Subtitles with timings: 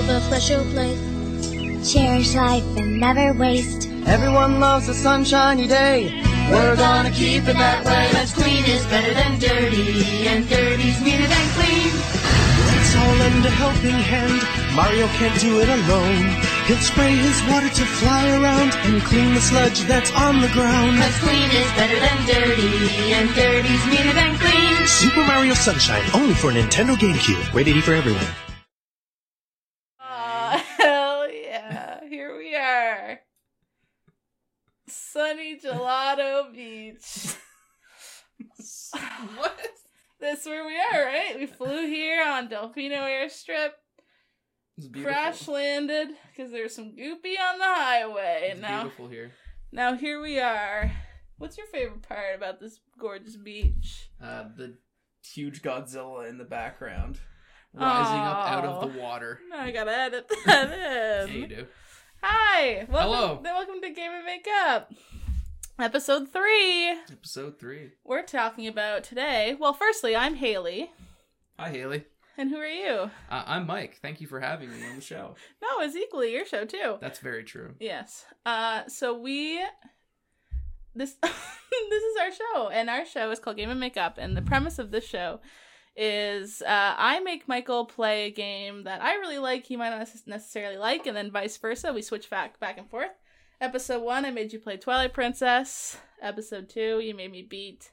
[0.00, 0.98] of a special place.
[1.92, 3.88] Cherish life and never waste.
[4.06, 6.22] Everyone loves a sunshiny day.
[6.50, 8.08] We're gonna keep it that way.
[8.12, 11.92] Let's clean is better than dirty, and dirty's meaner than clean.
[12.68, 14.40] Let's all lend a helping hand.
[14.74, 16.26] Mario can't do it alone.
[16.66, 20.96] He'll spray his water to fly around and clean the sludge that's on the ground.
[20.96, 24.86] Cause clean is better than dirty, and dirty's meaner than clean.
[24.86, 27.52] Super Mario Sunshine, only for Nintendo GameCube.
[27.52, 28.26] Rated E for everyone.
[30.00, 32.00] Aw, hell yeah.
[32.08, 33.20] Here we are.
[35.12, 37.34] Sunny Gelato Beach.
[39.36, 39.58] what?
[40.20, 41.36] That's where we are, right?
[41.38, 43.70] We flew here on Delfino Airstrip,
[45.02, 48.50] crash landed because there's some goopy on the highway.
[48.52, 49.32] It's now, beautiful here.
[49.72, 50.92] now here we are.
[51.38, 54.10] What's your favorite part about this gorgeous beach?
[54.22, 54.76] Uh, the
[55.24, 57.18] huge Godzilla in the background,
[57.72, 59.40] rising up out of the water.
[59.48, 61.40] Now I gotta edit that Yeah, in.
[61.40, 61.66] you do.
[62.22, 63.40] Hi, welcome, Hello.
[63.42, 64.92] welcome to Game and Makeup,
[65.78, 66.88] episode three.
[67.10, 67.92] Episode three.
[68.04, 69.56] We're talking about today.
[69.58, 70.90] Well, firstly, I'm Haley,
[71.58, 72.04] Hi, Haley.
[72.36, 73.10] and who are you?
[73.30, 73.98] Uh, I'm Mike.
[74.02, 75.34] Thank you for having me on the show.
[75.62, 76.96] No, it's equally your show too.
[77.00, 77.74] That's very true.
[77.80, 78.24] Yes.
[78.44, 79.60] Uh, so we
[80.94, 84.42] this this is our show, and our show is called Game and Makeup, and the
[84.42, 85.40] premise of this show
[86.00, 90.08] is uh, I make Michael play a game that I really like, he might not
[90.26, 91.92] necessarily like, and then vice versa.
[91.92, 93.10] We switch back back and forth.
[93.60, 95.98] Episode one, I made you play Twilight Princess.
[96.22, 97.90] Episode two, you made me beat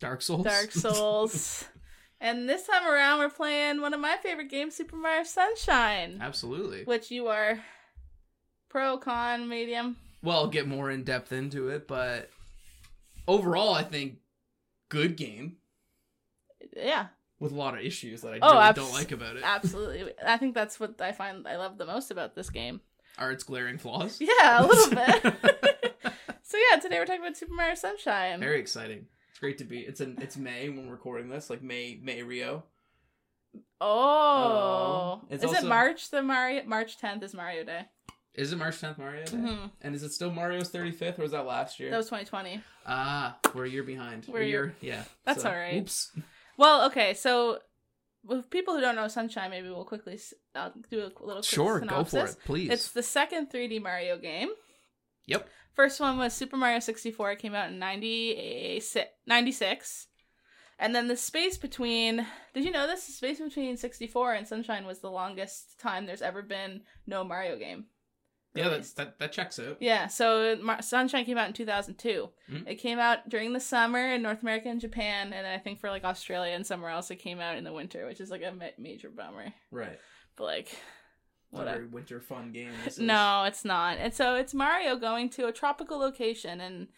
[0.00, 0.44] Dark Souls.
[0.44, 1.64] Dark Souls.
[2.20, 6.82] and this time around, we're playing one of my favorite games, Super Mario Sunshine, Absolutely.
[6.84, 7.60] which you are
[8.68, 9.94] pro, con, medium.
[10.24, 12.30] Well, I'll get more in depth into it, but
[13.28, 14.16] overall, I think
[14.88, 15.58] good game
[16.76, 17.06] Yeah,
[17.40, 19.42] with a lot of issues that I Oh, really abs- don't like about it.
[19.44, 20.12] absolutely.
[20.24, 22.80] I think that's what I find I love the most about this game.
[23.18, 24.18] Are its glaring flaws?
[24.20, 25.22] Yeah, a little bit.
[26.42, 28.40] so yeah, today we're talking about Super Mario Sunshine.
[28.40, 29.06] Very exciting.
[29.30, 29.80] It's great to be.
[29.80, 30.18] It's in.
[30.20, 32.64] It's May when we're recording this, like May May Rio.
[33.80, 36.10] oh, it's is also- it March?
[36.10, 37.82] The Mario March tenth is Mario Day.
[38.34, 39.32] Is it March 10th Mario Day?
[39.36, 39.70] Mhm.
[39.80, 41.90] And is it still Mario's 35th or was that last year?
[41.90, 42.60] That was 2020.
[42.86, 44.26] Ah, we're a year behind.
[44.28, 44.64] We're a year.
[44.82, 45.04] year- Yeah.
[45.24, 45.76] That's all right.
[45.78, 46.12] Oops.
[46.56, 47.58] Well, okay, so
[48.24, 50.18] with people who don't know Sunshine, maybe we'll quickly
[50.54, 52.70] uh, do a little quick Sure, go for it, please.
[52.70, 54.48] It's the second 3D Mario game.
[55.26, 55.48] Yep.
[55.74, 57.32] First one was Super Mario 64.
[57.32, 59.08] It came out in 96.
[59.26, 60.06] 96.
[60.78, 62.26] And then the space between.
[62.54, 63.06] Did you know this?
[63.06, 67.58] The space between 64 and Sunshine was the longest time there's ever been no Mario
[67.58, 67.86] game.
[68.56, 69.76] Yeah, that, that that checks out.
[69.80, 72.28] Yeah, so Mar- Sunshine came out in 2002.
[72.50, 72.66] Mhm.
[72.68, 75.90] It came out during the summer in North America and Japan, and I think for
[75.90, 78.52] like Australia and somewhere else it came out in the winter, which is like a
[78.52, 79.52] ma- major bummer.
[79.70, 79.98] Right.
[80.36, 80.76] But like,
[81.50, 81.76] whatever.
[81.78, 82.72] very winter fun game.
[82.84, 83.00] this is.
[83.00, 83.98] No, it's not.
[83.98, 86.88] And so it's Mario going to a tropical location, and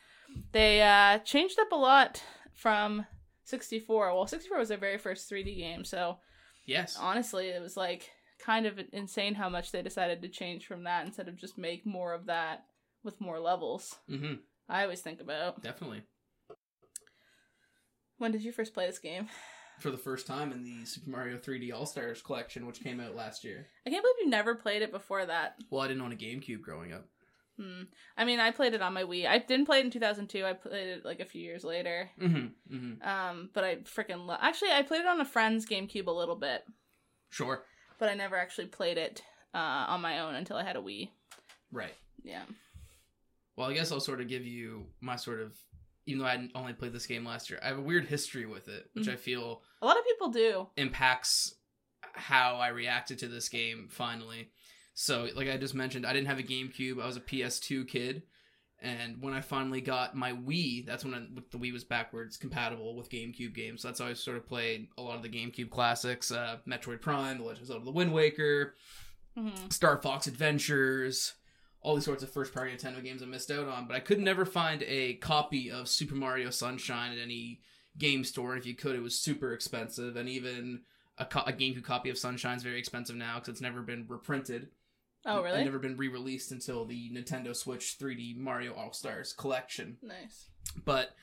[0.53, 2.23] they uh, changed up a lot
[2.55, 3.07] from
[3.45, 4.15] 64.
[4.15, 6.19] Well, 64 was their very first 3D game, so
[6.67, 6.99] Yes.
[7.01, 8.11] honestly, it was like
[8.49, 11.85] kind of insane how much they decided to change from that instead of just make
[11.85, 12.65] more of that
[13.05, 13.97] with more levels.
[14.11, 14.37] Mm-hmm.
[14.71, 16.03] I always think about Definitely.
[18.17, 19.29] when did you first play this game?
[19.81, 23.15] For the first time in the Super Mario 3D All Stars collection, which came out
[23.15, 23.67] last year.
[23.87, 25.57] I can't believe you never played it before that.
[25.71, 27.05] Well, I didn't own a GameCube growing up.
[27.61, 27.83] Hmm.
[28.17, 29.29] I mean, I played it on my Wii.
[29.29, 30.45] I didn't play it in 2002.
[30.45, 32.09] I played it like a few years later.
[32.21, 32.75] Mm-hmm.
[32.77, 33.09] Mm-hmm.
[33.09, 34.41] Um, but I freaking love.
[34.43, 36.63] Actually, I played it on a friend's GameCube a little bit,
[37.31, 37.63] Sure.
[37.99, 39.23] But I never actually played it
[39.55, 41.11] uh, on my own until I had a Wii.
[41.73, 41.95] Right.
[42.23, 42.45] Yeah.
[43.57, 45.55] Well, I guess I'll sort of give you my sort of,
[46.07, 48.69] even though I only played this game last year, I have a weird history with
[48.69, 49.13] it, which Mhm.
[49.13, 50.69] I feel A lot of people do.
[50.77, 51.55] impacts
[52.15, 54.51] how I reacted to this game finally.
[54.95, 57.01] So, like I just mentioned, I didn't have a GameCube.
[57.03, 58.23] I was a PS2 kid.
[58.81, 62.95] And when I finally got my Wii, that's when I, the Wii was backwards compatible
[62.95, 63.83] with GameCube games.
[63.83, 67.01] So that's how I sort of played a lot of the GameCube classics uh, Metroid
[67.01, 68.77] Prime, The Legend of Zelda The Wind Waker,
[69.37, 71.35] hmm Star Fox Adventures,
[71.81, 73.87] all these sorts of first party Nintendo games I missed out on.
[73.89, 77.61] But I could never find a copy of Super Mario Sunshine at any
[77.97, 78.53] game store.
[78.53, 80.17] And if you could, it was super expensive.
[80.17, 80.83] And even
[81.19, 84.07] a, co- a GameCube copy of Sunshine is very expensive now because it's never been
[84.09, 84.69] reprinted.
[85.27, 85.57] Oh, really?
[85.57, 89.99] And never been re released until the Nintendo Switch 3D Mario All Stars collection.
[90.03, 90.49] Nice.
[90.85, 91.15] But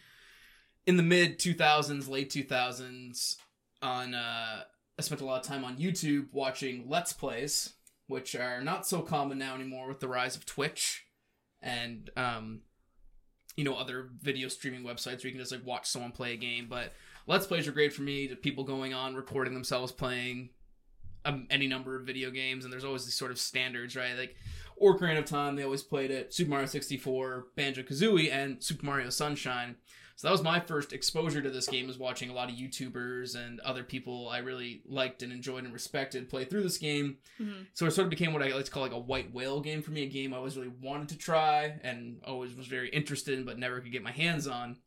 [0.86, 3.38] in the mid 2000s, late 2000s,
[3.82, 4.64] on uh,
[4.98, 7.74] I spent a lot of time on YouTube watching Let's Plays,
[8.08, 11.06] which are not so common now anymore with the rise of Twitch
[11.62, 12.62] and um,
[13.56, 16.38] you know other video streaming websites where you can just like watch someone play a
[16.38, 16.68] game.
[16.70, 16.94] But
[17.28, 18.28] Let's Plays are great for me.
[18.28, 20.50] To people going on recording themselves playing
[21.26, 24.18] um, any number of video games, and there's always these sort of standards, right?
[24.18, 24.36] Like
[24.82, 26.34] Ocarina of Time, they always played it.
[26.34, 29.76] Super Mario 64, Banjo Kazooie, and Super Mario Sunshine.
[30.18, 33.36] So that was my first exposure to this game, was watching a lot of YouTubers
[33.36, 37.18] and other people I really liked and enjoyed and respected play through this game.
[37.38, 37.66] Mhm.
[37.74, 39.82] So it sort of became what I like to call like a white whale game
[39.82, 43.38] for me, a game I always really wanted to try and always was very interested
[43.38, 44.78] in, but never could get my hands on.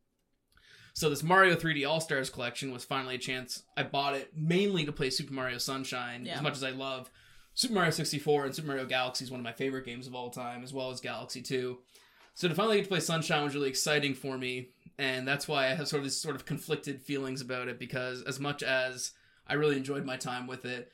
[0.99, 3.63] So this Mario 3D All Stars collection was finally a chance.
[3.77, 6.35] I bought it mainly to play Super Mario Sunshine, Yeah.
[6.35, 7.09] as much as I love
[7.55, 10.29] Super Mario 64 and Super Mario Galaxy is one of my favorite games of all
[10.29, 11.79] time, as well as Galaxy 2.
[12.35, 15.67] So to finally get to play Sunshine was really exciting for me, and that's why
[15.67, 19.13] I have sort of this sort of conflicted feelings about it because as much as
[19.47, 20.91] I really enjoyed my time with it,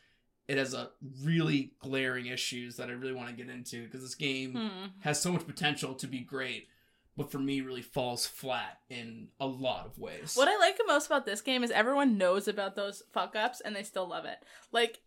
[0.49, 0.91] it has a
[1.23, 4.87] really glaring issues that I really want to get into because this game Hmm.
[5.01, 6.69] has so much potential to be great,
[7.17, 10.35] but for me really falls flat in a lot of ways.
[10.37, 13.61] What I like the most about this game is everyone knows about those fuck ups
[13.61, 14.39] and they still love it.
[14.73, 15.01] Like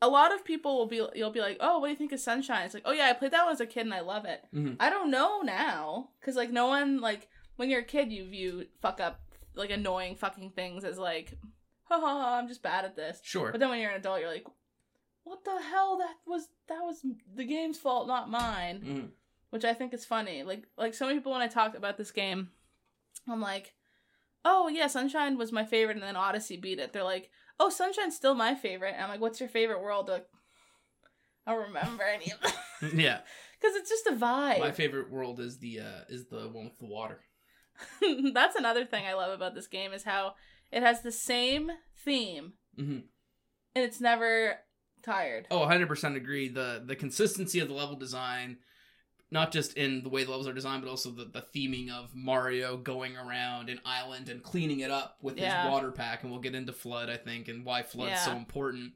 [0.00, 2.20] a lot of people will be you'll be like, "Oh, what do you think of
[2.20, 4.24] Sunshine?" It's like, "Oh yeah, I played that one as a kid and I love
[4.24, 4.76] it." Mhm.
[4.78, 8.66] I don't know now cuz like no one like when you're a kid you view
[8.80, 9.20] fuck up
[9.54, 11.38] like annoying fucking things as like,
[11.84, 13.50] "Ha ha, ha I'm just bad at this." Sure.
[13.50, 14.46] But then when you're an adult, you're like,
[15.24, 15.96] "What the hell?
[15.98, 17.04] That was that was
[17.34, 19.10] the game's fault, not mine." Mhm.
[19.50, 20.42] Which I think is funny.
[20.42, 22.50] Like like so many people when I talk about this game,
[23.28, 23.74] I'm like,
[24.44, 26.92] oh yeah, Sunshine was my favorite, and then Odyssey beat it.
[26.92, 28.94] They're like, oh, Sunshine's still my favorite.
[28.94, 30.06] And I'm like, what's your favorite world?
[30.06, 30.28] They're like,
[31.46, 33.20] I don't remember any of them yeah.
[33.60, 34.58] because it's just a vibe.
[34.60, 37.20] My favorite world is the uh is the one with the water.
[38.32, 40.34] That's another thing I love about this game is how
[40.72, 41.70] it has the same
[42.04, 43.04] theme Mhm.
[43.74, 44.56] and it's never
[45.02, 45.46] tired.
[45.50, 46.48] Oh, 100% agree.
[46.48, 48.58] The the consistency of the level design,
[49.30, 52.14] not just in the way the levels are designed, but also the, the theming of
[52.14, 55.64] Mario going around an island and cleaning it up with Yeah.
[55.64, 56.22] his water pack.
[56.22, 58.92] And we'll get into FLUDD, I think, and why FLUDD's so important.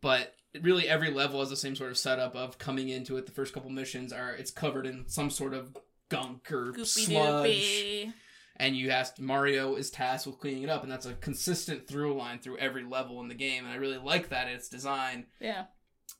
[0.00, 3.26] But really, every level has the same sort of setup of coming into it.
[3.26, 5.76] The first couple missions are it's covered in some sort of
[6.08, 8.12] gunk or Goopy sludge doopy.
[8.56, 12.16] and you asked Mario is tasked with cleaning it up, and that's a consistent through
[12.16, 15.26] line through every level in the game, and I really like that its design.
[15.40, 15.64] Yeah.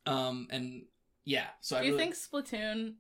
[0.05, 0.83] Um, and
[1.25, 2.95] yeah, so I Do you really, think Splatoon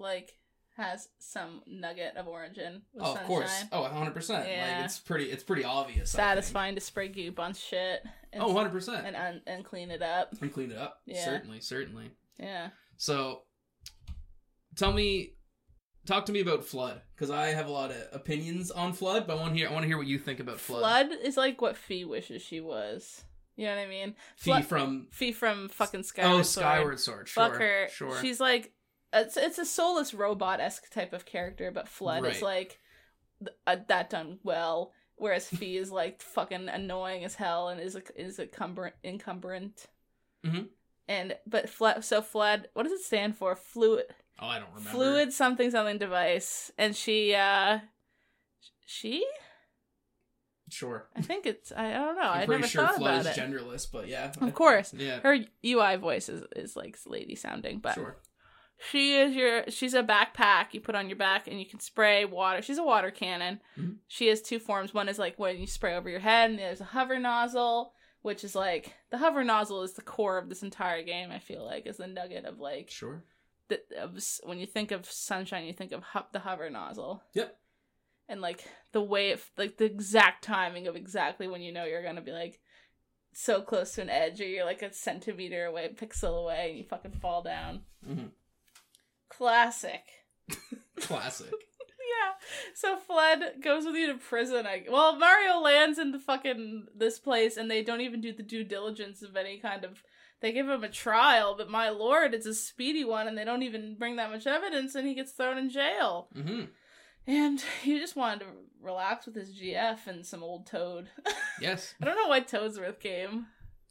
[0.00, 0.34] like
[0.76, 3.26] has some nugget of origin with oh, of Sunshine?
[3.26, 4.48] course, oh, 100 percent.
[4.48, 4.76] Yeah.
[4.76, 6.14] Like it's pretty, it's pretty obvious.
[6.14, 6.18] I.
[6.18, 8.02] Satisfying to spray goop on shit.
[8.32, 9.06] And, Oh, 100 percent.
[9.06, 10.34] and un- and clean it up.
[10.40, 11.00] And clean it up.
[11.06, 11.24] Yeah.
[11.24, 12.10] Certainly, certainly.
[12.38, 12.68] Yeah.
[12.96, 13.42] So,
[14.76, 15.34] tell me,
[16.06, 19.36] talk to me about FLUDD because I have a lot of opinions on FLUDD, but
[19.36, 20.82] I want to hear, I want to hear what you think about FLUDD.
[20.82, 23.24] FLUDD is like what Fi wishes she was.
[23.56, 24.14] You know what I mean?
[24.36, 26.64] Fi FLUDD- from Fi from fucking oh, Skyward oh Sword.
[26.64, 27.28] Skyward Sword.
[27.28, 27.88] Sure, Fuck her.
[27.90, 28.20] sure.
[28.22, 28.72] She's like
[29.12, 32.78] it's it's a soulless robot esque type of character, but FLUDD is like
[33.40, 34.92] th- uh, that done well.
[35.16, 39.86] Whereas Fi is like fucking annoying as hell and is a, is a cumber- encumbrant.
[40.46, 40.68] Mhm.
[41.08, 43.54] And but FLUDD so FLUDD what does it stand for?
[43.56, 44.04] Fluid
[44.40, 44.90] oh, I don't remember.
[44.90, 46.70] fluid something something device.
[46.78, 47.80] And she uh
[48.86, 49.24] she
[50.70, 51.08] Sure.
[51.16, 52.22] I think it's I, I don't know.
[52.22, 53.36] I'm I pretty never sure FLUDD about is it.
[53.36, 54.32] genderless, but yeah.
[54.40, 54.94] Of course.
[54.94, 55.18] Yeah.
[55.20, 55.36] Her
[55.66, 58.16] UI voice is, is like lady sounding, but Sure.
[58.88, 62.24] She is your she's a backpack you put on your back and you can spray
[62.24, 62.62] water.
[62.62, 63.60] She's a water cannon.
[63.78, 63.98] Mhm.
[64.08, 64.94] She has two forms.
[64.94, 67.92] One is like when you spray over your head, and there's a hover nozzle,
[68.22, 71.30] which is like the hover nozzle is the core of this entire game.
[71.30, 73.22] I feel like is the nugget of like Sure.
[73.68, 76.02] the, of when you think of sunshine, you think of
[76.32, 77.22] the hover nozzle.
[77.34, 77.56] Yep.
[78.28, 82.02] And like the way it, like the exact timing of exactly when you know you're
[82.02, 82.60] gonna be like
[83.32, 86.84] so close to an edge, or you're like a centimeter away, pixel away, and you
[86.84, 87.82] fucking fall down.
[88.08, 88.30] Mhm.
[89.40, 90.02] Classic.
[91.00, 91.48] Classic.
[91.50, 92.32] Yeah.
[92.74, 94.66] So FLUDD goes with you to prison.
[94.66, 98.42] I well, Mario lands in the fucking this place, and they don't even do the
[98.42, 100.02] due diligence of any kind of.
[100.42, 103.62] They give him a trial, but my lord, it's a speedy one, and they don't
[103.62, 106.28] even bring that much evidence, and he gets thrown in jail.
[106.34, 106.64] hmm
[107.26, 108.46] And he just wanted to
[108.82, 111.08] relax with his GF and some old Toad.
[111.62, 111.94] Yes.
[112.00, 113.46] I don't know why Toadsworth came.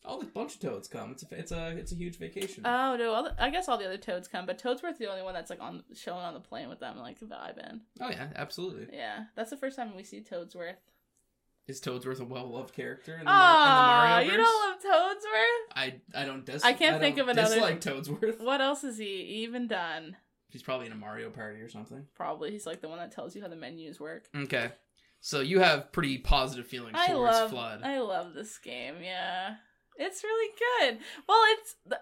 [0.05, 1.11] Oh, the bunch of toads come.
[1.11, 2.63] It's a it's a it's a huge vacation.
[2.65, 5.21] Oh no, all the, I guess all the other Toads come, but Toadsworth's the only
[5.23, 7.81] one that's like on showing on the plane with them, like vibing.
[8.01, 8.87] oh yeah, absolutely.
[8.95, 10.77] Yeah, that's the first time we see Toadsworth.
[11.67, 14.81] Is Toadsworth a well loved character in the, Mar- in the Mario you don't love
[14.81, 15.75] Toadsworth?
[15.75, 18.39] I I don't dis- I can't don't think of another- dislike Toadsworth.
[18.41, 20.15] What else has he even done?
[20.49, 22.07] He's probably in a Mario Party or something.
[22.15, 24.27] Probably he's like the one that tells you how the menus work.
[24.35, 24.71] Okay.
[25.19, 27.83] So you have pretty positive feelings I towards love FLUDD.
[27.83, 28.95] I love this game.
[29.03, 29.55] Yeah,
[29.99, 30.49] it's really
[30.89, 30.99] good.
[31.27, 31.99] Well, it's the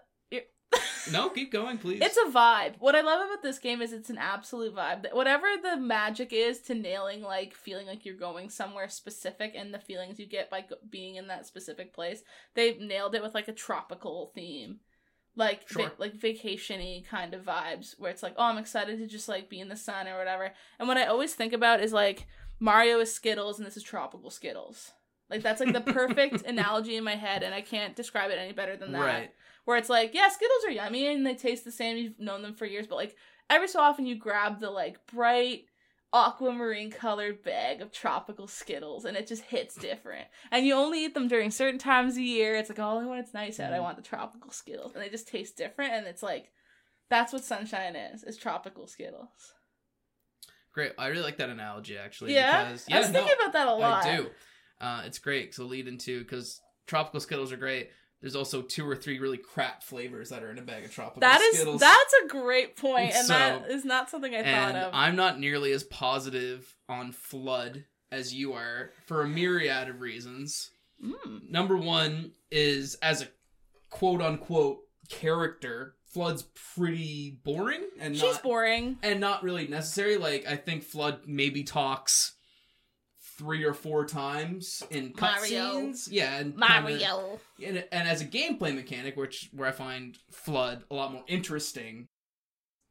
[1.14, 2.02] No, keep going, please.
[2.02, 2.74] It's a vibe.
[2.80, 5.14] What I love about this game is it's an absolute vibe.
[5.14, 9.80] Whatever the magic is to nailing, like feeling like you're going somewhere specific, and the
[9.80, 12.24] feelings you get by being in that specific place,
[12.56, 14.82] they've nailed it with like a tropical theme,
[15.38, 15.92] like va- Sure.
[15.98, 19.62] like vacationy kind of vibes, where it's like, oh, I'm excited to just like be
[19.62, 20.52] in the sun or whatever.
[20.80, 22.28] And what I always think about is like
[22.60, 24.92] Mario is Skittles, and this is tropical Skittles.
[25.30, 28.54] Like that's like the perfect analogy in my head, and I can't describe it any
[28.54, 29.32] better than that right.
[29.66, 31.98] where it's like, yeah, Skittles are yummy and they taste the same.
[31.98, 33.16] You've known them for years, but like
[33.50, 35.66] every so often you grab the like bright
[36.14, 40.28] aquamarine colored bag of tropical Skittles and it just hits different.
[40.52, 42.56] And you only eat them during certain times of year.
[42.56, 43.84] It's like, oh, only when it's nice out, I Mhm.
[43.84, 44.94] want the tropical Skittles.
[44.94, 45.94] And they just taste different.
[45.94, 46.52] And it's like,
[47.10, 49.54] that's what sunshine is, is tropical Skittles.
[50.74, 50.94] Great.
[50.98, 52.34] I really like that analogy actually.
[52.34, 52.66] Yeah?
[52.66, 54.06] Because, I was no, thinking about that a lot.
[54.06, 54.30] I do.
[54.80, 55.54] Uh, it's great.
[55.56, 57.90] So lead into because tropical Skittles are great.
[58.22, 61.22] There's also two or three really crap flavors that are in a bag of tropical
[61.22, 61.80] That is Skittles.
[61.82, 64.92] that's a great point, and So- that is not something I thought of.
[64.94, 70.72] I'm not nearly as positive on FLUDD as you are for a myriad of reasons.
[71.04, 71.50] Mm.
[71.50, 73.28] Number one is as a
[73.92, 74.80] quote unquote
[75.10, 76.44] character, FLUDD's
[76.74, 78.98] pretty boring and She's not boring.
[79.04, 80.18] and not really necessary.
[80.18, 82.34] Like I think FLUDD maybe talks
[83.38, 86.08] three or four times in cutscenes.
[86.12, 87.40] Yeah, and kinda- Mario.
[87.64, 92.08] and, and as a gameplay mechanic, which where I find FLUDD a lot more interesting,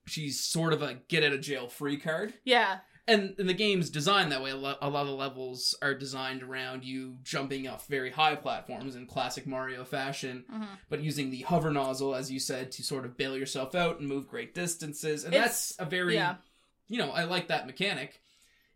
[0.06, 2.34] she's sort of a get out of jail free card.
[2.44, 2.78] Yeah.
[3.08, 4.50] And, and the game's designed that way.
[4.50, 8.34] A lot, a lot of the levels are designed around you jumping off very high
[8.34, 10.66] platforms in classic Mario fashion, Mhm.
[10.88, 14.08] but using the hover nozzle, as you said, to sort of bail yourself out and
[14.08, 15.22] move great distances.
[15.24, 16.36] And It's- that's a very, yeah.
[16.88, 18.20] you know, I like that mechanic.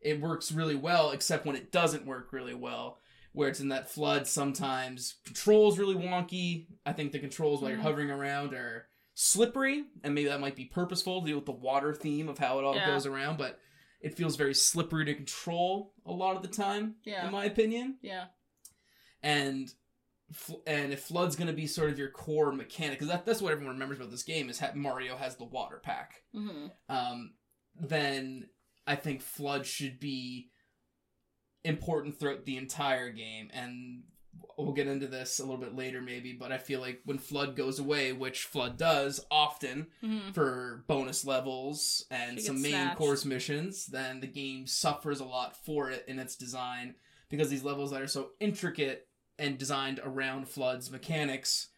[0.00, 2.98] It works really well, except when it doesn't work really well,
[3.32, 4.26] where it's in that FLUDD.
[4.26, 6.66] Sometimes controls really wonky.
[6.86, 10.64] I think the controls while you're hovering around are slippery, and maybe that might be
[10.64, 12.86] purposeful to deal with the water theme of how it all Yeah.
[12.86, 13.36] goes around.
[13.38, 13.58] But
[14.00, 17.26] it feels very slippery to control a lot of the time, Yeah.
[17.26, 17.98] in my opinion.
[18.00, 18.26] Yeah.
[19.22, 19.72] And
[20.64, 23.50] and if FLUDD's going to be sort of your core mechanic, because that, that's what
[23.52, 27.32] everyone remembers about this game is Mario has the water pack hmm um,
[27.74, 28.48] then
[28.90, 30.50] I think FLUDD should be
[31.64, 33.50] important throughout the entire game.
[33.52, 34.02] And
[34.56, 36.32] we'll get into this a little bit later, maybe.
[36.32, 41.24] But I feel like when FLUDD goes away, which FLUDD does often hmm for bonus
[41.24, 42.98] levels and some main snatched.
[42.98, 46.94] course missions, then the game suffers a lot for it in its design
[47.28, 51.68] because these levels that are so intricate and designed around FLUDD's mechanics,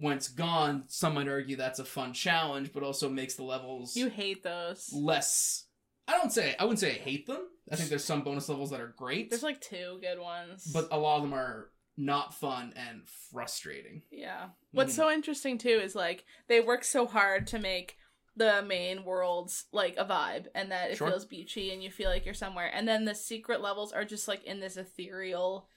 [0.00, 4.08] once gone, some might argue that's a fun challenge, but also makes the levels You
[4.08, 4.90] hate those.
[4.92, 5.66] less.
[6.12, 7.48] I don't say I wouldn't say I hate them.
[7.70, 10.70] I think there's some bonus levels that are great, There's like two good ones.
[10.72, 14.02] but a lot of them are not fun and frustrating.
[14.10, 14.48] yeah.
[14.72, 14.96] What's Mhm.
[14.96, 17.96] so interesting too is like they work so hard to make
[18.34, 21.08] the main worlds like a vibe and that it Sure.
[21.10, 22.70] feels beachy and you feel like you're somewhere.
[22.72, 25.68] And then the secret levels are just like in this ethereal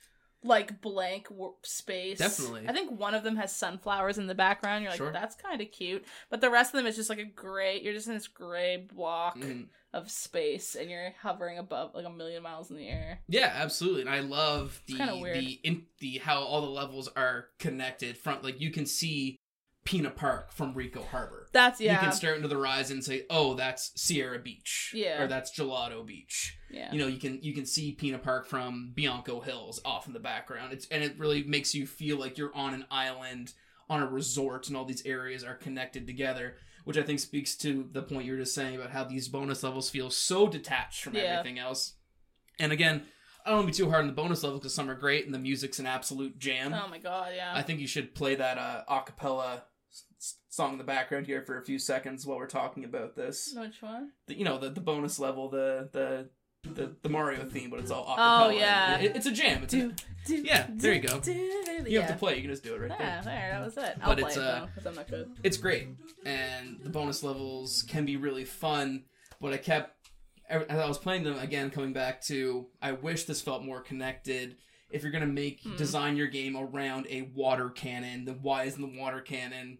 [0.45, 1.27] like blank
[1.63, 2.19] space.
[2.19, 2.65] Definitely.
[2.67, 4.83] I think one of them has sunflowers in the background.
[4.83, 5.11] You're like, Sure.
[5.11, 6.05] that's kind of cute.
[6.29, 7.81] But the rest of them is just like a gray.
[7.81, 9.67] You're just in this gray block Mhm.
[9.93, 13.21] of space, and you're hovering above like a million miles in the air.
[13.27, 14.01] Yeah, absolutely.
[14.01, 18.17] And I love the the in, the how all the levels are connected.
[18.17, 19.37] Front like you can see
[19.85, 21.47] Pinna Park from Ricco Harbor.
[21.53, 21.93] That's yeah.
[21.93, 25.21] You can stare into the horizon and say, "Oh, that's Sirena Beach." Yeah.
[25.21, 26.57] Or that's Gelato Beach.
[26.69, 26.91] yeah.
[26.91, 30.19] You know, you can you can see Pinna Park from Bianco Hills off in the
[30.19, 30.73] background.
[30.73, 33.53] It's and it really makes you feel like you're on an island
[33.89, 37.87] on a resort and all these areas are connected together, which I think speaks to
[37.91, 41.13] the point you were just saying about how these bonus levels feel so detached from
[41.15, 41.37] Yeah.
[41.37, 41.93] everything else.
[42.57, 43.03] And again,
[43.45, 45.25] I don't want to be too hard on the bonus levels because some are great
[45.25, 46.73] and the music's an absolute jam.
[46.73, 47.51] oh my god, yeah.
[47.55, 49.61] I think you should play that uh, acapella
[50.55, 53.53] song in the background here for a few seconds while we're talking about this.
[53.57, 54.11] Which one?
[54.27, 56.29] The, you know, the, the bonus level, the the
[56.73, 58.45] the, the Mario theme, but it's all acapella.
[58.47, 58.97] Oh, yeah.
[58.97, 59.61] It- it's a jam.
[59.61, 59.93] It's a, Do,
[60.25, 61.19] do, Yeah, there you go.
[61.19, 62.01] do, do, you yeah.
[62.01, 62.37] have to play.
[62.37, 63.23] You can just do it right Yeah, there.
[63.23, 63.97] there, that was it.
[64.01, 65.29] I'll But play it's, it uh, because I'm not good.
[65.43, 65.89] It's great,
[66.25, 69.03] and the bonus levels can be really fun.
[69.39, 69.91] But I kept
[70.49, 74.55] as I was playing them again, coming back to I wish this felt more connected.
[74.89, 75.75] If you're gonna make Hmm.
[75.75, 79.77] design your game around a water cannon, then why isn't the water cannon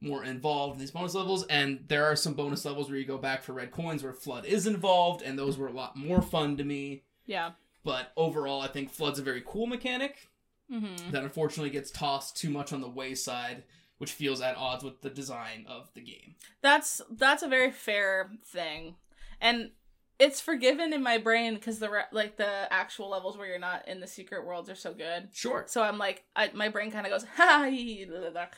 [0.00, 1.44] more involved in these bonus levels?
[1.46, 4.44] And there are some bonus levels where you go back for red coins where FLUDD
[4.44, 7.02] is involved, and those were a lot more fun to me.
[7.26, 7.52] Yeah.
[7.84, 10.28] But overall, I think FLUDD's a very cool mechanic
[10.72, 11.12] Mm-hmm.
[11.12, 13.62] that unfortunately gets tossed too much on the wayside,
[13.98, 16.34] which feels at odds with the design of the game.
[16.60, 18.96] That's that's a very fair thing,
[19.40, 19.70] and
[20.18, 23.86] it's forgiven in my brain because the re- like the actual levels where you're not
[23.86, 25.28] in the secret worlds are so good.
[25.32, 25.64] Sure.
[25.68, 27.64] So I'm like, I, my brain kind of goes ha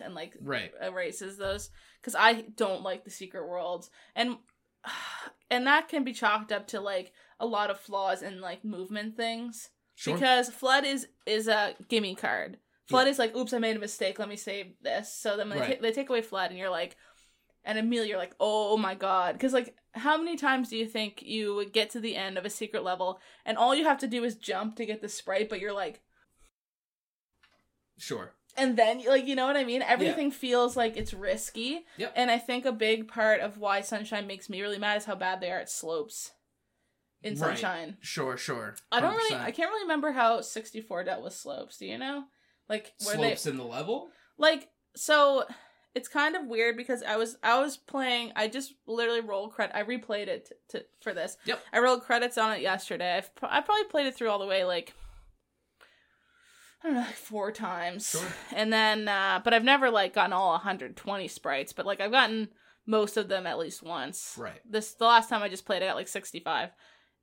[0.04, 0.72] and like Right.
[0.80, 4.36] erases those because I don't like the secret worlds and
[5.50, 9.16] and that can be chalked up to like a lot of flaws in like movement
[9.16, 10.14] things Sure.
[10.14, 12.58] because FLUDD is is a gimme card.
[12.88, 13.10] FLUDD Yeah.
[13.10, 14.18] is like, oops, I made a mistake.
[14.20, 15.12] Let me save this.
[15.12, 15.74] So then when they, Right.
[15.76, 16.96] ta- they take away FLUDD, and you're like,
[17.68, 21.22] and immediately you're like, oh my god, because like, how many times do you think
[21.22, 24.08] you would get to the end of a secret level, and all you have to
[24.08, 26.00] do is jump to get the sprite, but you're like,
[27.98, 28.32] sure.
[28.56, 29.82] and then like, you know what I mean?
[29.82, 31.84] Everything feels like it's risky.
[31.98, 32.14] Yep.
[32.16, 35.14] And I think a big part of why Sunshine makes me really mad is how
[35.14, 36.32] bad they are at slopes.
[37.22, 37.58] In Right.
[37.58, 37.98] Sunshine.
[38.00, 38.36] Sure.
[38.36, 38.76] Sure.
[38.90, 42.24] I don't really I can't really remember how 64 dealt with slopes, do you know?
[42.68, 44.08] Like slopes in the level.
[44.38, 45.44] like so
[45.98, 49.76] it's kind of weird because I was I was playing I just literally rolled credit
[49.76, 51.36] I replayed it to, to for this.
[51.44, 51.60] Yep.
[51.72, 53.16] I rolled credits on it yesterday.
[53.16, 54.94] I've I probably played it through all the way like
[56.82, 58.10] I don't know, like four times.
[58.10, 58.22] Sure.
[58.54, 62.48] And then uh but I've never like gotten all 120 sprites, but like I've gotten
[62.86, 64.36] most of them at least once.
[64.38, 64.60] Right.
[64.68, 66.70] This the last time I just played I got like 65.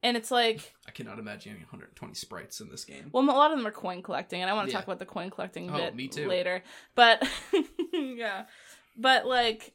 [0.03, 3.09] And it's like I cannot imagine having 120 sprites in this game.
[3.11, 4.77] well, a lot of them are coin collecting, and I want to Yeah.
[4.79, 6.27] talk about the coin collecting Oh, bit me too.
[6.27, 6.61] later.
[6.93, 7.27] But
[7.93, 8.45] yeah,
[8.95, 9.73] but like,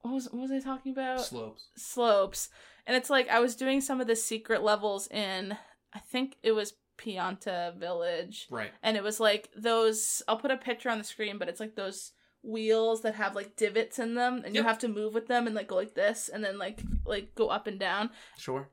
[0.00, 1.20] what was what was I talking about?
[1.24, 1.68] Slopes.
[1.76, 2.48] Slopes,
[2.86, 5.56] and it's like I was doing some of the secret levels in,
[5.92, 8.70] I think it was Pianta Village, Right.
[8.82, 10.22] and it was like those.
[10.28, 13.56] I'll put a picture on the screen, but it's like those wheels that have like
[13.56, 16.28] divots in them, and you have to move with them and like go like this,
[16.28, 18.68] and then like like go up and down Sure.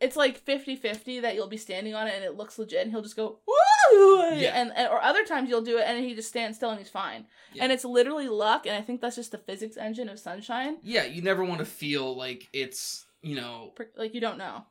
[0.00, 3.02] It's like 50-50 that you'll be standing on it and it looks legit and he'll
[3.02, 4.60] just go woo Yeah.
[4.60, 6.88] and, and or other times you'll do it and he just stands still and he's
[6.88, 7.64] fine Yeah.
[7.64, 11.04] and it's literally luck and i think that's just the physics engine of sunshine Yeah,
[11.04, 14.64] you never want to feel like it's you know like you don't know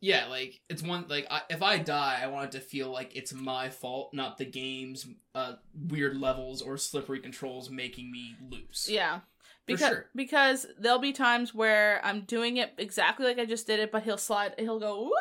[0.00, 3.14] yeah like it's one like I, if I die, I want it to feel like
[3.16, 5.54] it's my fault, not the game's uh,
[5.88, 8.86] weird levels or slippery controls making me lose.
[8.90, 9.20] yeah
[9.66, 10.06] because sure.
[10.14, 14.02] because there'll be times where i'm doing it exactly like i just did it but
[14.02, 15.12] he'll slide he'll go woo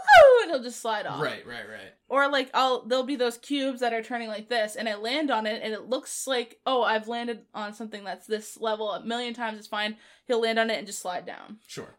[0.42, 1.46] and he'll just slide off Right.
[1.48, 1.68] Right.
[1.70, 1.94] Right.
[2.10, 5.32] or like I'll there'll be those cubes that are turning like this and I land
[5.32, 9.04] on it and it looks like oh I've landed on something that's this level a
[9.06, 9.96] million times it's fine
[10.26, 11.98] he'll land on it and just slide down Sure.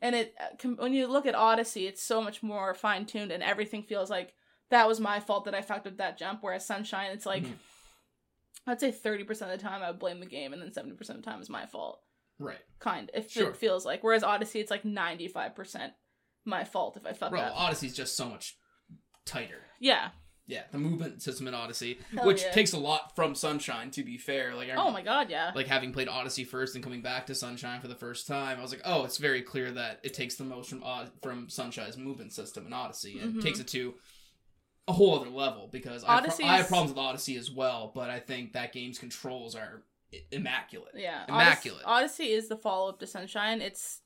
[0.00, 3.42] and it uh, when you look at Odyssey it's so much more fine tuned and
[3.42, 4.34] everything feels like
[4.70, 7.54] that was my fault that I fucked up that jump whereas Sunshine it's like Mhm.
[8.66, 11.16] I'd say 30% of the time I would blame the game and then 70% of
[11.16, 12.00] the time is my fault
[12.38, 12.58] Right.
[12.78, 13.50] kind if Sure.
[13.50, 15.92] it feels like whereas Odyssey it's like 95%
[16.44, 18.56] my fault if I fuck Well, up Odyssey's just so much
[19.26, 19.62] tighter.
[19.80, 20.10] yeah
[20.46, 22.50] Yeah, the movement system in Odyssey, Hell which yeah.
[22.50, 23.90] takes a lot from Sunshine.
[23.92, 26.82] To be fair, like I oh my god yeah like having played Odyssey first and
[26.82, 29.70] coming back to Sunshine for the first time, I was like, oh, it's very clear
[29.72, 33.42] that it takes the most from Od- from Sunshine's movement system in Odyssey and Mhm.
[33.42, 33.94] takes it to
[34.88, 37.50] a whole other level because I, have pro- Odyssey I have problems with Odyssey as
[37.50, 39.82] well, but I think that game's controls are
[40.32, 40.92] immaculate.
[40.96, 41.82] Yeah, Immaculate.
[41.84, 43.60] Odyssey, Odyssey is the follow up to Sunshine.
[43.60, 44.00] It's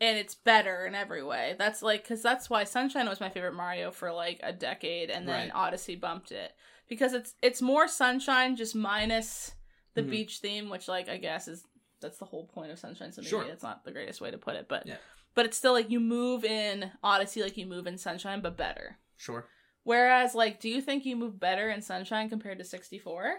[0.00, 1.54] and it's better in every way.
[1.58, 5.28] That's like because that's why Sunshine was my favorite Mario for like a decade, and
[5.28, 5.54] then Right.
[5.54, 6.52] Odyssey bumped it
[6.88, 9.52] because it's it's more Sunshine just minus
[9.94, 10.10] the Mhm.
[10.10, 11.64] beach theme, which like I guess is
[12.00, 13.12] that's the whole point of Sunshine.
[13.12, 13.42] So maybe Sure.
[13.44, 14.96] it's not the greatest way to put it, but Yeah.
[15.34, 18.98] but it's still like you move in Odyssey like you move in Sunshine, but better.
[19.16, 19.48] Sure.
[19.88, 23.36] Whereas, like, do you think you move better in Sunshine compared to 64?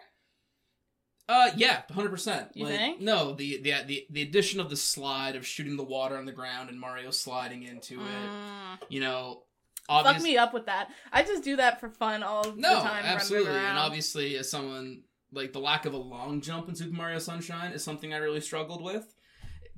[1.27, 2.47] Uh, yeah, hundred percent.
[2.55, 3.01] You like, think?
[3.01, 6.31] No, the, the the the addition of the slide of shooting the water on the
[6.31, 8.29] ground and Mario sliding into it.
[8.29, 8.79] Mm.
[8.89, 9.43] You know,
[9.87, 10.89] Fuck me up with that.
[11.13, 13.03] I just do that for fun all No, the time.
[13.03, 16.95] No, absolutely, and obviously, as someone like the lack of a long jump in Super
[16.95, 19.13] Mario Sunshine is something I really struggled with.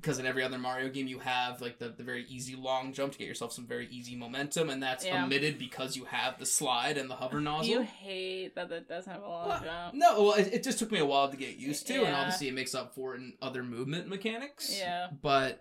[0.02, 3.12] Because in every other Mario game, you have like the, the very easy long jump
[3.12, 5.22] to get yourself some very easy momentum, and that's Yeah.
[5.24, 7.70] omitted because you have the slide and the hover nozzle.
[7.72, 9.94] You hate that it doesn't have a long Well, jump.
[9.94, 12.48] No, well, it, it just took me a while to get used to, and obviously
[12.48, 14.76] it makes up for it in other movement mechanics.
[14.76, 15.08] Yeah.
[15.22, 15.60] But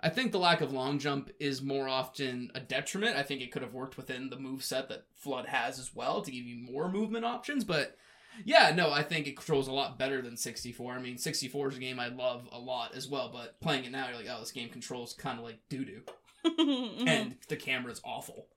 [0.00, 3.16] I think the lack of long jump is more often a detriment.
[3.16, 6.22] I think it could have worked within the move set that FLUDD has as well
[6.22, 7.64] to give you more movement options.
[7.64, 7.96] But
[8.44, 10.92] yeah, no, I think it controls a lot better than 64.
[10.92, 13.92] I mean, 64 is a game I love a lot as well, but playing it
[13.92, 16.02] now, you're like, oh, this game controls kind of like doo doo,
[17.06, 18.48] and the camera's awful.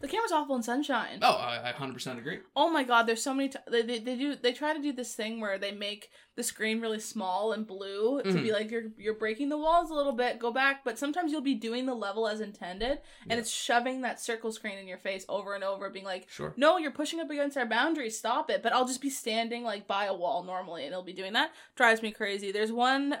[0.00, 1.18] The camera's awful in Sunshine.
[1.22, 2.40] Oh, I, I 100% agree.
[2.54, 3.48] Oh my god, there's so many.
[3.48, 6.42] T- they, they they do they try to do this thing where they make the
[6.42, 8.42] screen really small and blue to Mhm.
[8.42, 10.38] be like you're you're breaking the walls a little bit.
[10.38, 13.36] Go back, but sometimes you'll be doing the level as intended, and Yeah.
[13.38, 16.52] it's shoving that circle screen in your face over and over, being like, Sure.
[16.56, 18.18] no, you're pushing up against our boundaries.
[18.18, 18.62] Stop it.
[18.62, 21.52] But I'll just be standing like by a wall normally, and it'll be doing that.
[21.74, 22.52] Drives me crazy.
[22.52, 23.18] There's one.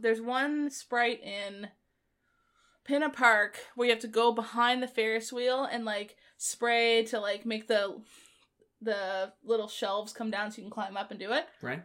[0.00, 1.70] There's one sprite in
[2.88, 7.20] Pinna Park where you have to go behind the Ferris wheel and like spray to
[7.20, 8.00] like make the
[8.80, 11.46] the little shelves come down so you can climb up and do it.
[11.60, 11.82] Right?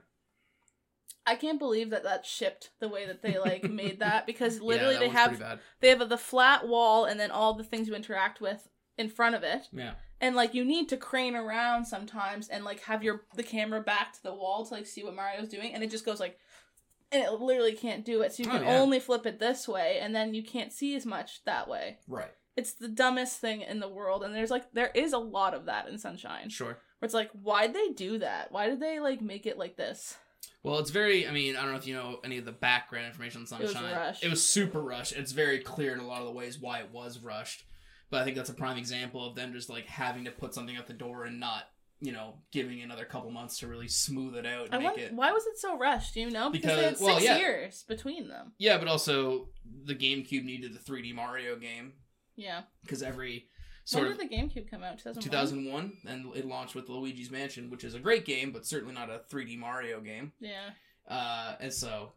[1.25, 4.93] I can't believe that that's shipped the way that they like made that because literally
[4.95, 5.09] yeah, that they
[5.43, 9.09] have they have the flat wall and then all the things you interact with in
[9.09, 9.93] front of it Yeah.
[10.21, 14.13] and like you need to crane around sometimes and like have your the camera back
[14.13, 16.37] to the wall to like see what Mario's doing and it just goes like
[17.13, 18.80] and it literally can't do it so you Oh, can yeah.
[18.80, 22.32] only flip it this way and then you can't see as much that way Right.
[22.58, 25.65] it's the dumbest thing in the world and there's like there is a lot of
[25.65, 26.67] that in sunshine Sure.
[26.99, 30.17] where it's like why'd they do that why did they like make it like this
[30.63, 31.28] Well, it's very.
[31.28, 33.71] I mean, I don't know if you know any of the background information on was
[33.73, 33.93] Sunshine.
[33.93, 34.23] rushed.
[34.23, 35.12] It was super rushed.
[35.12, 37.65] It's very clear in a lot of the ways why it was rushed.
[38.10, 40.78] But I think that's a prime example of them just like having to put something
[40.78, 41.63] out the door and not,
[42.05, 45.13] you know, giving another couple months to really smooth it out and I make it.
[45.13, 47.37] why was it so rushed you know because, they had Because- well, six yeah.
[47.37, 49.49] years between them Yeah, but also
[49.85, 51.93] the GameCube needed the 3D Mario game
[52.35, 53.47] yeah because every
[53.85, 57.31] sort when of did the GameCube come out 2001 2001 and it launched with Luigi's
[57.31, 60.33] Mansion, which is a great game, but certainly not a 3D Mario game.
[60.41, 60.71] yeah
[61.07, 62.13] Uh, and so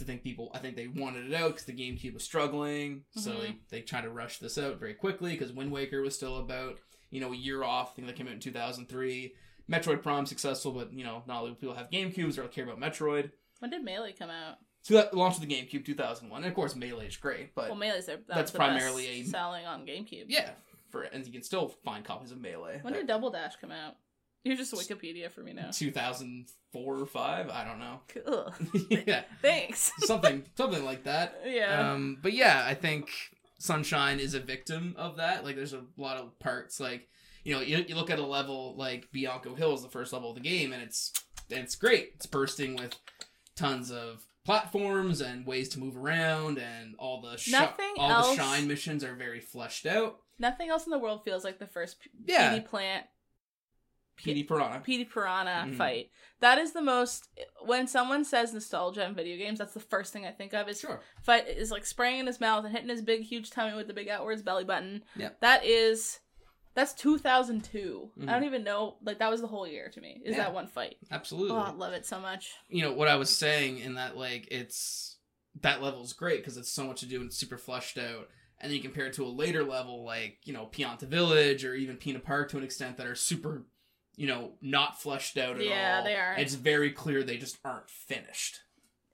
[0.00, 3.30] I think people, I think they wanted it out because the GameCube was struggling, so
[3.32, 3.40] Mhm.
[3.40, 6.78] they they tried to rush this out very quickly because Wind Waker was still about
[7.10, 7.92] you know a year off.
[7.92, 9.34] I think that came out in 2003.
[9.70, 12.64] Metroid Prime successful, but you know not a lot of people have GameCubes or care
[12.64, 13.30] about Metroid.
[13.58, 17.06] when did Melee come out So that launched the GameCube 2001, and of course Melee
[17.08, 20.50] is great, but well Melee's their, that's, primarily a- selling on GameCube yeah,
[20.90, 22.78] for and you can still find copies of Melee.
[22.82, 23.96] when did Double Dash come out
[24.44, 27.50] you're just Wikipedia for me now 2004 or five?
[27.50, 28.00] I don't know.
[28.08, 28.54] cool
[29.06, 31.40] yeah, thanks something something like that.
[31.46, 33.10] yeah Um, but yeah, I think
[33.58, 35.44] Sunshine is a victim of that.
[35.44, 36.78] Like, there's a lot of parts.
[36.80, 37.08] Like,
[37.44, 40.34] you know, you, you look at a level like Bianco Hills, the first level of
[40.36, 41.12] the game, and it's
[41.48, 42.12] it's great.
[42.16, 42.96] It's bursting with
[43.54, 48.42] tons of platforms and ways to move around, and all the Nothing all else- the
[48.42, 50.18] shine missions are very fleshed out.
[50.38, 52.58] nothing else in the world feels like the first Yeah.
[52.60, 53.06] Plant
[54.16, 54.80] Petey Piranha.
[54.80, 55.76] Petey Piranha Mhm.
[55.76, 56.10] fight.
[56.40, 57.28] That is the most
[57.64, 60.80] when someone says nostalgia in video games, that's the first thing I think of is
[60.80, 61.02] Sure.
[61.22, 63.94] fight is like spraying in his mouth and hitting his big huge tummy with the
[63.94, 65.04] big outwards belly button.
[65.16, 65.40] Yep.
[65.40, 66.20] That is
[66.74, 68.12] that's 2002.
[68.18, 68.26] I Mhm.
[68.26, 70.20] don't even know like that was the whole year to me.
[70.24, 70.44] Is Yeah.
[70.44, 70.98] that one fight?
[71.10, 71.56] Absolutely.
[71.56, 72.52] Oh, I love it so much.
[72.68, 75.18] you know what I was saying in that like it's
[75.62, 78.28] that level is great because it's so much to do and super flushed out.
[78.58, 81.74] And then you compare it to a later level like you know Pianta Village or
[81.74, 83.66] even Pinna Park to an extent that are super,
[84.16, 86.04] you know, not fleshed out at Yeah, all.
[86.04, 86.40] they aren't.
[86.40, 88.60] It's very clear they just aren't finished.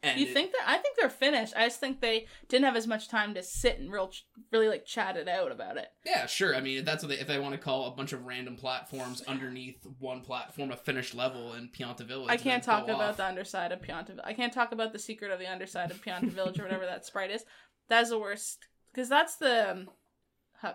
[0.05, 0.65] And you it- think that?
[0.67, 1.55] I think they're finished.
[1.57, 4.11] I just think they didn't have as much time to sit and real,
[4.51, 5.87] really like chat it out about it.
[6.05, 6.57] Yeah, sure.
[6.57, 8.57] I mean, if that's what they if they want to call a bunch of random
[8.57, 12.31] platforms underneath one platform a finished level in Pianta Village.
[12.31, 13.17] I can't talk about off.
[13.17, 14.19] the underside of Pianta.
[14.25, 17.07] I can't talk about the secret of the underside of Pianta Village or whatever that
[17.07, 17.45] sprite is.
[17.89, 18.59] That's the worst
[18.93, 19.71] because that's the.
[19.71, 19.89] Um,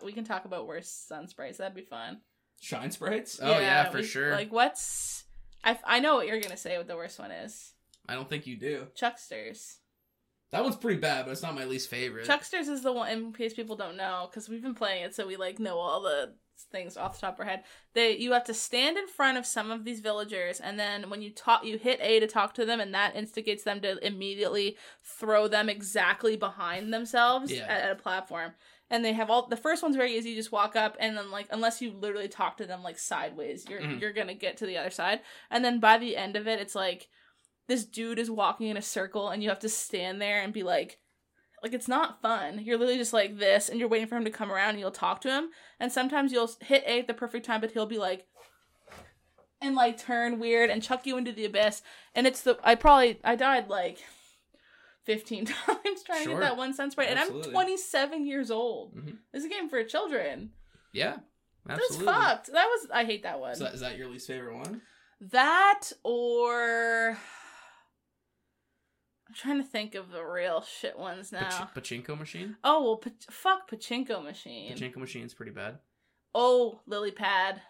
[0.04, 1.58] we can talk about worse sun sprites.
[1.58, 2.22] That'd be fun.
[2.60, 3.39] Shine sprites.
[3.41, 4.32] Oh yeah, for we- sure.
[4.32, 5.24] Like what's?
[5.63, 6.78] I I know what you're gonna say.
[6.78, 7.74] What the worst one is?
[8.10, 8.88] I don't think you do.
[8.96, 9.78] Chucksters.
[10.52, 12.26] That one's pretty bad, but it's not my least favorite.
[12.26, 13.10] Chucksters is the one.
[13.12, 16.02] In case people don't know, because we've been playing it, so we like know all
[16.02, 16.34] the
[16.72, 17.63] things off the top of our head.
[17.93, 21.22] They you have to stand in front of some of these villagers, and then when
[21.22, 24.78] you talk, you hit A to talk to them, and that instigates them to immediately
[25.04, 27.63] throw them exactly behind themselves Yeah.
[27.63, 28.54] at, at a platform.
[28.89, 30.30] And they have all the first one's very easy.
[30.30, 33.65] You just walk up, and then like unless you literally talk to them like sideways,
[33.69, 34.00] you're Mhm.
[34.00, 35.21] you're gonna get to the other side.
[35.50, 37.10] And then by the end of it, it's like
[37.67, 40.63] this dude is walking in a circle, and you have to stand there and be
[40.63, 41.00] like
[41.63, 42.60] like it's not fun.
[42.63, 44.91] You're literally just like this, and you're waiting for him to come around, and you'll
[44.91, 45.50] talk to him.
[45.80, 48.28] And sometimes you'll hit A at the perfect time, but he'll be like,
[49.60, 51.82] and like turn weird and chuck you into the abyss.
[52.15, 53.97] And it's the I probably I died like
[55.08, 58.96] fifteen times trying to get that one sun sprite, and I'm 27 years old.
[58.96, 59.17] Mhm.
[59.34, 60.52] This is a game for children.
[60.93, 61.17] Yeah,
[61.65, 62.13] That's absolutely.
[62.13, 62.48] fucked.
[62.54, 63.52] That was I hate that one.
[63.54, 64.82] Is that your least favorite one?
[65.20, 67.17] That or
[69.28, 71.50] I'm trying to think of the real shit ones now.
[71.50, 72.56] Pach- Pachinko machine.
[72.63, 74.74] oh well, pa- fuck Pachinko Machine.
[74.76, 75.80] Pachinko machine's pretty bad.
[76.36, 77.62] oh, Lily Pad.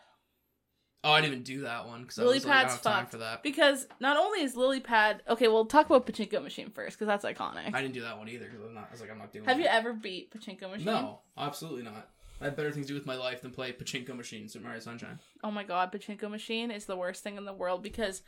[1.08, 2.82] Oh, I didn't even do that one because I Lily was like, I don't Pad's
[2.82, 3.42] time fucked for that.
[3.42, 7.24] because not only is Lily Pad okay, well talk about Pachinko Machine first because that's
[7.24, 7.74] iconic.
[7.74, 8.88] I didn't do that one either because I'm not.
[8.90, 9.46] I was like, I'm not doing.
[9.46, 9.64] Have that.
[9.64, 10.86] you ever beat Pachinko Machine?
[10.86, 12.10] No, absolutely not.
[12.42, 14.80] I have better things to do with my life than play Pachinko machine, Super Mario
[14.80, 15.18] Sunshine.
[15.44, 18.22] Oh my god, Pachinko Machine is the worst thing in the world because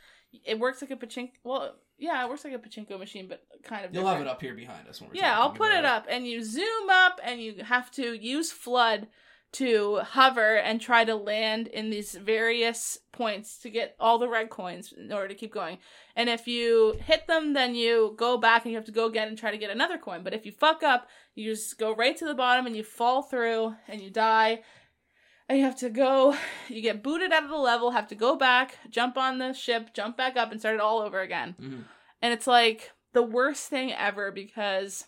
[0.44, 1.32] it works like a pachinko.
[1.44, 3.94] Well, yeah, it works like a Pachinko machine, but kind of.
[3.94, 6.26] You'll have it up here behind us when we're Yeah, I'll put it up, and
[6.26, 9.06] you zoom up, and you have to use FLUDD
[9.52, 14.48] to hover and try to land in these various points to get all the red
[14.48, 15.78] coins in order to keep going.
[16.14, 19.28] And if you hit them, then you go back and you have to go again
[19.28, 20.22] and try to get another coin.
[20.22, 23.22] But if you fuck up, you just go right to the bottom and you fall
[23.22, 24.62] through and you die.
[25.48, 26.36] And you have to go,
[26.68, 29.92] you get booted out of the level, have to go back, jump on the ship,
[29.92, 31.56] jump back up, and start it all over again.
[31.60, 31.84] Mhm.
[32.22, 35.06] And it's like the worst thing ever because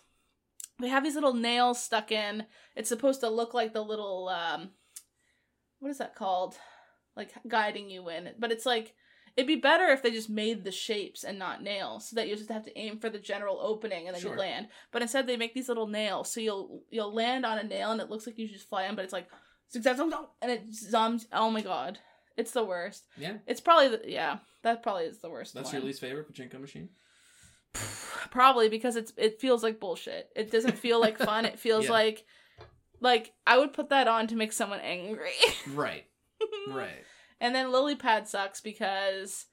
[0.79, 2.45] they have these little nails stuck in.
[2.75, 4.69] It's supposed to look like the little um
[5.79, 6.55] what is that called?
[7.15, 8.29] Like guiding you in.
[8.39, 8.93] But it's like
[9.35, 12.35] it'd be better if they just made the shapes and not nails so that you
[12.35, 14.33] just have to aim for the general opening and then Sure.
[14.33, 14.67] you land.
[14.91, 18.01] But instead they make these little nails so you'll you'll land on a nail and
[18.01, 19.27] it looks like you just fly in but it's like
[19.71, 21.99] zigzag zom, zom, and it zooms oh my god.
[22.35, 23.05] It's the worst.
[23.15, 23.37] Yeah.
[23.45, 25.75] It's probably the yeah, that probably is the worst That's one.
[25.75, 26.89] your least favorite pachinko machine?
[28.31, 30.29] Probably because it's it feels like bullshit.
[30.35, 31.45] It doesn't feel like fun.
[31.45, 31.91] It feels Yeah.
[31.91, 32.25] like
[32.99, 35.31] like I would put that on to make someone angry.
[35.73, 36.05] Right.
[36.67, 37.03] Right.
[37.39, 39.45] and then lily pad sucks because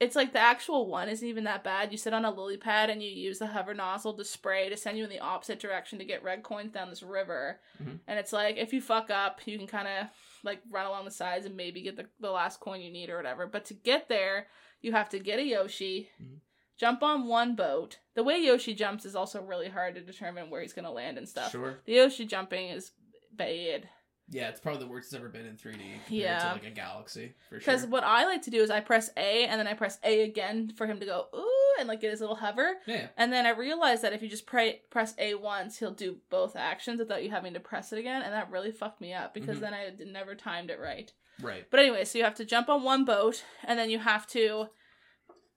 [0.00, 1.90] it's like the actual one isn't even that bad.
[1.92, 4.76] You sit on a lily pad and you use the hover nozzle to spray to
[4.76, 7.60] send you in the opposite direction to get red coins down this river.
[7.82, 8.00] Mhm.
[8.06, 10.08] And it's like if you fuck up, you can kind of
[10.42, 13.16] like run along the sides and maybe get the, the last coin you need or
[13.16, 13.46] whatever.
[13.46, 14.48] But to get there,
[14.82, 16.40] you have to get a Yoshi, Mhm.
[16.76, 17.98] Jump on one boat.
[18.14, 21.18] The way Yoshi jumps is also really hard to determine where he's going to land
[21.18, 21.52] and stuff.
[21.52, 21.78] Sure.
[21.84, 22.92] The Yoshi jumping is
[23.32, 23.88] bad.
[24.28, 26.38] Yeah, it's probably the worst it's ever been in 3D compared Yeah.
[26.40, 27.58] to like a galaxy for sure.
[27.60, 30.22] Because what I like to do is I press A and then I press A
[30.22, 32.72] again for him to go ooh and like get his little hover.
[32.86, 33.06] Yeah.
[33.16, 36.56] And then I realized that if you just pray, press A once, he'll do both
[36.56, 39.58] actions without you having to press it again, and that really fucked me up because
[39.58, 39.60] Mhm.
[39.60, 41.12] then I never timed it right.
[41.40, 41.70] Right.
[41.70, 44.70] But anyway, so you have to jump on one boat, and then you have to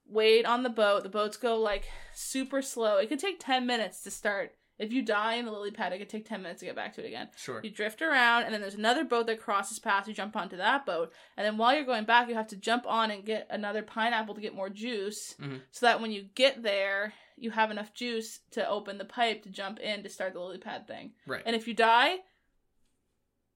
[0.09, 1.03] wait on the boat.
[1.03, 2.97] The boats go like super slow.
[2.97, 4.55] It could take ten minutes to start.
[4.77, 6.93] If you die in the lily pad, it could take ten minutes to get back
[6.93, 7.27] to it again.
[7.35, 7.59] Sure.
[7.61, 10.07] You drift around, and then there's another boat that crosses past.
[10.07, 12.85] You jump onto that boat, and then while you're going back, you have to jump
[12.87, 15.61] on and get another pineapple to get more juice, Mhm.
[15.71, 19.49] so that when you get there, you have enough juice to open the pipe to
[19.49, 21.13] jump in to start the lily pad thing.
[21.27, 21.43] Right.
[21.45, 22.19] And if you die,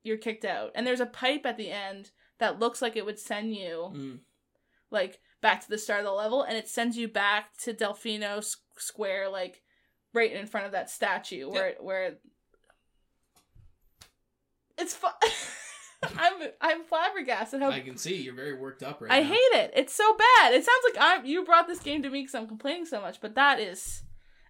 [0.03, 0.71] you're kicked out.
[0.75, 4.19] And there's a pipe at the end that looks like it would send you Mm.
[4.91, 8.39] like back to the start of the level, and it sends you back to Delfino
[8.39, 9.61] S- Square, like
[10.13, 12.15] right in front of that statue where it where
[14.77, 15.11] it's fun.
[16.17, 19.15] I'm I'm flabbergasted how I can see you're very worked up right now.
[19.15, 19.27] I now.
[19.27, 19.71] hate it.
[19.75, 20.53] It's so bad.
[20.53, 23.21] It sounds like I'm you brought this game to me because I'm complaining so much,
[23.21, 24.03] but that is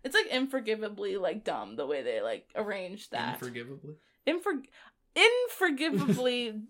[0.03, 3.35] it's like unforgivably like dumb the way they like arranged that.
[3.39, 3.95] Unforgivably.
[4.27, 4.65] Infor-
[5.15, 6.61] unforgivably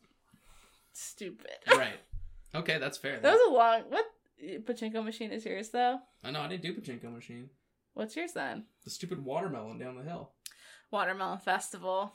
[0.93, 1.51] stupid.
[1.71, 1.99] right.
[2.55, 3.19] Okay, that's fair.
[3.19, 4.05] That was a long what
[4.65, 5.99] pachinko machine is yours though?
[6.23, 7.49] I know I didn't do pachinko machine.
[7.93, 8.65] What's yours then?
[8.83, 10.31] The stupid watermelon down the hill.
[10.91, 12.13] Watermelon Festival.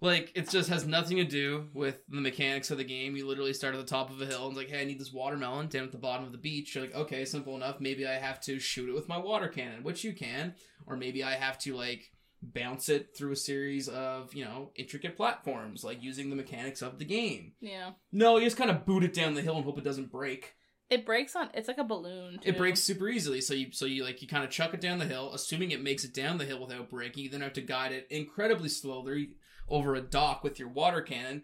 [0.00, 3.16] Like it just has nothing to do with the mechanics of the game.
[3.16, 5.00] You literally start at the top of a hill and it's like, hey, I need
[5.00, 6.74] this watermelon down at the bottom of the beach.
[6.74, 7.80] You're like, okay, simple enough.
[7.80, 10.54] Maybe I have to shoot it with my water cannon, which you can,
[10.86, 15.16] or maybe I have to like bounce it through a series of you know intricate
[15.16, 17.52] platforms, like using the mechanics of the game.
[17.60, 17.92] Yeah.
[18.12, 20.54] No, you just kind of boot it down the hill and hope it doesn't break.
[20.88, 22.38] It breaks on it's like a balloon.
[22.44, 23.40] It breaks super easily.
[23.40, 25.82] So you so you like you kind of chuck it down the hill, assuming it
[25.82, 27.24] makes it down the hill without breaking.
[27.24, 29.30] You then have to guide it incredibly slowly
[29.68, 31.42] over a dock with your water cannon,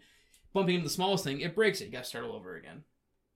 [0.52, 1.40] bumping into the smallest thing.
[1.40, 1.86] It breaks it.
[1.86, 2.84] You got to start all over again.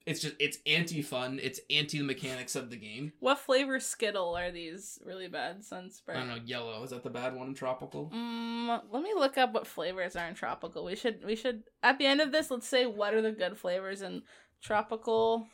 [0.07, 1.41] It's just it's anti fun.
[1.43, 3.13] It's anti the mechanics of the game.
[3.19, 6.11] What flavor Skittle are these really bad Sunspray?
[6.11, 6.39] I don't know.
[6.45, 8.13] Yellow is that the bad one in tropical?
[8.15, 10.85] Mm, let me look up what flavors are in tropical.
[10.85, 13.59] We should we should at the end of this let's say what are the good
[13.59, 14.23] flavors in
[14.63, 15.49] tropical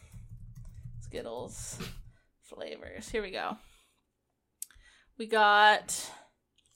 [1.12, 1.78] Skittles
[2.40, 3.06] flavors.
[3.10, 3.58] Here we go.
[5.18, 6.10] We got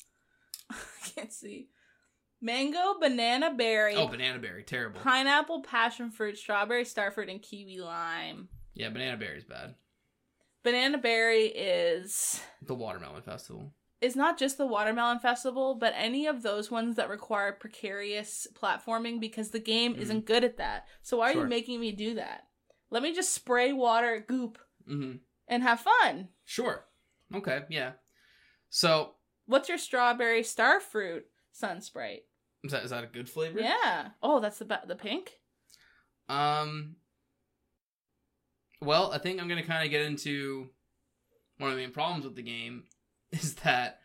[0.70, 0.74] I
[1.14, 1.68] can't see.
[2.42, 5.00] Mango, banana berry, Oh, banana berry, terrible.
[5.00, 8.48] pineapple, passion fruit, strawberry, starfruit, and kiwi lime.
[8.74, 9.74] Yeah, banana berry's bad.
[10.62, 13.72] Banana berry is The watermelon festival.
[14.02, 19.18] It's not just the watermelon festival, but any of those ones that require precarious platforming
[19.18, 19.98] because the game Mhm.
[20.00, 20.86] isn't good at that.
[21.00, 21.42] So why are Sure.
[21.44, 22.42] you making me do that?
[22.90, 25.16] Let me just spray water goop Mm-hmm.
[25.48, 26.28] and have fun.
[26.44, 26.84] Sure.
[27.34, 27.62] Okay.
[27.68, 27.92] Yeah.
[28.70, 29.12] So
[29.46, 31.22] What's your strawberry starfruit
[31.52, 32.22] sun sprite?
[32.64, 33.60] is that is that a good flavor?
[33.60, 34.08] Yeah.
[34.22, 35.38] Oh, that's the the pink.
[36.28, 36.96] Um.
[38.80, 40.68] Well, I think I'm gonna kind of get into
[41.58, 42.84] one of the main problems with the game
[43.32, 44.00] is that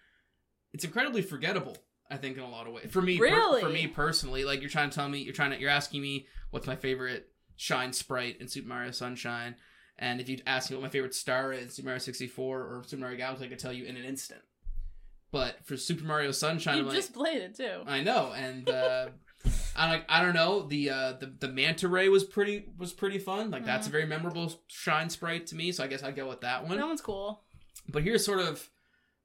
[0.74, 1.78] it's incredibly forgettable.
[2.10, 2.88] I think in a lot of ways.
[2.92, 3.62] For me, per- Really?
[3.62, 6.28] for me personally, like you're trying to tell me, you're trying to, you're asking me
[6.50, 7.31] what's my favorite
[7.62, 9.56] shine sprite in Super Mario Sunshine,
[10.00, 12.84] and if you'd ask me what my favorite star is in Super Mario 64 or
[12.88, 14.42] Super Mario Galaxy, I could tell you in an instant.
[15.32, 17.84] But for Super Mario Sunshine, you I'm like, just played it too.
[17.86, 19.10] I know, and uh,
[19.76, 23.20] I like I don't know the uh the the manta ray was pretty was pretty
[23.20, 23.52] fun.
[23.52, 23.98] Like that's a Mm-hmm.
[23.98, 25.72] very memorable shine sprite to me.
[25.72, 26.78] So I guess I'd go with that one.
[26.78, 27.44] That one's cool.
[27.88, 28.68] But here's sort of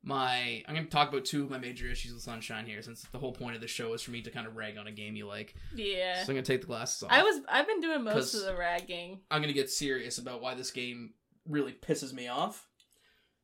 [0.07, 3.03] my I'm going to talk about two of my major issues with Sunshine here, since
[3.03, 4.93] the whole point of the show is for me to kind of rag on a
[4.93, 5.55] game you like.
[5.75, 6.23] Yeah.
[6.23, 7.11] So I'm going to take the glasses off.
[7.13, 9.21] I was I've been doing most of the ragging.
[9.31, 11.15] I'm going to get serious about why this game
[11.49, 12.67] really pisses me off.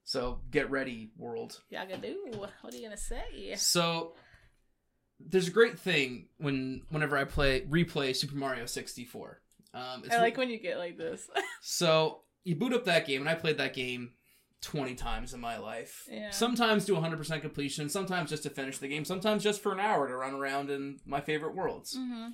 [0.05, 1.61] So get ready, world.
[1.73, 2.37] Yagadoo.
[2.37, 3.55] What are you gonna say?
[3.57, 4.15] So
[5.21, 9.41] there's a great thing when whenever I play replay Super Mario 64.
[9.75, 11.29] Um, it's I like when you get like this.
[11.65, 14.15] So you boot up that game, and I played that game
[14.63, 16.09] 20 times in my life.
[16.11, 16.31] Yeah.
[16.31, 20.09] Sometimes to 100% completion, sometimes just to finish the game, sometimes just for an hour
[20.09, 21.97] to run around in my favorite worlds.
[21.99, 22.29] mm-hmm.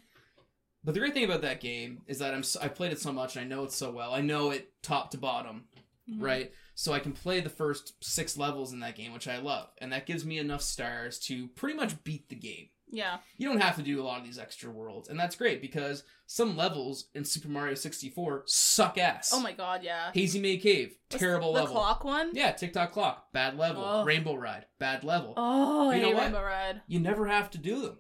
[0.85, 3.35] But the great thing about that game is that I'm I played it so much,
[3.37, 4.15] and I know it so well.
[4.15, 5.65] I know it top to bottom,
[6.11, 6.25] Mm-hmm.
[6.25, 6.53] right?
[6.75, 9.93] So I can play the first six levels in that game, which I love, and
[9.93, 13.19] that gives me enough stars to pretty much beat the game Yeah.
[13.37, 16.05] you don't have to do a lot of these extra worlds and that's great because
[16.27, 20.11] some levels in super mario 64 suck ass Oh my god, yeah.
[20.15, 22.31] hazy maze cave What's terrible the level clock one?
[22.35, 24.05] yeah tick-tock clock bad level Oh.
[24.05, 26.23] rainbow ride bad level Oh, You know what?
[26.25, 26.83] Rainbow Ride.
[26.87, 27.99] you never have to do them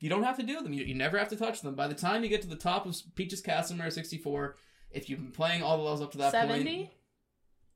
[0.00, 1.94] you don't have to do them you, you never have to touch them by the
[1.94, 4.56] time you get to the top of peach's castle in mario 64
[4.90, 6.90] if you've been playing all the levels up to that point Seventy.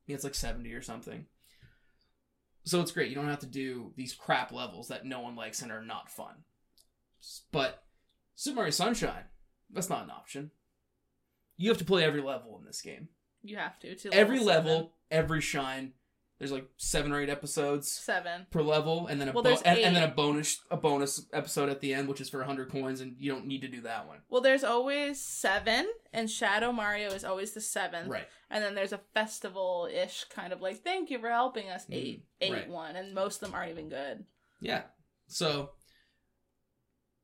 [0.06, 1.26] yeah, it's like 70 or something
[2.68, 3.08] so it's great.
[3.08, 6.10] You don't have to do these crap levels that no one likes and are not
[6.10, 6.34] fun.
[7.50, 7.82] But
[8.34, 9.24] super mario sunshine
[9.70, 10.50] that's not an option.
[11.56, 13.08] You have to play every level in this game.
[13.42, 13.94] You have to.
[13.94, 15.92] to every level every shine
[16.38, 18.46] there's like seven or eight episodes Seven.
[18.50, 21.68] per level and then a Well, bo- and, and then a bonus a bonus episode
[21.68, 24.06] at the end which is for 100 coins and you don't need to do that
[24.06, 28.08] one Well, there's always seven, and Shadow Mario is always the seventh.
[28.08, 31.84] right And then there's a festival ish kind of like, thank you for helping us,
[31.90, 32.68] eight, eight Mm, right.
[32.70, 34.24] one, and most of them aren't even good.
[34.60, 34.82] Yeah.
[35.26, 35.70] So,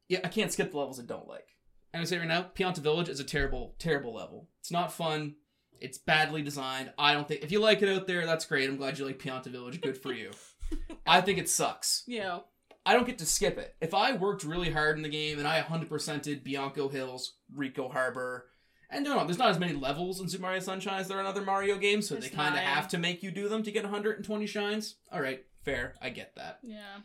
[0.09, 1.46] yeah, I can't skip the levels I don't like.
[1.92, 4.48] And I say right now, Pianta Village is a terrible, terrible level.
[4.61, 5.37] It's not fun.
[5.80, 6.92] It's badly designed.
[6.98, 8.68] I don't think if you like it out there, that's great.
[8.68, 9.80] I'm glad you like Pianta Village.
[9.80, 10.30] Good for you.
[11.06, 12.04] I think it sucks.
[12.06, 12.40] Yeah.
[12.87, 13.74] I don't get to skip it.
[13.80, 17.88] If I worked really hard in the game and I 100% did Bianco Hills, Ricco
[17.88, 18.46] Harbor,
[18.90, 21.20] and no, no, there's not as many levels in Super Mario Sunshine as there are
[21.20, 23.62] in other Mario games, so There's they kind of have to make you do them
[23.62, 24.96] to get 120 shines.
[25.10, 25.94] All right, fair.
[26.00, 26.58] I get that.
[26.62, 26.98] yeah.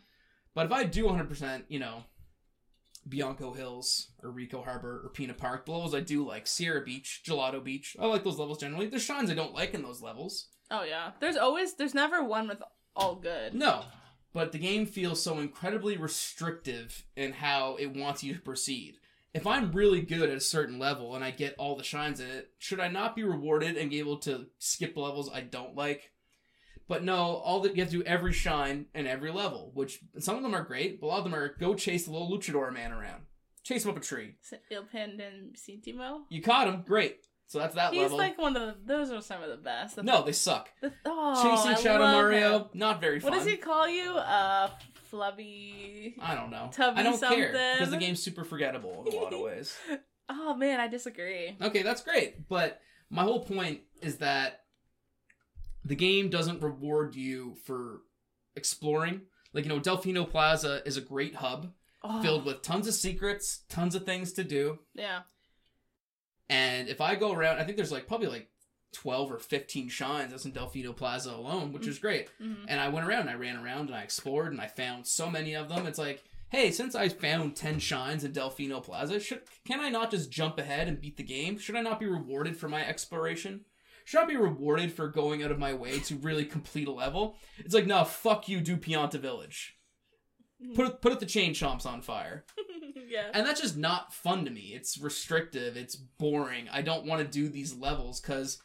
[0.54, 2.04] But if I do 100%, you know,
[3.08, 7.22] Bianco Hills or Ricco Harbor or Pinna Park, the levels I do like, Sirena Beach,
[7.26, 8.86] Gelato Beach, I like those levels generally.
[8.86, 10.48] There's shines I don't like in those levels.
[10.70, 11.12] Oh yeah.
[11.20, 12.62] There's always there's never one with
[12.94, 13.54] all good.
[13.54, 13.84] No.
[14.32, 18.98] But the game feels so incredibly restrictive in how it wants you to proceed.
[19.34, 22.28] If I'm really good at a certain level and I get all the shines in
[22.28, 26.12] it, should I not be rewarded and be able to skip levels I don't like?
[26.90, 30.34] But no, all that you have to do every shine and every level, which some
[30.36, 32.72] of them are great, but a lot of them are go chase the little luchador
[32.72, 33.22] man around.
[33.62, 34.34] Chase him up a tree.
[34.72, 36.22] Il Piantissimo.
[36.30, 37.18] You caught him, great.
[37.46, 38.18] So that's that He's level.
[38.18, 38.74] like one of the.
[38.84, 39.94] Those are some of the best.
[39.94, 40.68] The- no, they suck.
[40.80, 42.64] the- oh, Chasing I Shadow Mario, him.
[42.74, 43.30] not very fun.
[43.30, 44.10] What does he call you?
[44.16, 44.70] Uh,
[45.12, 46.14] flubby.
[46.20, 46.70] I don't know.
[46.72, 47.52] Tubby I don't care something?
[47.78, 49.76] because the game's super forgettable in a lot of ways.
[50.28, 51.56] Oh man, I disagree.
[51.62, 52.48] Okay, that's great.
[52.48, 54.59] But my whole point is that
[55.84, 58.02] the game doesn't reward you for
[58.56, 59.22] exploring.
[59.52, 63.60] Like, you know, Delfino Plaza is a great hub Oh, filled with tons of secrets,
[63.68, 64.78] tons of things to do.
[64.94, 65.20] Yeah.
[66.48, 68.48] And if I go around, I think there's like probably like
[68.92, 72.28] 12 or 15 shines that's in Delfino Plaza alone, which is great.
[72.40, 72.64] Mhm.
[72.68, 75.30] And I went around and I ran around and I explored and I found so
[75.30, 75.86] many of them.
[75.86, 80.10] It's like, hey, since I found 10 shines in Delfino Plaza, should can I not
[80.10, 81.58] just jump ahead and beat the game?
[81.58, 83.64] Should I not be rewarded for my exploration?
[84.10, 87.36] Should I be rewarded for going out of my way to really complete a level?
[87.58, 89.76] It's like, no, fuck you, do Pianta Village.
[90.60, 90.74] Mm-hmm.
[90.74, 92.44] Put put the chain chomps on fire.
[93.08, 93.28] yeah.
[93.32, 94.72] And that's just not fun to me.
[94.74, 95.76] It's restrictive.
[95.76, 96.68] It's boring.
[96.72, 98.60] I don't want to do these levels because,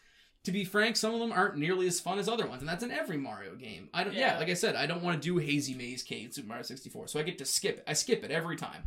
[0.46, 2.84] to be frank, some of them aren't nearly as fun as other ones, and that's
[2.84, 3.90] in every Mario game.
[3.94, 4.16] I don't.
[4.16, 4.40] Yeah, Yeah.
[4.40, 7.08] like I said, I don't want to do Hazy Maze Cave in Super Mario 64,
[7.08, 7.84] so I get to skip it.
[7.86, 8.86] I skip it every time.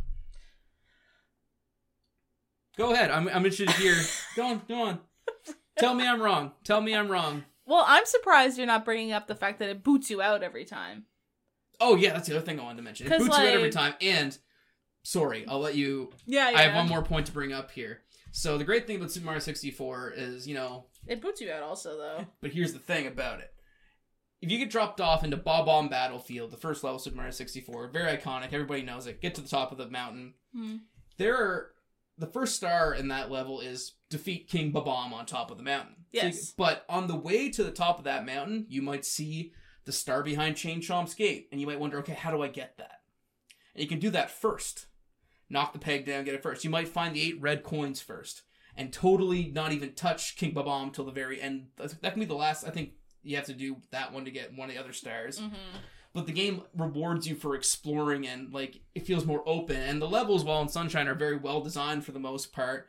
[2.77, 3.13] Go ahead.
[3.13, 3.95] I'm, I'm interested to hear.
[4.35, 4.63] go on.
[4.67, 4.99] Go on.
[5.79, 6.53] Tell me I'm wrong.
[6.65, 7.45] Tell me I'm wrong.
[7.67, 10.65] Well, I'm surprised you're not bringing up the fact that it boots you out every
[10.65, 11.05] time.
[11.81, 13.07] Oh yeah, that's the other thing I wanted to mention.
[13.07, 13.95] It 'Cause, boots you out every like- time.
[14.01, 14.37] And
[15.03, 16.59] sorry, I'll let you Yeah, yeah.
[16.59, 18.03] I have one more point to bring up here.
[18.33, 21.63] So the great thing about Super Mario 64 is, you know, It boots you out
[21.63, 22.27] also though.
[22.41, 23.53] but here's the thing about it.
[24.41, 27.89] If you get dropped off into Bob-omb Battlefield, the first level of Super Mario 64,
[27.89, 29.21] very iconic, everybody knows it.
[29.21, 30.35] Get to the top of the mountain.
[30.55, 30.77] Hmm.
[31.17, 31.73] There are
[32.19, 35.95] the first star in that level is defeat King Bob-omb on top of the mountain.
[36.15, 36.53] So Yes.
[36.57, 39.53] but on the way to the top of that mountain, you might see
[39.85, 42.79] the star behind Chain Chomp's gate, and you might wonder, okay, how do I get
[42.79, 43.01] that?
[43.75, 44.87] And you can do that first.
[45.51, 46.63] knock the peg down, get it first.
[46.65, 48.43] You might find the eight red coins first,
[48.77, 51.69] and totally not even touch King Bob-omb till the very end.
[51.77, 52.67] That that can be the last.
[52.67, 52.93] I think
[53.23, 55.41] you have to do that one to get one of the other stars.
[55.41, 55.55] Mm-hmm.
[56.15, 59.77] But the game rewards you for exploring and like it feels more open.
[59.77, 62.89] And the levels, while in Sunshine, are very well designed for the most part.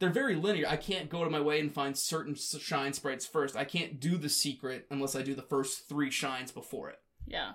[0.00, 0.66] They're very linear.
[0.66, 3.54] I can't go to my way and find certain shine sprites first.
[3.54, 7.52] I can't do the secret unless I do the first three shines before it, Yeah.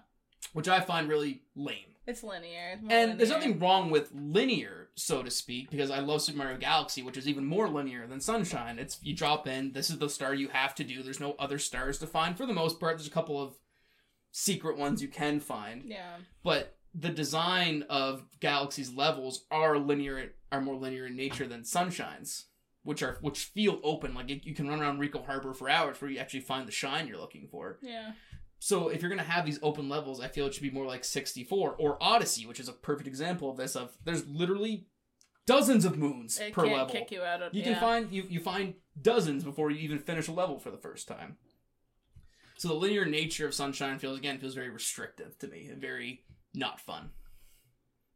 [0.53, 1.95] which I find really lame.
[2.07, 2.73] It's linear.
[2.73, 6.57] It's And there's nothing wrong with linear, so to speak, because I love Super Mario
[6.57, 8.77] Galaxy, which is even more linear than Sunshine.
[8.77, 11.01] It's you drop in, this is the star you have to do.
[11.01, 12.37] There's no other stars to find.
[12.37, 13.55] For the most part, there's a couple of
[14.31, 16.17] secret ones you can find, Yeah.
[16.43, 22.45] but the design of Galaxy's levels are linear, are more linear in nature than Sunshine's,
[22.83, 24.13] which are which feel open.
[24.13, 27.07] Like you can run around Ricco Harbor for hours before you actually find the shine
[27.07, 27.79] you're looking for.
[27.81, 28.13] Yeah.
[28.59, 31.03] So if you're gonna have these open levels, I feel it should be more like
[31.03, 33.75] 64 or Odyssey, which is a perfect example of this.
[33.75, 34.87] Of there's literally
[35.45, 36.87] dozens of moons It per level.
[36.87, 37.73] kick you out of You yeah.
[37.73, 41.07] can find you you find dozens before you even finish a level for the first
[41.07, 41.37] time.
[42.57, 46.23] So the linear nature of Sunshine feels again feels very restrictive to me and very
[46.55, 47.09] not fun.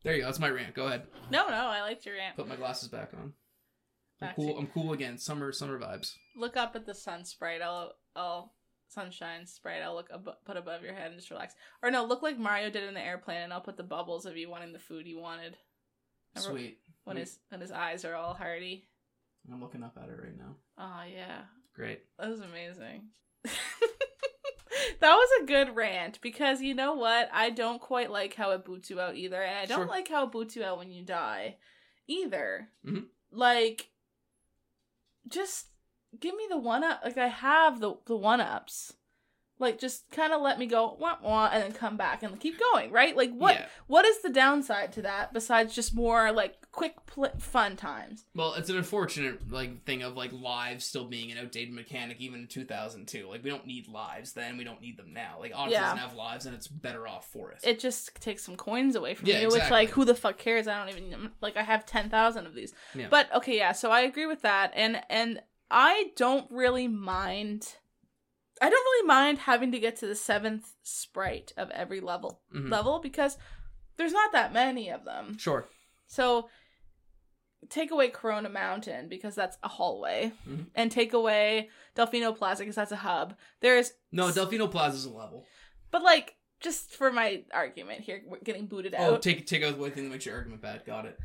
[0.03, 0.27] There you go.
[0.27, 0.75] That's my rant.
[0.75, 1.07] Go ahead.
[1.29, 2.35] No, no, I liked your rant.
[2.37, 3.33] Put my glasses back on.
[4.21, 4.57] I'm cool.
[4.57, 5.17] I'm cool again.
[5.17, 6.13] Summer summer vibes.
[6.35, 7.61] Look up at the sun sprite.
[7.61, 8.53] I'll, I'll
[8.89, 9.81] sunshine sprite.
[9.81, 11.53] I'll look ab- put above your head and just relax.
[11.81, 14.35] Or no, look like Mario did in the airplane, and I'll put the bubbles of
[14.35, 15.57] you wanting the food you wanted.
[16.35, 16.79] Remember Sweet.
[17.05, 18.87] When Wait, his when his eyes are all hearty.
[19.51, 20.55] I'm looking up at it right now.
[20.77, 21.41] Oh yeah,
[21.73, 22.01] Great.
[22.19, 23.09] that was amazing.
[24.99, 27.29] that was a good rant because you know what?
[27.33, 29.87] I don't quite like how it boots you out either, and I don't Sure.
[29.87, 31.57] like how it boots you out when you die
[32.07, 32.69] either.
[32.85, 33.07] Mhm.
[33.31, 33.89] Like,
[35.27, 35.67] just
[36.19, 37.01] give me the one up.
[37.03, 38.93] Like I have the the one ups.
[39.59, 42.57] Like just kind of let me go wah, wah, and then come back and keep
[42.71, 43.15] going, right?
[43.15, 43.65] Like what Yeah.
[43.87, 48.25] what is the downside to that besides just more like quick pl- fun times?
[48.33, 52.41] Well, it's an unfortunate like thing of like lives still being an outdated mechanic even
[52.41, 53.27] in 2002.
[53.27, 55.35] Like we don't need lives then, we don't need them now.
[55.39, 55.81] Like Odyssey Yeah.
[55.81, 57.59] doesn't have lives, and it's better off for it.
[57.63, 60.67] it just takes some coins away from Yeah, you, which like who the fuck cares?
[60.67, 62.73] I don't even like I have ten thousand of these.
[63.09, 67.75] But okay, yeah, so I agree with that, and and I don't really mind.
[68.61, 72.69] I don't really mind having to get to the seventh sprite of every level Mhm.
[72.69, 73.37] level because
[73.97, 75.37] there's not that many of them.
[75.37, 75.67] Sure.
[76.07, 76.49] So
[77.69, 80.67] take away Corona Mountain because that's a hallway, Mhm.
[80.75, 83.37] and take away Delfino Plaza because that's a hub.
[83.59, 85.45] There's No, Delfino Plaza is a level.
[85.91, 89.13] but like just for my argument here, we're getting booted Oh, out.
[89.13, 90.83] Oh, take take out the one thing that makes your argument bad.
[90.85, 91.17] Got it.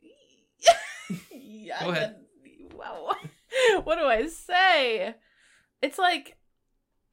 [1.30, 2.16] yeah, Go ahead.
[2.74, 3.14] Wow.
[3.84, 5.14] what do I say?
[5.82, 6.36] It's like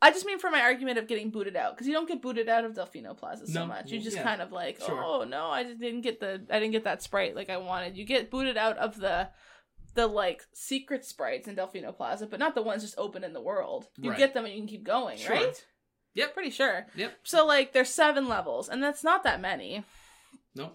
[0.02, 2.48] I just mean for my argument of getting booted out because you don't get booted
[2.48, 3.92] out of Delfino Plaza so No, much.
[3.92, 4.24] You just yeah.
[4.24, 5.04] kind of like, Sure.
[5.04, 7.98] oh no, I just didn't get the I didn't get that sprite like I wanted.
[7.98, 9.30] You get booted out of the
[9.96, 13.42] the like secret sprites in Delfino Plaza, but not the ones just open in the
[13.42, 13.88] world.
[13.98, 14.18] You Right.
[14.20, 15.36] get them and you can keep going, Sure.
[15.36, 15.66] right?
[16.14, 16.34] Yep.
[16.34, 16.86] Pretty sure.
[16.96, 17.20] Yep.
[17.24, 19.84] So like there's seven levels, and that's not that many.
[20.56, 20.74] No.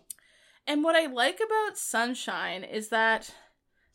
[0.67, 3.31] And what I like about Sunshine is that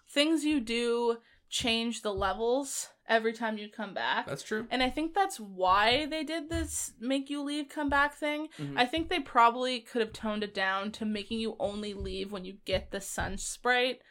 [0.09, 1.17] things you do
[1.49, 4.27] change the levels every time you come back.
[4.27, 4.67] That's true.
[4.71, 8.47] and I think that's why they did this make you leave, come back thing.
[8.57, 8.77] Mhm.
[8.77, 12.45] I think they probably could have toned it down to making you only leave when
[12.45, 14.01] you get the sun sprite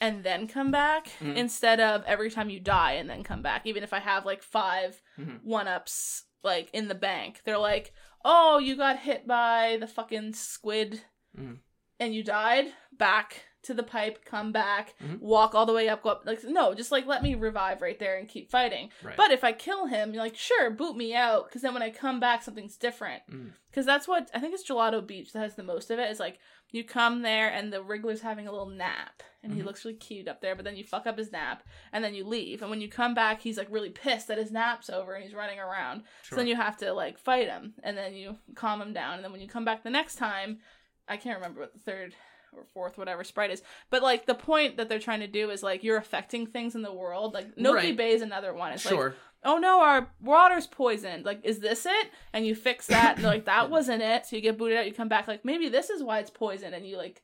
[0.00, 1.36] and then come back Mhm.
[1.36, 3.66] instead of every time you die and then come back.
[3.66, 5.42] Even if I have like 5 Mhm.
[5.44, 7.92] one ups like in the bank, they're like,
[8.24, 11.04] "Oh, you got hit by the fucking squid
[11.36, 11.60] Mhm.
[11.98, 12.72] and you died.
[12.92, 15.20] Back to the pipe, come back, Mhm.
[15.20, 17.98] walk all the way up, go up." Like, no, just like let me revive right
[17.98, 18.90] there and keep fighting.
[19.02, 19.16] Right.
[19.16, 21.90] But if I kill him, you're like, sure, boot me out, because then when I
[21.90, 23.22] come back, something's different.
[23.30, 23.52] Mm.
[23.70, 26.10] Because that's what I think it's Gelato Beach that has the most of it.
[26.10, 26.40] Is like
[26.70, 29.64] you come there and the Wiggler's having a little nap, and he Mhm.
[29.66, 30.54] looks really cute up there.
[30.54, 31.62] But then you fuck up his nap,
[31.92, 32.60] and then you leave.
[32.62, 35.34] And when you come back, he's like really pissed that his nap's over and he's
[35.34, 36.02] running around.
[36.24, 39.14] So then you have to like fight him, and then you calm him down.
[39.14, 40.60] And then when you come back the next time,
[41.06, 42.14] I can't remember what the third
[42.52, 45.62] or fourth whatever sprite is, but like the point that they're trying to do is
[45.62, 47.34] like you're affecting things in the world.
[47.34, 47.96] Like Noki Right.
[47.96, 48.72] Bay is another one.
[48.72, 51.24] It's like oh no, our water's poisoned.
[51.24, 52.10] Like, is this it?
[52.32, 54.26] And you fix that, and like, that wasn't it.
[54.26, 56.74] So you get booted out, you come back, like, maybe this is why it's poisoned,
[56.74, 57.22] and you like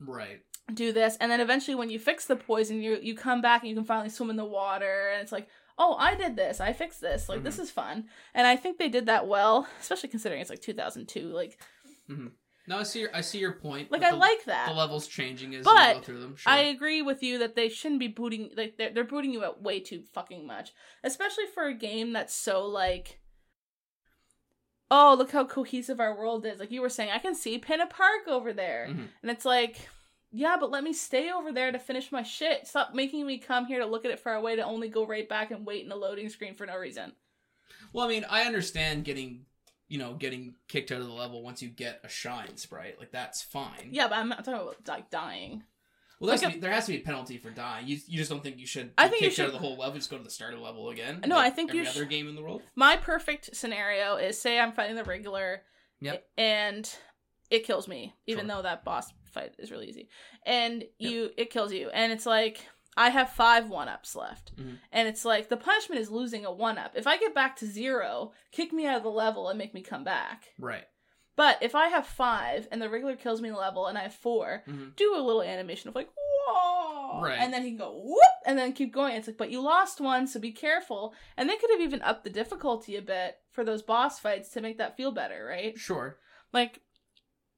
[0.00, 0.40] right.
[0.72, 3.70] do this, and then eventually when you fix the poison, you you come back and
[3.70, 5.48] you can finally swim in the water, and it's like,
[5.78, 7.62] oh, I did this, I fixed this, like this mm-hmm.
[7.64, 8.04] is fun,
[8.34, 11.20] and I think they did that well, especially considering it's like 2002.
[11.28, 11.58] Like,
[12.08, 12.28] mm-hmm.
[12.68, 13.90] No, I see your I see your point.
[13.92, 16.36] like I the, like that the levels changing as But you go through them.
[16.36, 16.52] Sure.
[16.52, 19.62] I agree with you that they shouldn't be booting like they're, they're booting you out
[19.62, 20.72] way too fucking much,
[21.04, 23.20] especially for a game that's so like
[24.90, 26.60] oh, look how cohesive our world is.
[26.60, 28.86] Like you were saying, I can see Pinna Park over there.
[28.88, 29.08] Mhm.
[29.22, 29.88] And it's like,
[30.30, 32.66] yeah, but let me stay over there to finish my shit.
[32.66, 35.28] Stop making me come here to look at it far away to only go right
[35.28, 37.12] back and wait in a loading screen for no reason.
[37.92, 39.46] Well, I mean, I understand getting,
[39.88, 42.98] you know, getting kicked out of the level once you get a shine sprite.
[42.98, 43.88] Like that's fine.
[43.90, 45.62] Yeah, but I'm not talking about like dying.
[46.18, 47.86] Well, that's Like a- there has to be a penalty for dying.
[47.86, 48.90] You, you just don't think you should.
[48.96, 49.94] I be think you kicked out should- of the whole level.
[49.96, 51.20] Just go to the starter level again.
[51.26, 52.62] No, like I think every you sh- other game in the world.
[52.74, 55.58] My perfect scenario is say I'm fighting the Wiggler
[56.00, 56.24] Yep.
[56.38, 56.90] and
[57.50, 58.56] it kills me, even Sure.
[58.56, 60.08] though that boss fight is really easy.
[60.46, 61.90] And you it kills you.
[61.90, 62.66] And it's like
[62.96, 64.56] I have five one ups left.
[64.56, 64.78] Mhm.
[64.90, 66.92] And it's like the punishment is losing a one up.
[66.96, 69.82] If I get back to zero, kick me out of the level and make me
[69.82, 70.54] come back.
[70.58, 70.84] Right.
[71.36, 74.02] But if I have five and the Wiggler kills me in the level and I
[74.04, 74.96] have 4 Mhm.
[74.96, 77.20] do a little animation of like, whoa.
[77.20, 77.38] Right.
[77.38, 79.14] And then he can go whoop and then keep going.
[79.16, 81.14] It's like, but you lost one, so be careful.
[81.36, 84.62] And they could have even upped the difficulty a bit for those boss fights to
[84.62, 85.76] make that feel better, right?
[85.78, 86.18] Sure.
[86.52, 86.80] Like,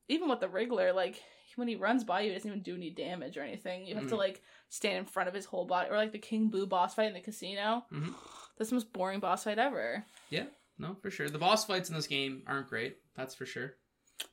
[0.09, 1.23] even with the Wiggler, like,
[1.57, 3.85] when he runs by you, he doesn't even do any damage or anything.
[3.87, 4.19] You have to, Mhm.
[4.19, 5.89] like, stand in front of his whole body.
[5.91, 7.85] Or, like, the King Boo boss fight in the casino.
[7.93, 8.15] Mhm.
[8.59, 10.05] That's the most boring boss fight ever.
[10.31, 10.47] Yeah,
[10.79, 11.29] no, for sure.
[11.31, 12.97] The boss fights in this game aren't great.
[13.17, 13.75] That's for sure.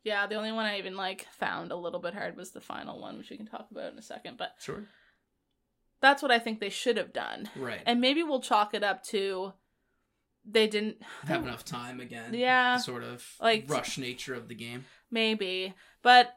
[0.04, 3.00] Yeah, the only one I even, like, found a little bit hard was the final
[3.00, 4.38] one, which we can talk about in a second.
[4.38, 4.88] But Sure.
[6.02, 7.50] that's what I think they should have done.
[7.56, 7.82] Right.
[7.86, 9.54] And maybe we'll chalk it up to
[10.44, 12.34] they didn't have enough time again.
[12.34, 12.78] Yeah.
[12.78, 14.86] sort of Like- rush nature of the game.
[15.12, 15.74] maybe,
[16.04, 16.36] but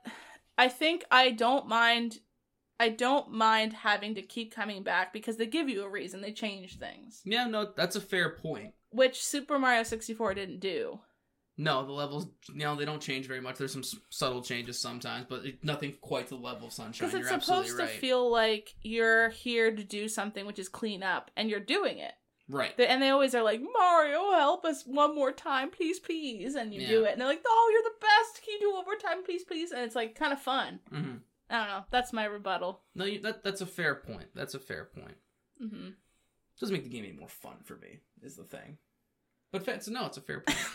[0.57, 2.19] I think I don't mind
[2.81, 6.21] I don't mind having to keep coming back because they give you a reason.
[6.21, 8.75] They change things, Yeah, no, that's a fair point.
[8.91, 11.01] which Super Mario 64 didn't do.
[11.61, 13.59] No, the levels, you know, they don't change very much.
[13.59, 17.09] There's some s- subtle changes sometimes, but it, nothing quite to the level of Sunshine.
[17.09, 20.69] Because it's You're supposed absolutely to feel like you're here to do something which is
[20.69, 22.13] clean up and you're doing it.
[22.49, 22.77] right.
[22.77, 26.55] They- And they always are like, Mario, help us one more time, please, please.
[26.55, 27.11] And you do it.
[27.13, 28.45] And they're like, oh, you're the best.
[28.45, 29.73] Can you do it one more time, please, please?
[29.73, 30.79] And it's like kind of fun.
[30.91, 31.17] hmm
[31.51, 31.85] I don't know.
[31.91, 32.83] That's my rebuttal.
[32.95, 34.29] No, you, that that's a fair point.
[34.35, 35.17] That's a fair point.
[35.61, 35.91] hmm
[36.61, 38.01] doesn't make the game any more fun for me.
[38.23, 38.79] Is the thing.
[39.53, 40.59] But it's, no, it's a fair point.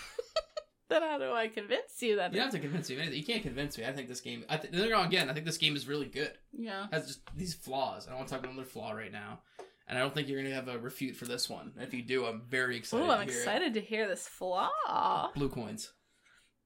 [0.89, 2.33] Then how do I convince you that?
[2.33, 3.09] you don't have to convince me.
[3.15, 3.85] You can't convince me.
[3.85, 4.45] I think this game.
[4.47, 5.27] I th- again.
[5.29, 6.33] I think this game is really good.
[6.51, 6.85] Yeah.
[6.85, 8.05] It has just these flaws.
[8.05, 9.39] I don't want to talk about another flaw right now,
[9.87, 11.71] and I don't think you're gonna have a refute for this one.
[11.79, 13.05] If you do, I'm very excited.
[13.05, 13.43] Ooh, I'm to hear it.
[13.43, 15.31] excited to hear this flaw.
[15.33, 15.93] Blue coins.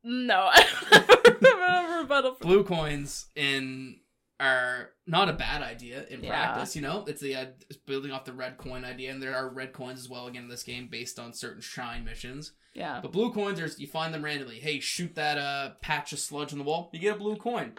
[0.10, 2.36] No, I don't have a rebuttal.
[2.36, 3.98] For- Blue coins in
[4.40, 6.30] are not a bad idea in Yeah.
[6.30, 6.76] practice.
[6.76, 9.50] You know, it's the uh, it's building off the red coin idea, and there are
[9.50, 12.54] red coins as well again in this game based on certain shrine missions.
[12.74, 13.00] yeah.
[13.02, 14.60] But blue coins are you find them randomly.
[14.60, 17.74] Hey, shoot that uh patch of sludge on the wall, you get a blue coin.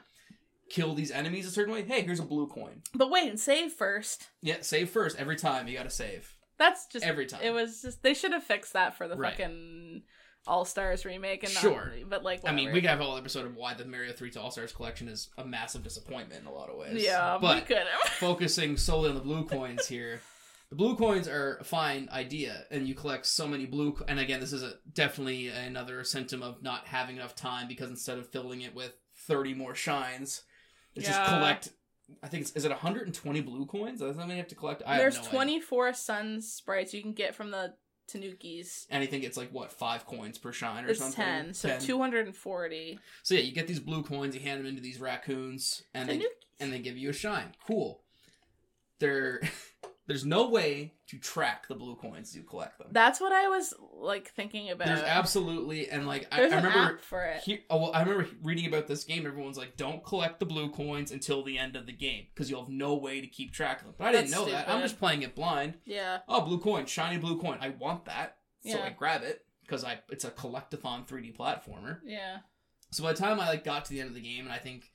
[0.68, 1.82] Kill these enemies a certain way.
[1.82, 2.82] Hey, here's a blue coin.
[2.92, 4.26] But wait and save first.
[4.42, 5.66] Yeah, save first every time.
[5.66, 7.40] You got to save That's just every time.
[7.42, 9.32] It was just they should have fixed that for the Right.
[9.32, 10.02] fucking
[10.48, 11.92] All Stars remake and not- Sure.
[12.08, 14.36] but like I mean, we could have a whole episode of why the Mario 3D
[14.36, 17.02] All Stars collection is a massive disappointment in a lot of ways.
[17.04, 17.82] yeah, we but could
[18.18, 20.20] focusing solely on the blue coins here.
[20.70, 23.92] The blue coins are a fine idea, and you collect so many blue.
[23.92, 27.88] Co- and again, this is a, definitely another symptom of not having enough time because
[27.88, 28.92] instead of filling it with
[29.26, 30.42] thirty more shines,
[30.94, 31.70] it's just collect.
[32.22, 34.00] I think it's is it 120 blue coins?
[34.00, 34.82] That's how many you have to collect.
[34.86, 35.60] I There's have no idea.
[35.60, 37.74] 24 sun sprites you can get from the
[38.08, 38.86] Tanukis.
[38.90, 41.24] And I think it's like what five coins per shine or It's something.
[41.24, 42.98] 10, so 240.
[43.22, 46.22] So yeah, you get these blue coins, you hand them into these raccoons, and they
[46.60, 47.54] and they give you a shine.
[47.66, 48.00] Cool.
[48.98, 49.40] There,
[50.08, 52.88] there's no way to track the blue coins you collect them.
[52.90, 54.86] That's what I was like thinking about.
[54.88, 57.42] There's absolutely and like I, I remember for it.
[57.44, 59.26] he, oh, well, I remember reading about this game.
[59.26, 62.62] Everyone's like, "Don't collect the blue coins until the end of the game because you'll
[62.64, 64.68] have no way to keep track of them." But I didn't That's know that.
[64.68, 65.74] I'm just playing it blind.
[65.84, 66.20] yeah.
[66.26, 67.58] Oh, blue coin, shiny blue coin.
[67.60, 68.84] I want that, so Yeah.
[68.84, 71.98] I grab it because I it's a collectathon 3D platformer.
[72.02, 72.38] Yeah.
[72.92, 74.58] So by the time I like got to the end of the game, and I
[74.58, 74.90] think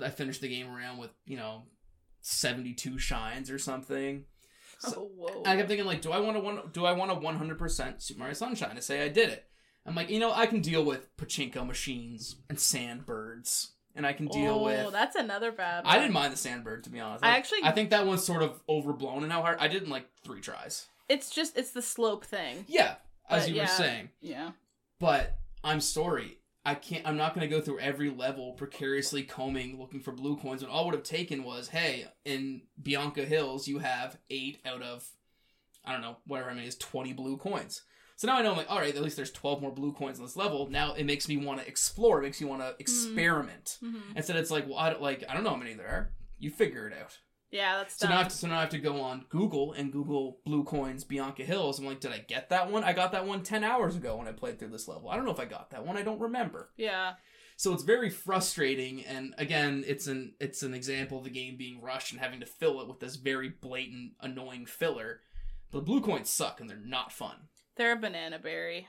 [0.00, 1.64] I finished the game around with you know
[2.20, 4.24] 72 shines or something.
[4.78, 5.42] So- oh, whoa.
[5.44, 6.60] I kept thinking like, do I want to one?
[6.72, 9.44] Do I want a 100% Super Mario Sunshine to say I did it?
[9.84, 14.26] I'm like, you know, I can deal with pachinko machines and sandbirds, and I can
[14.26, 14.92] deal oh, with.
[14.92, 17.24] that's another bad I didn't mind the sandbird to be honest.
[17.24, 19.58] I actually- I think that one's sort of overblown and how hard.
[19.60, 20.86] I did in like three tries.
[21.08, 22.64] It's just, it's the slope thing.
[22.66, 22.96] Yeah,
[23.30, 23.62] as But you yeah.
[23.62, 24.08] were saying.
[24.20, 24.50] Yeah.
[24.98, 26.38] But I'm sorry.
[26.66, 27.06] I can't.
[27.06, 30.62] I'm not going to go through every level precariously combing looking for blue coins.
[30.62, 35.08] When all would have taken was, hey, in Bianco Hills, you have eight out of,
[35.84, 37.82] I don't know, whatever I mean is twenty blue coins.
[38.16, 40.18] So now I know I'm like, all right, at least there's twelve more blue coins
[40.18, 40.68] on this level.
[40.68, 42.18] Now it makes me want to explore.
[42.18, 43.78] It makes me want to experiment.
[43.84, 44.16] Mm-hmm.
[44.16, 45.22] Instead, it's like, well, I don't like.
[45.28, 46.10] I don't know how many there are.
[46.38, 47.18] You figure it out.
[47.50, 48.10] Yeah, that's So dumb.
[48.14, 50.64] now I have to, so now I have to go on Google and Google Blue
[50.64, 51.78] Coins Bianco Hills.
[51.78, 52.82] I'm like, did I get that one?
[52.84, 55.08] I got that one ten hours ago when I played through this level.
[55.08, 55.96] I don't know if I got that one.
[55.96, 56.70] I don't remember.
[56.76, 57.14] yeah.
[57.58, 61.80] So it's very frustrating, and again, it's an it's an example of the game being
[61.80, 65.20] rushed and having to fill it with this very blatant, annoying filler.
[65.70, 67.48] The blue coins suck and they're not fun.
[67.76, 68.88] They're a banana berry.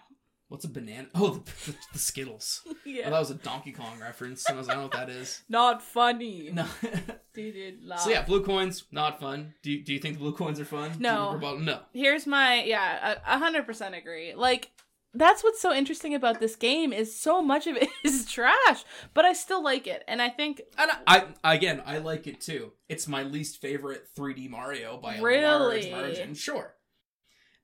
[0.49, 1.07] What's a banana?
[1.13, 2.61] Oh, the, the, the Skittles.
[2.69, 3.09] Oh, yeah.
[3.09, 4.45] that was a Donkey Kong reference.
[4.47, 5.41] And I, was, like, I don't know what that is.
[5.49, 6.49] Not funny.
[6.53, 6.65] No.
[7.33, 7.99] Did laugh.
[7.99, 9.53] so yeah, blue coins not fun.
[9.61, 10.93] Do you, do you think the blue coins are fun?
[10.99, 11.35] No.
[11.35, 11.81] about- no.
[11.93, 14.33] Here's my yeah, a a hundred percent agree.
[14.33, 14.71] Like
[15.13, 18.83] that's what's so interesting about this game is so much of it is trash,
[19.13, 22.41] but I still like it, and I think And I, I again, I like it
[22.41, 22.71] too.
[22.89, 25.91] It's my least favorite 3D Mario by a large Really?
[25.91, 26.33] margin.
[26.33, 26.73] Sure.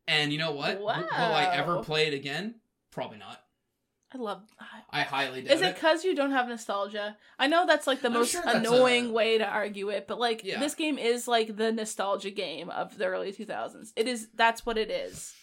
[0.07, 0.79] And you know what?
[0.79, 2.55] Will I ever play it again?
[2.93, 3.39] Probably not.
[4.13, 4.43] I love.
[4.91, 5.75] I highly doubt Is it it.
[5.75, 7.17] because you don't have nostalgia?
[7.39, 10.05] I know that's like the I'm most sure that's annoying a- way to argue it,
[10.07, 10.59] but like Yeah.
[10.59, 13.91] this game is like the nostalgia game of the early 2000s.
[13.95, 15.33] It is that's what it is.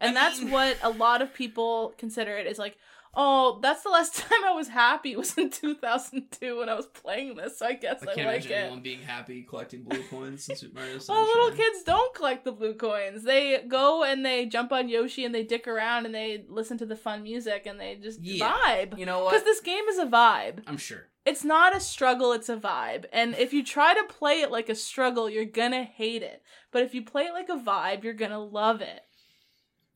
[0.00, 2.76] And I that's mean- what a lot of people consider it is like,
[3.14, 7.36] "Oh, that's the last time I was happy was in 2002 when I was playing
[7.36, 8.54] this." So I guess I I, can't like imagine it.
[8.56, 11.16] anyone being happy collecting blue coins in Super Mario Sunshine.
[11.34, 13.24] Well, little kids don't collect the blue coins.
[13.24, 16.86] They go and they jump on Yoshi and they dick around and they listen to
[16.86, 18.52] the fun music and they just Yeah.
[18.66, 18.98] vibe.
[18.98, 19.30] You know what?
[19.32, 20.62] Because this game is a vibe.
[20.66, 21.06] I'm sure.
[21.26, 23.04] It's not a struggle, it's a vibe.
[23.12, 26.42] And if you try to play it like a struggle, you're gonna hate it.
[26.72, 29.02] But if you play it like a vibe, you're gonna love it.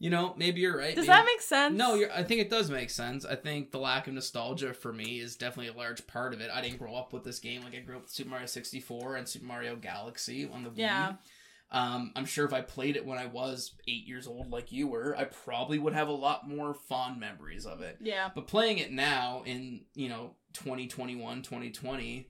[0.00, 0.94] You know, maybe you're right.
[0.94, 1.76] Does maybe- that make sense?
[1.76, 3.24] No, you're, I think it does make sense.
[3.24, 6.50] I think the lack of nostalgia for me is definitely a large part of it.
[6.52, 9.16] I didn't grow up with this game like I grew up with Super Mario 64
[9.16, 10.78] and Super Mario Galaxy on the Wii.
[10.78, 11.12] Yeah.
[11.70, 14.86] Um, I'm sure if I played it when I was eight years old, like you
[14.86, 17.96] were, I probably would have a lot more fond memories of it.
[18.00, 18.30] Yeah.
[18.32, 22.28] But playing it now in you know 2021, 2020,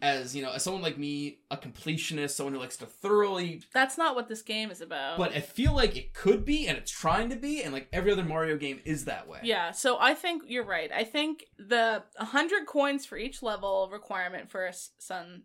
[0.00, 3.98] as you know, as someone like me, a completionist, someone who likes to thoroughly That's
[3.98, 5.18] not what this game is about.
[5.18, 8.12] but I feel like it could be, and it's trying to be, and like every
[8.12, 9.40] other Mario game is that way.
[9.42, 10.90] Yeah, so I think you're right.
[10.92, 15.42] I think the 100 coins for each level requirement for a sun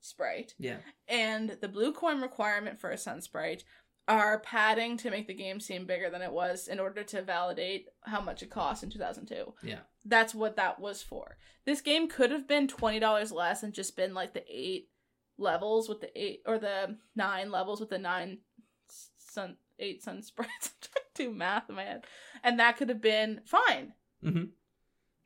[0.00, 0.76] sprite Yeah.
[1.08, 3.64] and the blue coin requirement for a sun sprite
[4.08, 7.86] are padding to make the game seem bigger than it was in order to validate
[8.04, 9.52] how much it cost in 2002.
[9.64, 9.80] Yeah.
[10.08, 11.36] That's what that was for.
[11.64, 14.88] This game could have been $20 less and just been like the 8
[15.36, 18.38] levels with the 8 or the 9 levels with the nine
[19.18, 20.50] sun 8 sun sprites.
[20.64, 22.04] I'm trying to do math in my head.
[22.44, 23.94] And that could have been fine.
[24.24, 24.50] Mhm.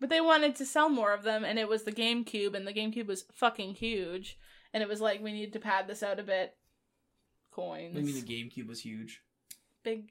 [0.00, 2.72] But they wanted to sell more of them and it was the GameCube and the
[2.72, 4.38] GameCube was fucking huge
[4.72, 6.56] and it was like we need to pad this out a bit.
[7.50, 7.96] Coins.
[7.98, 9.22] I mean, the GameCube was huge.
[9.82, 10.10] big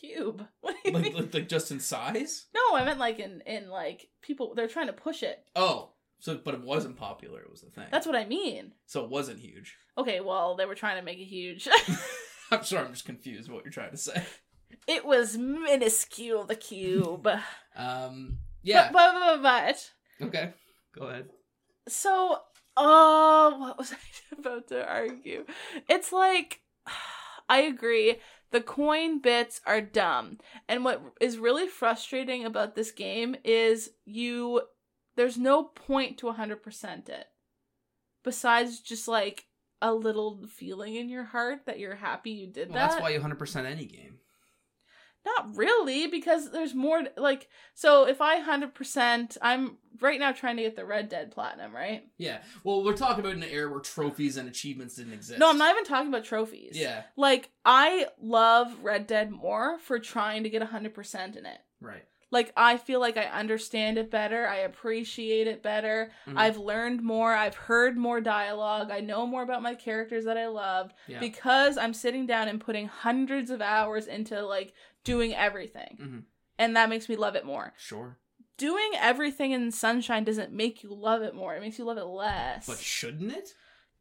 [0.00, 0.46] cube.
[0.60, 1.14] What do you Like, mean?
[1.14, 2.46] like, like just in size.
[2.54, 5.44] No, I meant like in in like people they're trying to push it.
[5.56, 5.90] Oh,
[6.20, 7.40] so but it wasn't popular.
[7.40, 7.86] It was the thing.
[7.90, 8.72] That's what I mean.
[8.86, 9.76] so it wasn't huge.
[9.96, 11.68] Okay, well, they were trying to make it huge.
[12.50, 14.24] I'm sorry, I'm just confused what you're trying to say.
[14.88, 17.28] it was minuscule the cube.
[17.76, 18.90] Um, yeah.
[18.92, 19.42] But, but, but,
[20.20, 20.52] but okay,
[20.98, 21.28] go ahead.
[21.86, 22.38] so
[22.76, 23.96] oh, what was I
[24.36, 25.44] about to argue?
[25.88, 26.60] It's like
[27.48, 28.16] I agree.
[28.54, 30.38] The coin bits are dumb.
[30.68, 34.62] And what is really frustrating about this game is you
[35.16, 37.26] there's no point to 100% it.
[38.22, 39.46] Besides just like
[39.82, 42.90] a little feeling in your heart that you're happy you did Well, that.
[42.90, 44.18] that's why you 100% any game.
[45.24, 47.02] Not really, because there's more.
[47.16, 51.30] Like, so if I hundred percent, I'm right now trying to get the Red Dead
[51.30, 52.04] Platinum, right?
[52.18, 52.38] Yeah.
[52.62, 55.38] Well, we're talking about an era where trophies and achievements didn't exist.
[55.38, 56.76] No, I'm not even talking about trophies.
[56.78, 57.04] Yeah.
[57.16, 61.58] Like, I love Red Dead more for trying to get hundred percent in it.
[61.80, 62.04] Right.
[62.30, 64.48] Like, I feel like I understand it better.
[64.48, 66.10] I appreciate it better.
[66.26, 66.36] Mhm.
[66.36, 67.32] I've learned more.
[67.32, 68.90] I've heard more dialogue.
[68.90, 71.20] I know more about my characters that I love Yeah.
[71.20, 74.72] because I'm sitting down and putting hundreds of hours into like
[75.04, 75.98] doing everything.
[76.00, 76.22] Mhm.
[76.58, 77.72] And that makes me love it more.
[77.76, 78.18] Sure.
[78.56, 81.54] Doing everything in sunshine doesn't make you love it more.
[81.54, 82.66] It makes you love it less.
[82.66, 83.54] But shouldn't it?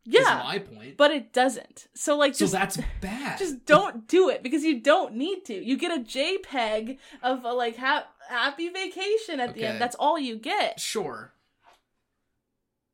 [0.05, 0.97] yeah, my point.
[0.97, 1.87] but it doesn't.
[1.95, 3.37] So like, so that's bad.
[3.39, 5.53] just don't do it because you don't need to.
[5.53, 9.79] You get a JPEG of a like ha- happy vacation at the end.
[9.81, 10.79] That's all you get.
[10.79, 11.33] Sure.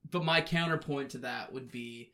[0.10, 2.12] But my counterpoint to that would be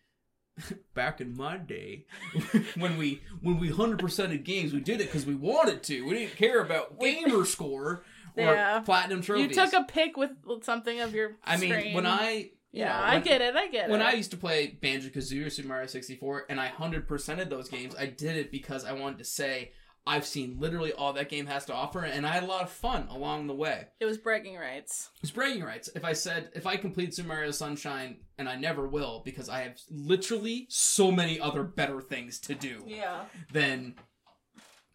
[0.93, 2.06] back in my day
[2.78, 6.06] when we when we 100%ed games we did it cuz we wanted to.
[6.06, 8.03] We didn't care about gamer score
[8.36, 8.80] or Yeah.
[8.80, 10.32] platinum trophies You took a pic with
[10.64, 11.36] something of your.
[11.43, 13.56] I mean, when I Yeah, know, I when- get it.
[13.56, 14.03] I get When it.
[14.03, 17.70] When I used to play Banjo Kazooie or Super Mario 64 and I 100%ed those
[17.70, 19.72] games, I did it because I wanted to say,
[20.08, 22.70] I've seen literally all that game has to offer, and I had a lot of
[22.70, 23.88] fun along the way.
[23.99, 25.10] It was bragging rights.
[25.16, 25.89] It was bragging rights.
[25.95, 29.62] If I said if I complete Super Mario Sunshine, and I never will because I
[29.62, 33.26] have literally so many other better things to do Yeah.
[33.51, 33.95] than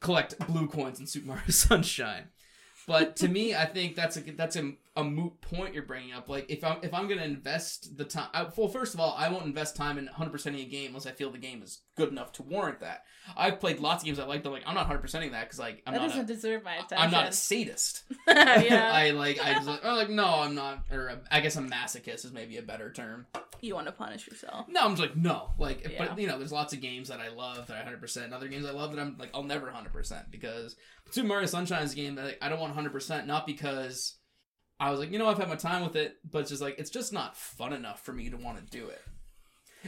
[0.01, 2.29] collect blue coins in Super Mario Sunshine.
[2.87, 6.29] But to me, I think that's a that's a, a moot point you're bringing up.
[6.29, 9.29] Like if I'm if I'm gonna invest the time, I, well, first of all, I
[9.29, 12.09] won't invest time in 100 percenting a game unless I feel the game is good
[12.09, 13.05] enough to warrant that.
[13.37, 15.61] I've played lots of games I like, but like I'm not 100 percenting that because
[15.61, 16.99] like I'm that not doesn't a, deserve my attention.
[16.99, 18.03] I'm not a sadist.
[18.29, 18.91] yeah.
[18.93, 21.61] I like I just like, I'm like no, I'm not, or um, I guess a
[21.61, 23.27] masochist is maybe a better term.
[23.61, 24.67] you want to punish yourself.
[24.69, 26.05] No, I'm just like no, like Yeah.
[26.07, 28.49] but you know, there's lots of games that I love that I 100, percent other
[28.49, 30.75] games I love that I'm like I'll never 100 percent because
[31.11, 34.17] Super Mario Sunshine is a game that like, I don't want 100 percent not because
[34.81, 36.79] I was like you know I've had my time with it, but it's just like
[36.79, 39.03] it's just not fun enough for me to want to do it.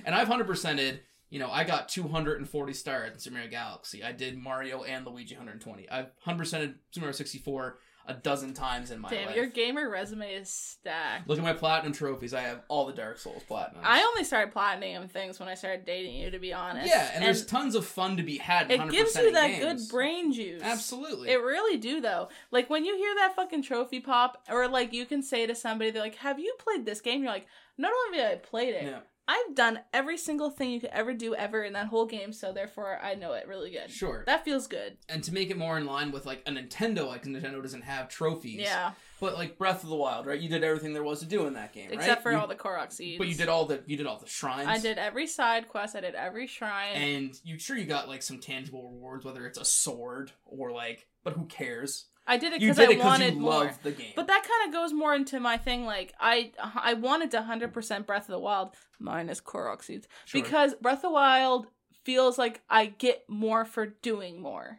[0.05, 1.01] And I've 100 percented.
[1.31, 4.05] You know, I got 240 stars in Super Mario Galaxy.
[4.05, 5.89] I did Mario and Luigi 120.
[5.89, 9.37] I've 100 percented Super Mario 64 a dozen times in my Damn, life.
[9.37, 11.29] your gamer resume is stacked.
[11.29, 12.35] Look at my platinum trophies.
[12.35, 13.81] I have all the Dark Souls platinums.
[13.83, 16.89] I only started platinum things when I started dating you, to be honest.
[16.89, 18.71] Yeah, and, there's tons of fun to be had.
[18.71, 19.87] it 100% gives you that games.
[19.87, 20.63] good brain juice.
[20.63, 21.31] Absolutely.
[21.31, 22.29] It really do though.
[22.51, 25.91] Like when you hear that fucking trophy pop, or like you can say to somebody,
[25.91, 27.47] they're like, "Have you played this game?" You're like,
[27.79, 29.01] "Not only have I played it, Yeah.
[29.33, 32.53] I've done every single thing you could ever do ever in that whole game, so
[32.53, 34.25] therefore I know it really good." Sure.
[34.27, 34.99] That feels good.
[35.09, 38.09] and to make it more in line with like a Nintendo, like Nintendo doesn't have
[38.09, 38.61] trophies.
[38.61, 40.39] Yeah, But like Breath of the Wild, right?
[40.41, 41.99] You did everything there was to do in that game, right?
[41.99, 43.19] except for You- all the Korok seeds.
[43.19, 44.69] But you did all the you did all the shrines.
[44.69, 45.97] I did every side quest.
[45.97, 46.95] I did every shrine.
[46.97, 51.07] And you sure you got like some tangible rewards, whether it's a sword or like,
[51.25, 52.07] but who cares?
[52.27, 53.73] I did it because I wanted more.
[53.83, 54.13] the game.
[54.15, 55.85] But that kind of goes more into my thing.
[55.85, 60.41] Like I, I wanted to 100% Breath of the Wild minus Korok seeds Sure.
[60.43, 61.67] because Breath of the Wild
[62.05, 64.79] feels like I get more for doing more.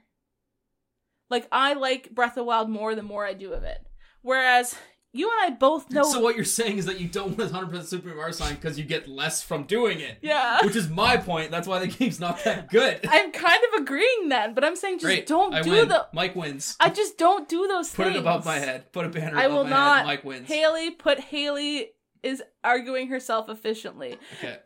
[1.30, 3.80] Like I like Breath of the Wild more the more I do of it.
[4.22, 4.76] Whereas
[5.16, 6.04] you and I both know.
[6.04, 8.84] So what you're saying is that you don't want 100% Super Mario Sunshine because you
[8.84, 10.18] get less from doing it.
[10.22, 10.66] yeah.
[10.66, 11.52] Which is my point.
[11.52, 13.00] That's why the game's not that good.
[13.08, 15.28] I'm kind of agreeing then, but I'm saying just Great.
[15.28, 15.88] don't I do win.
[15.88, 16.08] the.
[16.14, 16.76] Mike wins.
[16.80, 18.10] I just don't do those Put things.
[18.10, 18.92] Put it above my head.
[18.92, 19.98] Put a banner I will not.
[20.00, 20.06] head.
[20.08, 20.48] Mike wins.
[20.48, 21.92] Haley put Haley
[22.24, 24.18] is arguing herself efficiently.
[24.40, 24.58] Okay.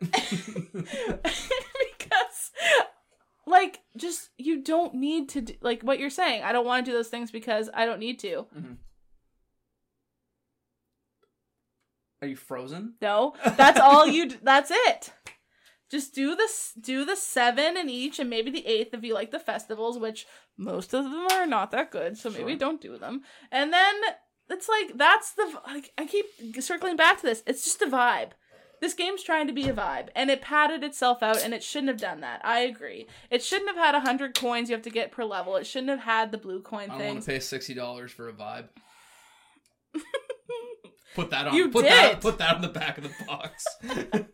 [1.12, 2.52] because
[3.46, 6.90] like just you don't need to do, like what you're saying i don't want to
[6.90, 8.74] do those things because i don't need to mm-hmm.
[12.22, 12.94] Are you frozen?
[13.00, 15.12] no that's all you d- that's it
[15.90, 19.30] just do this do the seven in each and maybe the eighth if you like
[19.30, 22.58] the festivals which most of them are not that good so maybe Sure.
[22.58, 23.94] don't do them and then
[24.50, 26.26] it's like that's the like i keep
[26.60, 28.30] circling back to this it's just a vibe
[28.80, 31.88] this game's trying to be a vibe and it padded itself out and it shouldn't
[31.88, 35.10] have done that i agree it shouldn't have had 100 coins you have to get
[35.10, 37.00] per level it shouldn't have had the blue coin thing.
[37.00, 38.68] I want to pay sixty dollars for a vibe.
[41.18, 41.54] Put that on.
[41.54, 42.12] You put that.
[42.12, 42.20] did.
[42.20, 43.66] Put that on the back of the box.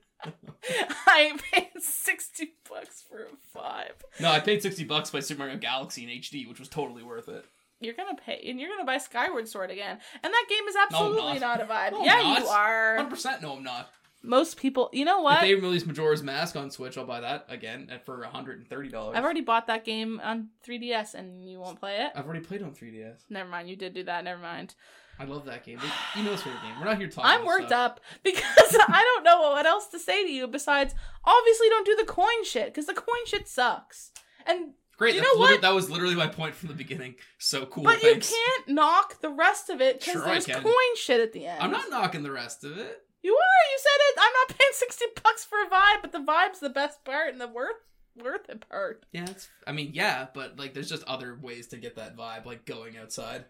[1.07, 5.57] i paid 60 bucks for a vibe no, I paid sixty bucks by Super Mario
[5.59, 7.45] Galaxy in HD, which was totally worth it.
[7.81, 11.39] you're gonna pay and you're gonna buy skyward sword again and that game is absolutely
[11.41, 11.59] not.
[11.59, 11.61] not.
[11.63, 12.41] a vibe No, yeah not.
[12.41, 13.43] you are Hundred percent.
[13.43, 13.91] No, I'm not.
[14.23, 17.45] most people you know what If they release Majora's Mask on Switch, I'll buy that
[17.49, 19.17] again at for hundred and thirty dollars.
[19.17, 22.63] i've already bought that game on 3ds and you won't play it I've already played
[22.63, 23.25] on 3DS.
[23.31, 24.75] never mind you did do that never mind
[25.19, 25.79] I love that game.
[26.17, 26.73] You know this sort of game.
[26.79, 27.31] We're not here talking.
[27.31, 27.93] I'm worked stuff.
[27.93, 28.43] up because
[28.89, 30.95] I don't know what else to say to you besides
[31.25, 34.13] obviously don't do the coin shit because the coin shit sucks.
[34.47, 35.17] And Great.
[35.17, 35.61] You know what?
[35.63, 37.17] that was literally my point from the beginning.
[37.39, 37.85] So cool.
[37.85, 38.31] but thanks.
[38.31, 41.61] you can't knock the rest of it because Sure there's coin shit at the end.
[41.61, 43.03] I'm not knocking the rest of it.
[43.23, 43.71] You are.
[43.73, 44.19] You said it.
[44.21, 47.41] I'm not paying sixty bucks for a vibe, but the vibe's the best part and
[47.41, 47.77] the worth
[48.23, 49.05] worth it part.
[49.13, 49.49] Yeah, it's.
[49.67, 52.97] I mean, yeah, but like, there's just other ways to get that vibe, like going
[52.97, 53.47] outside.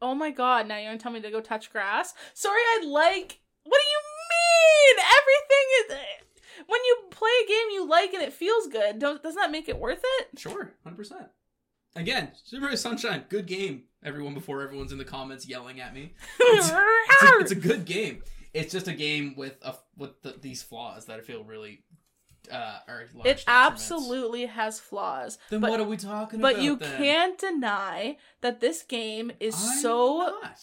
[0.00, 0.66] Oh my god!
[0.66, 2.14] Now you're gonna tell me to go touch grass?
[2.34, 3.40] Sorry, I like.
[3.64, 5.04] What do you mean?
[5.20, 5.92] Everything is.
[5.92, 6.24] Eh,
[6.66, 9.68] when you play a game you like and it feels good, don't doesn't that make
[9.68, 10.38] it worth it?
[10.38, 11.26] Sure, hundred percent.
[11.94, 13.84] Again, Super Sunshine, good game.
[14.04, 16.12] Everyone before everyone's in the comments yelling at me.
[16.40, 18.22] It's, it's, a, it's a good game.
[18.52, 21.84] It's just a game with a with the, these flaws that I feel really
[22.50, 25.38] uh, are large it absolutely has flaws.
[25.50, 26.56] Then but, what are we talking but about?
[26.58, 26.96] But you then?
[26.98, 30.18] can't deny that this game is I'm so.
[30.42, 30.60] not.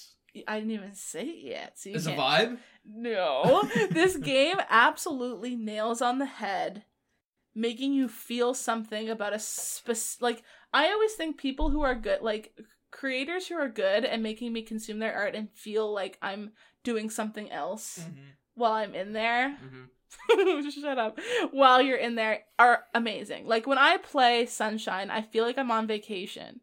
[0.48, 1.80] I didn't even say it yet.
[1.80, 2.58] So It's a vibe.
[2.86, 6.84] No, this game absolutely nails on the head,
[7.56, 9.98] making you feel something about a spec.
[10.20, 12.58] Like I always think people who are good, like
[12.92, 16.52] creators who are good, and making me consume their art and feel like I'm
[16.84, 18.22] doing something else Mm-hmm.
[18.56, 19.50] while I'm in there.
[19.64, 19.84] Mm-hmm.
[20.72, 21.20] shut up.
[21.52, 23.48] While you're in there are amazing.
[23.48, 26.62] Like when i play sunshine i feel like i'm on vacation.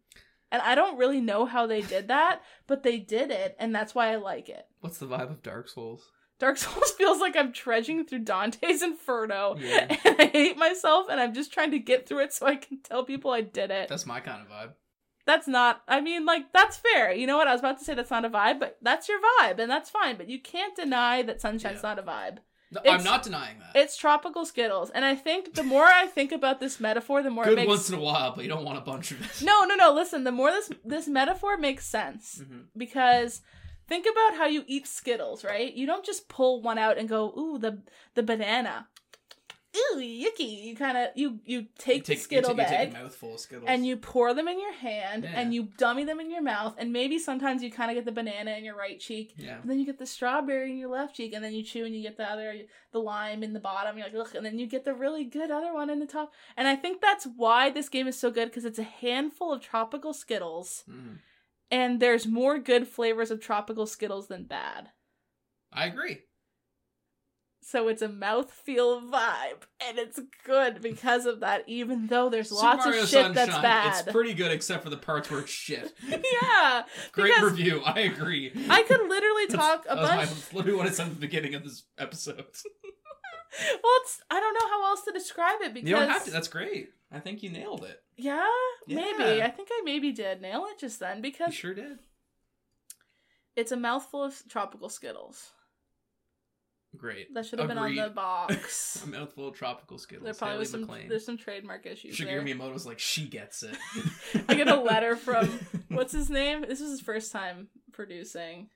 [0.52, 3.94] And i don't really know how they did that but they did it and that's
[3.94, 4.66] why i like it.
[4.80, 6.10] What's the vibe of Dark Souls?
[6.38, 9.94] dark souls feels like i'm trudging through dante's inferno Yeah.
[10.06, 12.80] and i hate myself and i'm just trying to get through it so i can
[12.82, 13.90] tell people i did it.
[13.90, 14.70] That's my kind of vibe.
[15.26, 17.12] that's not i mean like that's fair.
[17.12, 17.46] You know what?
[17.46, 19.90] I was about to say that's not a vibe but that's your vibe and that's
[19.90, 20.16] fine.
[20.16, 21.94] But you can't deny that sunshine's Yeah.
[21.94, 22.38] not a vibe
[22.72, 23.74] No, I'm not denying that.
[23.80, 27.44] it's tropical skittles and i think the more i think about this metaphor the more
[27.44, 29.44] it Good makes once in a while, but you don't want a bunch of it.
[29.44, 32.66] no no no listen the more this this metaphor makes sense Mhm.
[32.76, 33.42] because
[33.88, 37.32] think about how you eat skittles right you don't just pull one out and go
[37.36, 37.82] ooh the
[38.14, 38.86] the banana
[39.76, 42.94] ooh yucky you kind of you you take You the skittle you take, you take
[42.94, 43.66] a mouthful of Skittles.
[43.68, 45.30] and you pour them in your hand Yeah.
[45.40, 48.10] and you dummy them in your mouth and maybe sometimes you kind of get the
[48.12, 49.60] banana in your right cheek Yeah.
[49.60, 51.94] and then you get the strawberry in your left cheek and then you chew and
[51.94, 52.54] you get the other
[52.92, 55.50] the lime in the bottom you're like Ugh, and then you get the really good
[55.52, 58.46] other one in the top and i think that's why this game is so good
[58.46, 61.18] because it's a handful of tropical skittles Mhm.
[61.70, 64.90] and there's more good flavors of tropical skittles than bad
[65.72, 66.22] I agree.
[67.62, 72.62] So it's a mouthfeel vibe and it's good because of that even though there's Super
[72.62, 75.40] lots Mario of shit Sunshine, that's bad It's pretty good except for the parts where
[75.40, 75.92] it's shit.
[76.42, 77.82] yeah Great review.
[77.84, 78.50] I agree.
[78.68, 80.28] I could literally That's- talk a that was bunch.
[80.30, 82.44] that's literally what I said at the beginning of this episode.
[83.82, 86.30] Well, it's I don't know how else to describe it because You don't have to.
[86.30, 86.90] That's great.
[87.10, 88.00] I think you nailed it.
[88.16, 88.46] yeah,
[88.86, 91.98] maybe I think I maybe did nail it just then You because sure did.
[93.56, 95.50] it's a mouthful of tropical Skittles
[96.96, 97.32] Great.
[97.34, 99.02] that should have been on the box.
[99.06, 100.24] A mouthful of tropical Skittles.
[100.24, 101.08] there probably Haley was some McLean.
[101.08, 102.42] there's some trademark issues Shigeru there.
[102.42, 103.76] Miyamoto's like, she gets it.
[104.48, 105.48] I get a letter from
[105.88, 106.62] what's his name?
[106.62, 108.68] This was his first time producing.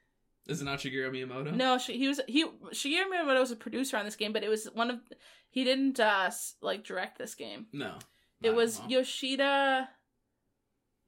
[0.46, 1.54] Is it not Shigeru Miyamoto?
[1.54, 4.48] No, she, he was he Shigeru Miyamoto was a producer on this game, but it
[4.48, 4.98] was one of
[5.50, 7.66] he didn't uh s- like direct this game.
[7.72, 7.94] No.
[8.42, 8.90] It was well.
[8.90, 9.88] Yoshida.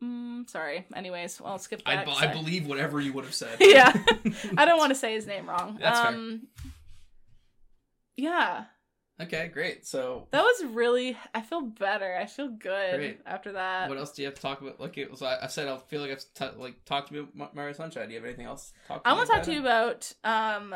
[0.02, 0.86] Mm, sorry.
[0.94, 2.06] Anyways, I'll skip I, that.
[2.06, 3.56] be- 'cause I believe whatever you would have said.
[3.60, 3.92] Yeah.
[4.56, 5.78] I don't want to say his name wrong.
[5.80, 6.08] That's fair.
[6.08, 6.42] um,
[8.16, 8.64] Yeah,
[9.18, 9.86] Okay, great.
[9.86, 11.16] So, that was really.
[11.34, 12.16] I feel better.
[12.20, 13.20] I feel good Great.
[13.24, 13.88] after that.
[13.88, 14.78] what else do you have to talk about?
[14.78, 17.72] Like, it, so I, I said I feel like I've t- like talked about Mario
[17.72, 18.08] Sunshine.
[18.08, 18.72] Do you have anything else?
[18.82, 20.74] To talk to I want to talk to you about um,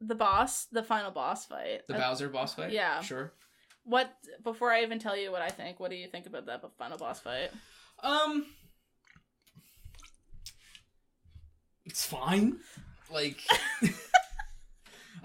[0.00, 1.82] the boss, the final boss fight.
[1.88, 2.70] the Uh, Bowser boss fight.
[2.70, 3.00] yeah.
[3.00, 3.32] sure.
[3.82, 4.08] What
[4.44, 5.80] before I even tell you what I think?
[5.80, 7.50] What do you think about that final boss fight?
[8.04, 8.46] Um,
[11.84, 12.58] it's fine.
[13.12, 13.38] Like,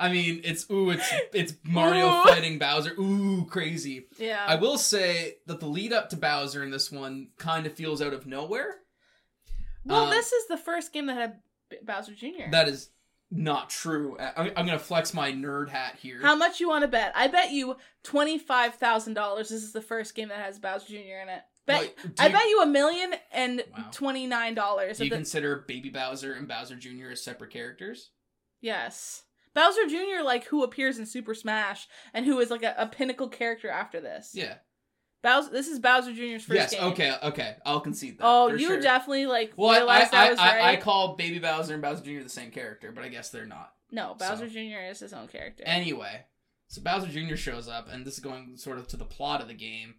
[0.01, 2.23] I mean, it's ooh, it's it's Mario Ooh.
[2.23, 2.91] fighting Bowser.
[2.99, 4.07] Ooh, crazy.
[4.17, 4.43] Yeah.
[4.47, 8.01] I will say that the lead up to Bowser in this one kind of feels
[8.01, 8.75] out of nowhere.
[9.85, 11.39] well, uh, this is the first game that had
[11.83, 12.49] Bowser Jr.
[12.51, 12.89] That is
[13.29, 14.17] not true.
[14.19, 16.19] I'm, I'm gonna flex my nerd hat here.
[16.21, 17.13] How much you want to bet?
[17.15, 19.49] I bet you twenty five thousand dollars.
[19.49, 20.95] This is the first game that has Bowser Jr.
[21.23, 21.41] in it.
[21.67, 23.85] Bet Like, I you- bet you a million and Wow.
[23.91, 24.97] twenty nine dollars.
[24.97, 27.11] Do you consider Baby Bowser and Bowser Jr.
[27.11, 28.09] as separate characters?
[28.59, 29.23] Yes,
[29.53, 30.23] Bowser Jr.
[30.23, 33.99] like who appears in Super Smash and who is like a, a pinnacle character after
[33.99, 34.31] this.
[34.33, 34.55] Yeah.
[35.21, 35.51] Bowser.
[35.51, 36.71] This is Bowser Jr.'s first yes.
[36.71, 36.81] game.
[36.81, 37.15] Yes, okay.
[37.23, 37.55] Okay.
[37.65, 38.25] I'll concede that.
[38.25, 38.81] Oh, you sure.
[38.81, 40.77] definitely like Well, I, I, realized I, I was I, right.
[40.77, 42.23] I call Baby Bowser and Bowser Jr.
[42.23, 43.73] the same character, but I guess they're not.
[43.91, 44.53] no, Bowser so.
[44.53, 44.89] Jr.
[44.89, 45.63] is his own character.
[45.65, 46.25] Anyway,
[46.67, 47.35] so Bowser Jr.
[47.35, 49.95] shows up, and this is going sort of to the plot of the game.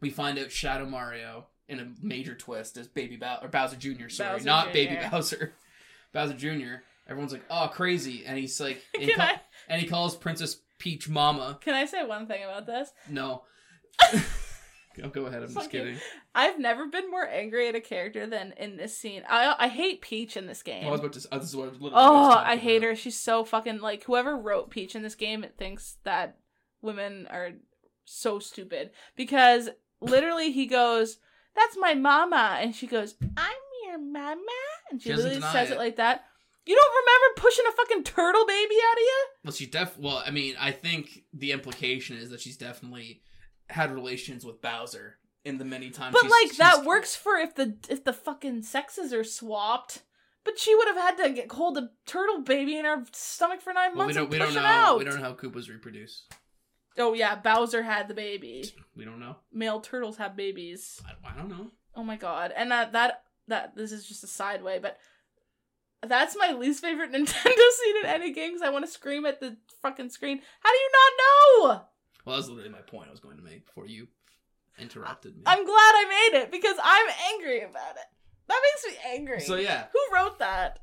[0.00, 4.08] We find out Shadow Mario in a major twist is Baby Bow- or Bowser Jr.
[4.08, 4.72] Sorry, Bowser not Jr..
[4.72, 5.52] Baby Bowser.
[6.12, 6.82] Bowser Jr.
[7.08, 11.08] Everyone's like, "Oh, crazy!" And he's like, and he, I- and he calls Princess Peach
[11.08, 11.58] Mama.
[11.60, 12.90] Can I say one thing about this?
[13.08, 13.42] No.
[14.96, 15.42] Go- Go ahead.
[15.42, 15.80] I'm just Fuck you.
[15.80, 15.98] kidding.
[16.34, 19.22] I've never been more angry at a character than in this scene.
[19.28, 20.82] I I hate Peach in this game.
[20.82, 21.28] Well, I was about to.
[21.32, 22.94] Oh, this is what I was literally Oh, just I hate her.
[22.96, 26.38] She's so fucking like whoever wrote Peach in this game It thinks that
[26.82, 27.50] women are
[28.04, 29.68] so stupid because
[30.00, 31.18] literally he goes,
[31.54, 33.56] "That's my mama," and she goes, "I'm
[33.86, 34.40] your mama,"
[34.90, 35.74] and she, She literally says it.
[35.74, 35.78] it.
[35.78, 36.24] like that.
[36.68, 39.26] You don't remember pushing a fucking turtle baby out of you?
[39.44, 39.98] Well, she def.
[39.98, 43.22] Well, I mean, I think the implication is that she's definitely
[43.70, 45.16] had relations with Bowser
[45.46, 46.12] in the many times.
[46.12, 50.02] But she's- like that she's- works for if the if the fucking sexes are swapped.
[50.44, 53.72] But she would have had to get hold a turtle baby in her stomach for
[53.72, 54.24] nine Well, we months don't.
[54.24, 54.68] and We push don't know.
[54.68, 54.98] out.
[54.98, 56.24] We don't know how Koopas reproduce.
[56.98, 58.64] Oh yeah, Bowser had the baby.
[58.96, 59.36] We don't know.
[59.52, 61.00] Male turtles have babies.
[61.06, 61.70] I, I don't know.
[61.94, 62.52] Oh my god.
[62.56, 64.98] And that that that this is just a side way, but
[66.06, 67.26] that's my least favorite Nintendo
[67.72, 70.40] scene in any game because I want to scream at the fucking screen.
[70.60, 71.68] How do you not know?
[72.24, 74.08] Well, that was literally my point I was going to make before you
[74.78, 75.42] interrupted me.
[75.46, 78.06] I'm glad I made it because I'm angry about it.
[78.48, 79.40] That makes me angry.
[79.40, 80.80] so yeah, Who wrote that?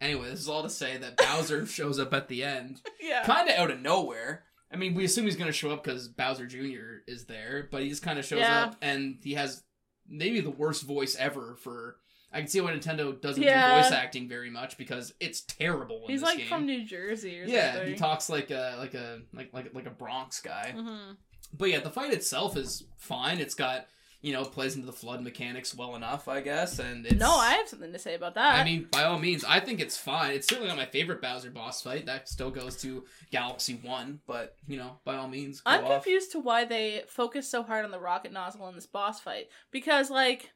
[0.00, 3.24] Anyway, this is all to say that Bowser shows up at the end, Yeah.
[3.24, 4.44] kind of out of nowhere.
[4.72, 7.02] I mean, we assume he's going to show up because Bowser Jr.
[7.06, 8.64] is there, but he just kind of shows Yeah.
[8.64, 9.62] up and he has
[10.08, 11.96] maybe the worst voice ever for.
[12.34, 13.76] I can see why Nintendo doesn't Yeah.
[13.76, 16.02] do voice acting very much because it's terrible.
[16.04, 16.48] In He's like game.
[16.48, 17.90] from New Jersey or yeah, something.
[17.90, 20.72] he talks like a like a like like like a Bronx guy.
[20.76, 21.12] hmm
[21.56, 23.38] But yeah, the fight itself is fine.
[23.38, 23.86] It's got
[24.20, 26.78] you know plays into the FLUDD mechanics well enough, I guess.
[26.78, 28.58] And it's, No, I have something to say about that.
[28.58, 30.32] I mean, by all means, I think it's fine.
[30.32, 32.06] It's certainly not my favorite Bowser boss fight.
[32.06, 35.90] That still goes to Galaxy One, but you know, by all means, I'm off.
[35.90, 39.50] confused to why they focus so hard on the rocket nozzle in this boss fight
[39.70, 40.50] because like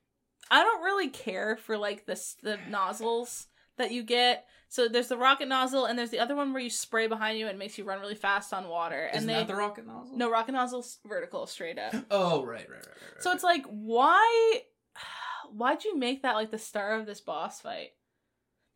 [0.50, 4.46] I don't really care for like the the nozzles that you get.
[4.70, 7.46] So there's the rocket nozzle and there's the other one where you spray behind you
[7.46, 9.08] and it makes you run really fast on water.
[9.08, 10.16] Isn't and they that the rocket nozzle?
[10.16, 11.94] no rocket nozzle's vertical straight up.
[12.10, 13.14] Oh right, right, right, right.
[13.14, 13.22] right.
[13.22, 14.62] So it's like why
[15.52, 17.92] why'd you make that like the star of this boss fight?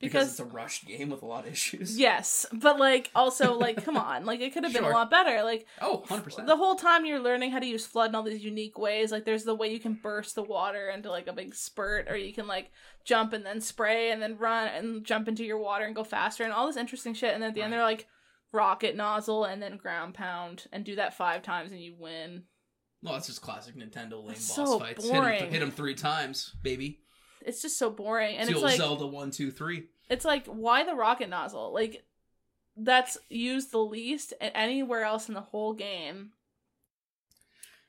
[0.03, 1.99] Because it's a rushed game with a lot of issues.
[1.99, 4.91] yes, but like also like come on, like it could have been Sure.
[4.93, 5.43] a lot better.
[5.45, 6.47] Like Oh, 100 percent.
[6.49, 9.25] the whole time you're learning how to use FLUDD in all these unique ways like
[9.25, 12.33] there's the way you can burst the water into like a big spurt or you
[12.35, 12.71] can like
[13.05, 16.45] jump and then spray and then run and jump into your water and go faster
[16.45, 18.07] and all this interesting shit and then at the end they're like
[18.53, 22.43] rocket nozzle and then ground pound and do that five times and you win
[23.03, 25.09] Well, that's just classic Nintendo lame boss so fights.
[25.09, 25.33] boring.
[25.35, 26.99] Hit him, hit him three times, baby.
[27.45, 29.85] it's just so boring and it's the it's like Zelda one, two, three.
[30.09, 32.05] It's like why the rocket nozzle like
[32.77, 36.31] that's used the least anywhere else in the whole game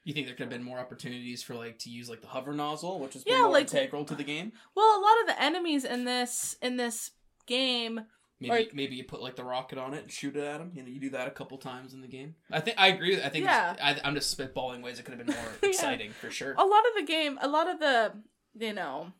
[0.03, 2.53] You think there could have been more opportunities for like to use like the hover
[2.53, 4.51] nozzle, which is Yeah, more like- integral to the game?
[4.75, 7.11] well a lot of the enemies in this in this
[7.45, 8.01] game
[8.39, 10.71] Maybe Or- maybe you put like the rocket on it and shoot it at him.
[10.75, 12.35] You know, you do that a couple times in the game.
[12.51, 13.21] I think I agree.
[13.21, 13.73] I think Yeah.
[13.81, 15.69] I, I'm just spitballing ways it could have been more Yeah.
[15.69, 16.53] exciting for sure.
[16.57, 18.11] a lot of the game a lot of the
[18.59, 19.13] you know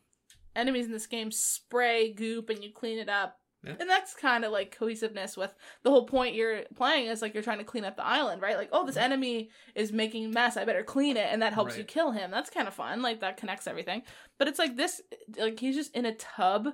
[0.56, 3.38] enemies in this game spray goop and you clean it up.
[3.66, 3.76] Yeah.
[3.80, 7.42] and that's kind of like cohesiveness with the whole point you're playing is like you're
[7.42, 8.58] trying to clean up the island right?
[8.58, 9.04] Like oh this mm-hmm.
[9.04, 12.30] enemy is making mess i better clean it and that helps you kill him.
[12.30, 14.02] That's kind of fun like that connects everything.
[14.38, 15.00] But it's like this
[15.38, 16.68] like he's just in a tub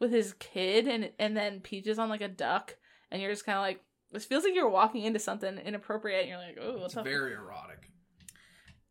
[0.00, 2.76] with his kid and and then peaches on like a duck
[3.12, 3.80] and you're just kind of like
[4.10, 7.04] this feels like you're walking into something inappropriate and you're like oh it's what's up?
[7.04, 7.88] very erotic.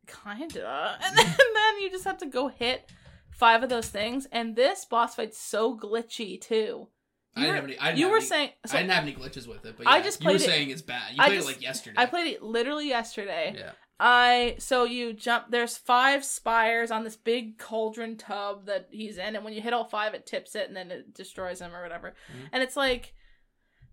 [0.08, 0.98] kinda.
[1.04, 2.90] And then, and then you just have to go hit
[3.32, 6.88] five of those things and this boss fight's so glitchy too
[7.36, 7.80] I didn't were- have any.
[7.80, 9.88] I didn't you were any, saying so I didn't have any glitches with it, but
[9.88, 11.14] I yeah, just you were it- saying it's bad.
[11.14, 11.96] You I played just- it like yesterday.
[11.98, 13.72] i played it literally yesterday Yeah.
[14.02, 19.36] i so you jump there's five spires on this big cauldron tub that he's in
[19.36, 21.82] and when you hit all five it tips it and then it destroys him or
[21.82, 22.50] whatever Mhm.
[22.52, 23.14] and it's like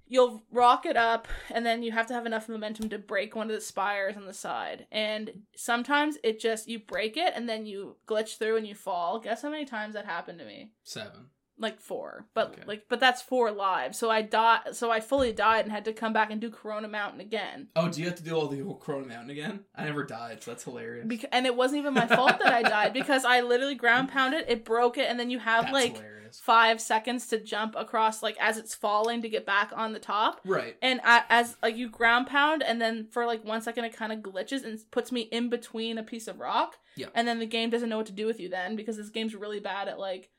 [0.09, 3.48] you'll rock it up and then you have to have enough momentum to break one
[3.48, 4.86] of the spires on the side.
[4.90, 9.20] And sometimes it just you break it and then you glitch through and you fall.
[9.20, 10.72] Guess how many times that happened to me?
[10.82, 11.30] Seven.
[11.61, 12.62] Like four but Okay.
[12.66, 15.92] like but that's four lives so i died so i fully died and had to
[15.92, 18.61] come back and do corona mountain again Oh, do you have to do all the
[18.61, 19.61] whole Corona Mountain again?
[19.74, 21.06] I never died, so that's hilarious.
[21.32, 24.64] And it wasn't even my fault that i died because i literally ground pounded it
[24.64, 26.40] broke it and then you have that's like hilarious.
[26.40, 30.40] five seconds to jump across like as it's falling to get back on the top
[30.44, 30.76] Right.
[30.80, 34.12] and I, as like you ground pound and then for like one second it kind
[34.12, 37.06] of glitches and puts me in between a piece of rock Yeah.
[37.14, 39.34] and then the game doesn't know what to do with you then because this game's
[39.34, 40.30] really bad at like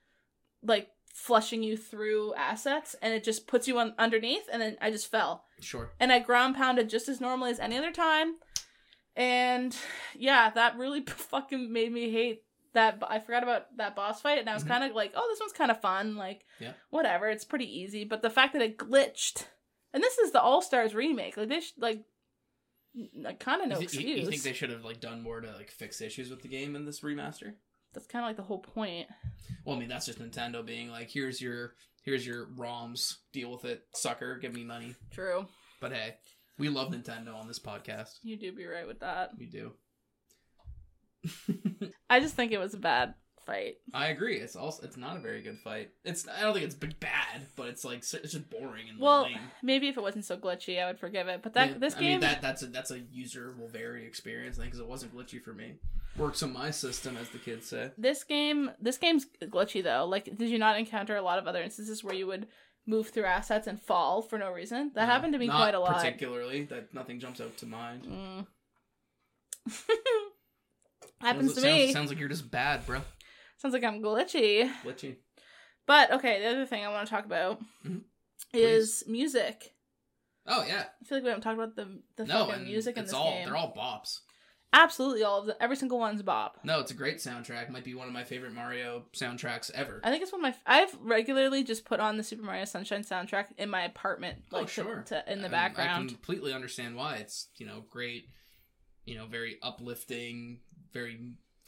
[0.63, 4.89] like flushing you through assets and it just puts you on underneath and then i
[4.91, 5.91] just fell Sure.
[5.99, 8.35] and i ground pounded just as normally as any other time
[9.15, 9.75] and
[10.15, 12.43] yeah that really fucking made me hate
[12.73, 14.67] that i forgot about that boss fight and i was Mhm.
[14.69, 16.73] kind of like oh this one's kind of fun like Yeah.
[16.89, 19.45] whatever it's pretty easy but the fact that it glitched
[19.93, 22.03] and this is the all stars remake like they should like
[23.39, 25.51] kind of no you, excuse you- you think they should have like done more to
[25.53, 27.53] like fix issues with the game in this remaster?
[27.93, 29.07] That's kind of like the whole point
[29.65, 31.73] Well, I mean, that's just Nintendo being like, here's your
[32.03, 34.95] here's your ROMs, deal with it, sucker, give me money.
[35.11, 35.47] true
[35.81, 36.15] But hey,
[36.57, 38.19] we love Nintendo on this podcast.
[38.23, 39.73] you do be right with that We do.
[42.09, 43.13] i just think it was a bad
[43.45, 44.37] fight I agree.
[44.37, 45.89] It's also it's not a very good fight.
[46.05, 49.39] It's I don't think it's bad, but it's like it's just boring and well lame.
[49.63, 51.99] maybe if it wasn't so glitchy i would forgive it but that Yeah, this I
[51.99, 55.15] game mean, that that's a that's a user will vary experience thing because it wasn't
[55.15, 55.73] glitchy for me.
[56.19, 57.91] Works on my system, as the kids say.
[57.97, 61.61] this game this game's glitchy though like did you not encounter a lot of other
[61.63, 62.47] instances where you would
[62.85, 65.79] move through assets and fall for no reason that No, happened to me quite a
[65.79, 68.03] lot Particularly, that nothing jumps out to mind.
[68.03, 68.47] Mm.
[71.21, 73.01] happens to sounds, me Sounds like you're just bad, bro.
[73.57, 75.15] sounds like i'm glitchy Glitchy.
[75.85, 78.01] but okay the other thing i want to talk about Mhm.
[78.53, 79.73] is music
[80.47, 80.85] Oh yeah.
[81.01, 83.31] i feel like we haven't talked about the the No, fucking music in this all
[83.31, 84.19] game they're all bops.
[84.71, 85.55] Absolutely all of them.
[85.59, 86.51] Every single one's Bob.
[86.63, 87.69] No, it's a great soundtrack.
[87.71, 89.99] Might be one of my favorite Mario soundtracks ever.
[90.03, 90.55] I think it's one of my.
[90.65, 94.67] I've regularly just put on the Super Mario Sunshine soundtrack in my apartment, oh, like
[94.67, 95.03] to- sure.
[95.07, 96.09] to, in the And background.
[96.09, 97.15] I completely understand why.
[97.15, 98.25] It's you know great,
[99.05, 100.59] you know very uplifting,
[100.93, 101.19] very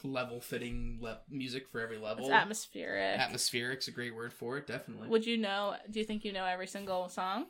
[0.03, 2.25] level fitting le- music for every level.
[2.25, 3.19] It's atmospheric.
[3.19, 4.67] Atmospheric's a great word for it.
[4.67, 5.07] Definitely.
[5.09, 5.75] Would you know?
[5.89, 7.47] Do you think you know every single song?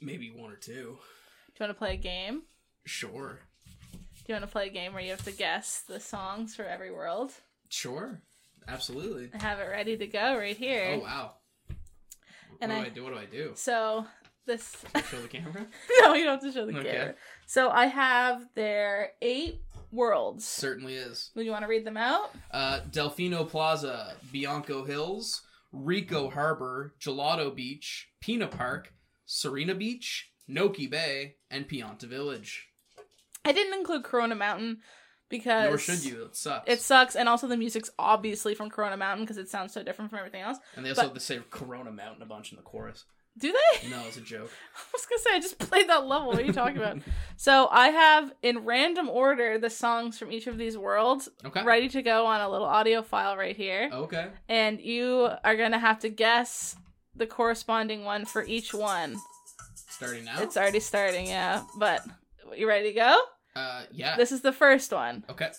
[0.00, 0.72] Maybe one or two.
[1.54, 2.42] Do you want to play a game?
[2.84, 3.40] Sure.
[4.32, 6.90] You want to play a game where you have to guess the songs for every
[6.90, 7.32] world?
[7.68, 8.22] Sure.
[8.66, 9.28] Absolutely.
[9.38, 10.94] I have it ready to go right here.
[10.94, 11.32] Oh wow.
[12.62, 13.04] And what I- do I do?
[13.04, 13.52] What do I do?
[13.56, 14.06] So
[14.46, 15.66] this Show the camera.
[16.00, 16.90] no, you don't have to show the Okay.
[16.92, 17.14] camera.
[17.44, 19.60] So I have their eight
[19.90, 20.46] worlds.
[20.46, 21.30] Certainly is.
[21.34, 22.30] Would you want to read them out?
[22.50, 28.94] Uh, Delfino Plaza, Bianco Hills, Ricco Harbor, Gelato Beach, Pinna Park,
[29.28, 32.68] Sirena Beach, Noki Bay, and Pianta Village.
[33.44, 34.78] I didn't include Corona Mountain
[35.28, 36.24] because Nor should you.
[36.24, 36.70] It sucks.
[36.70, 40.10] It sucks, and also the music's obviously from Corona Mountain because it sounds so different
[40.10, 40.58] from everything else.
[40.76, 43.04] and they also but- have to say Corona Mountain a bunch in the chorus.
[43.38, 43.88] Do they?
[43.90, 44.50] No, it's a joke.
[44.76, 46.28] I was gonna say I just played that level.
[46.28, 46.98] What are you talking about?
[47.36, 51.64] so I have in random order the songs from each of these worlds Okay.
[51.64, 54.28] ready to go on a little audio file right here, Okay.
[54.50, 56.76] and you are gonna have to guess
[57.16, 59.16] the corresponding one for each one.
[59.88, 60.42] Starting now.
[60.42, 61.62] It's already starting, yeah.
[61.78, 62.04] But
[62.58, 63.18] you ready to go?
[63.56, 64.16] uh, yeah.
[64.16, 65.24] This is the first one.
[65.28, 65.50] Okay.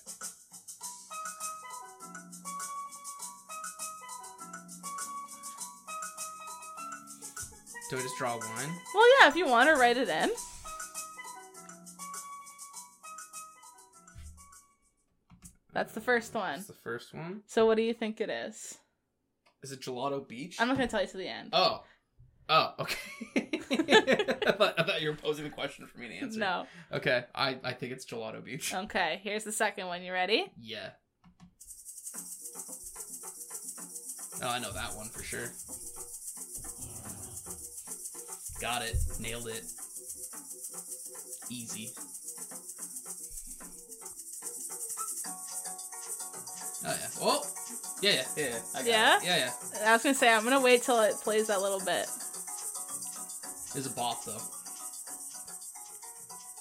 [7.90, 8.70] Do I just draw one?
[8.96, 10.32] Well, yeah, if you want to write it in.
[15.74, 16.56] That's the first one.
[16.56, 17.42] That's the first one.
[17.48, 18.78] So what do you think it is?
[19.64, 20.58] Is it Gelato Beach?
[20.60, 21.50] I'm not gonna tell you to the end.
[21.54, 21.84] Oh.
[22.50, 22.98] Oh, okay.
[24.48, 26.40] I, thought, I thought you were posing the question for me to answer.
[26.40, 26.66] No.
[26.92, 28.74] Okay, I, I think it's Gelato Beach.
[28.84, 30.04] Okay, here's the second one.
[30.04, 30.46] You ready?
[30.60, 30.90] Yeah.
[34.42, 35.52] Oh, I know that one for sure.
[38.62, 38.96] Got it.
[39.20, 39.64] Nailed it.
[41.50, 41.92] Easy.
[46.86, 47.08] Oh yeah.
[47.22, 47.44] Oh.
[48.02, 48.44] Yeah, yeah, yeah.
[48.50, 48.60] yeah.
[48.76, 49.18] I got Yeah?
[49.18, 49.24] It.
[49.26, 49.90] Yeah, yeah.
[49.90, 52.08] I was gonna say I'm gonna wait till it plays that little bit.
[53.76, 54.42] It's a bop though.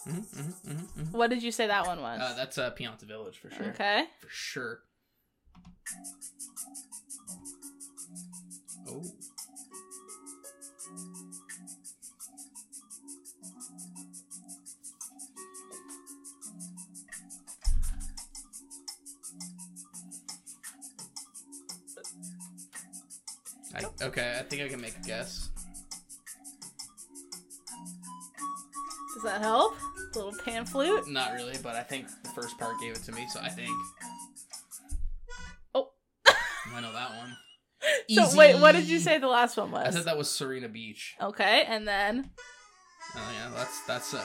[0.05, 2.21] hmm hmm hmm hmm What did you say that one was?
[2.21, 3.67] Uh, that's uh, Pianta Village for sure.
[3.67, 4.05] Okay.
[4.21, 4.81] For sure.
[8.89, 9.03] Oh.
[23.75, 25.42] I, okay, I think I can make a guess.
[29.23, 29.77] Does that help?
[30.15, 31.09] A little pan flute.
[31.09, 33.71] Not really, but I think the first part gave it to me, so I think.
[35.77, 35.91] Oh.
[36.27, 37.37] I know that one.
[38.11, 39.89] So wait, what did you say the last one was?
[39.89, 41.17] I said that was Sirena Beach.
[41.21, 42.31] Okay, and then
[43.17, 44.23] Oh yeah, that's that's uh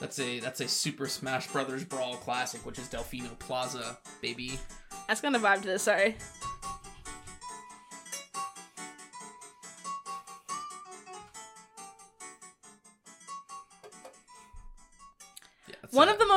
[0.00, 4.58] that's a that's a Super Smash Brothers Brawl classic, which is Delfino Plaza, baby.
[5.06, 5.82] that's gonna vibe to this.
[5.82, 6.16] Sorry.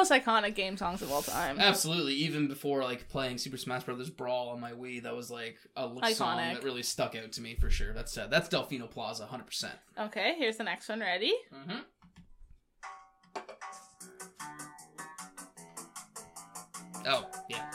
[0.09, 1.59] Most iconic game songs of all time.
[1.59, 5.57] Absolutely, even before like playing Super Smash Brothers Brawl on my Wii, that was like
[5.75, 7.93] a l- song that really stuck out to me for sure.
[7.93, 9.73] That's uh, that's Delfino Plaza, hundred percent.
[9.99, 10.99] Okay, here's the next one.
[10.99, 11.33] Ready?
[11.53, 11.77] Mm-hmm.
[17.07, 17.69] Oh yeah.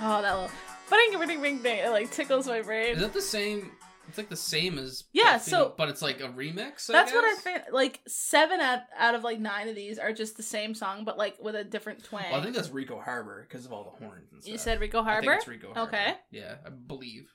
[0.00, 0.50] Oh, that little
[0.90, 1.78] bing bing bing bing.
[1.78, 2.94] It like tickles my brain.
[2.94, 3.70] Is that the same?
[4.08, 6.88] It's like the same as Yeah, so- but it's like a remix.
[6.88, 7.40] I That's what I guess?
[7.40, 7.62] think.
[7.72, 11.18] Like seven out, out of like nine of these are just the same song, but
[11.18, 12.26] like with a different twang.
[12.30, 14.52] Well, I think that's Ricco Harbor because of all the horns and stuff.
[14.52, 15.32] you said Ricco Harbor.
[15.32, 15.88] it's Ricco Harbor.
[15.96, 16.14] Okay.
[16.30, 17.28] Yeah, I believe.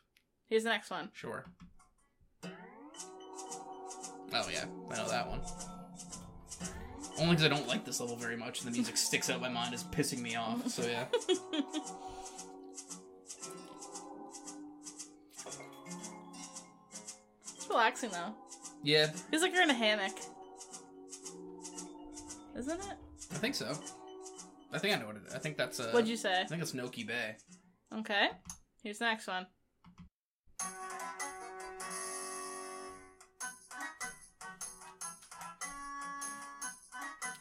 [0.48, 1.10] Here's the next one.
[1.14, 1.46] Sure.
[4.34, 5.42] Oh yeah, I know that one.
[7.20, 9.50] Only because I don't like this level very much, and the music sticks out my
[9.50, 10.70] mind as pissing me off.
[10.70, 11.06] So yeah.
[17.72, 18.34] relaxing though.
[18.84, 20.18] Yeah, Feels like you're in a hammock.
[22.58, 22.98] Isn't it?
[23.32, 23.72] I think so.
[24.74, 25.34] I think I know what it is.
[25.34, 26.42] I think that's uh What'd you say?
[26.42, 27.36] I think it's Noki Bay.
[28.00, 28.30] Okay.
[28.84, 29.46] Here's the next one.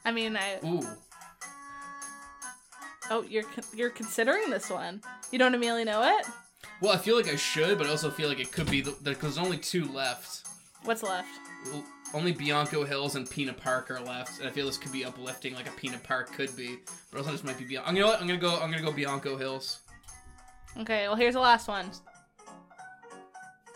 [0.05, 0.81] I mean, I Ooh.
[3.11, 5.03] Oh, you're con- you're considering this one.
[5.31, 6.27] You don't immediately know it.
[6.81, 8.97] Well, I feel like I should, but I also feel like it could be the,
[9.03, 10.47] there's only two left.
[10.85, 11.29] What's left?
[12.15, 15.55] Only Bianco Hills and Pinna Park are left, and I feel this could be uplifting
[15.55, 16.79] like a Pinna Park could be.
[17.13, 17.93] But also this might be Bianco.
[17.93, 18.21] You know what?
[18.21, 18.59] I'm gonna go.
[18.61, 19.81] I'm gonna go Bianco Hills.
[20.79, 21.91] Okay, well here's the last one.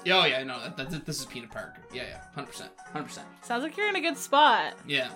[0.05, 1.76] Yeah, oh yeah, no, that, that, this is Pinna Park.
[1.93, 3.26] Yeah, yeah, hundred percent, hundred percent.
[3.43, 4.74] Sounds like you're in a good spot.
[4.86, 5.09] Yeah,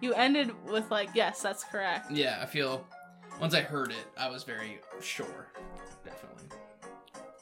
[0.00, 2.10] You ended with like, yes, that's correct.
[2.10, 2.38] yeah.
[2.42, 2.86] I feel
[3.40, 5.48] once I heard it, I was very sure.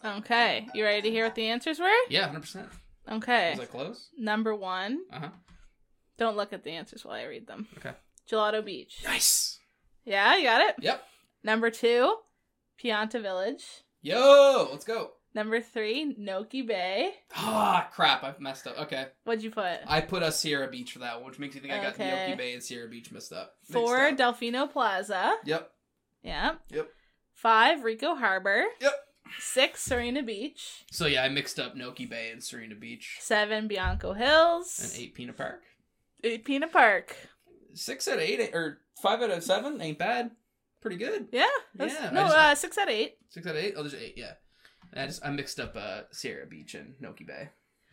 [0.05, 1.89] Okay, you ready to hear what the answers were?
[2.09, 2.68] Yeah, hundred percent.
[3.10, 3.51] Okay.
[3.52, 4.09] Was I close?
[4.18, 5.01] Number one.
[5.12, 5.28] Uh huh.
[6.18, 7.66] Don't look at the answers while I read them.
[7.78, 7.93] Okay.
[8.31, 9.01] Gelato Beach.
[9.05, 9.59] Nice.
[10.05, 10.77] Yeah, you got it.
[10.81, 11.02] Yep.
[11.43, 12.14] Number two,
[12.82, 13.64] Pianta Village.
[14.02, 15.10] Yo, let's go.
[15.35, 17.12] Number three, Noki Bay.
[17.36, 18.24] Ah, crap!
[18.24, 18.78] I've messed up.
[18.81, 19.78] Okay, What'd you put?
[19.86, 22.31] I put a Sierra Beach for that one, which makes me think I got Okay.
[22.32, 23.55] Yoki Bay and Sierra Beach messed up.
[23.70, 24.10] Four.
[24.12, 25.36] Delfino Plaza.
[25.44, 25.70] Yep.
[26.22, 26.55] Yeah.
[26.70, 26.89] Yep.
[27.35, 28.64] Five, Ricco Harbor.
[28.81, 28.93] Yep.
[29.39, 30.85] Six, Sirena Beach.
[30.90, 33.19] So yeah, I mixed up Noki Bay and Sirena Beach.
[33.20, 34.81] Seven, Bianco Hills.
[34.82, 35.62] And eight Pinna Park.
[36.24, 37.16] Eight, Pinna Park.
[37.74, 40.32] Six out of eight, or five out of seven ain't bad.
[40.81, 41.28] Pretty good.
[41.32, 41.47] Yeah.
[41.78, 43.16] Yeah, no, just- uh, six out of eight.
[43.28, 43.74] Six out of eight.
[43.77, 44.15] Oh, there's eight.
[44.16, 44.32] Yeah.
[44.94, 47.51] I just I mixed up uh, Sierra Beach and Noki Bay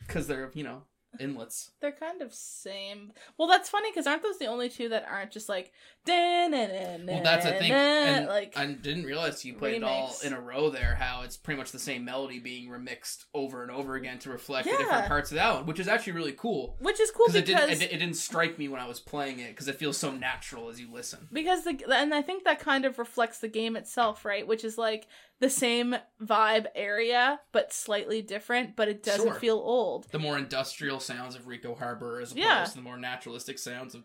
[0.07, 0.83] because they're you know
[1.19, 1.71] inlets.
[1.81, 3.11] They're kind of same.
[3.37, 5.71] Well, that's funny because aren't those the only two that aren't just like
[6.07, 7.71] well, that's a thing.
[7.71, 10.95] and like I didn't realize you played it all in a row there.
[10.95, 14.69] How it's pretty much the same melody being remixed over and over again to reflect
[14.69, 16.77] the different parts of that one, which is actually really cool.
[16.79, 19.39] which is cool Because it didn't, it, it didn't strike me when I was playing
[19.39, 21.27] it because it feels so natural as you listen.
[21.31, 24.47] because the and I think that kind of reflects the game itself, right?
[24.47, 25.07] Which is like
[25.39, 29.35] the same vibe area but slightly different, but it doesn't Sure.
[29.39, 30.07] feel old.
[30.11, 32.63] The more industrial sounds of Ricco Harbor as opposed Yeah.
[32.65, 34.03] to the more naturalistic sounds of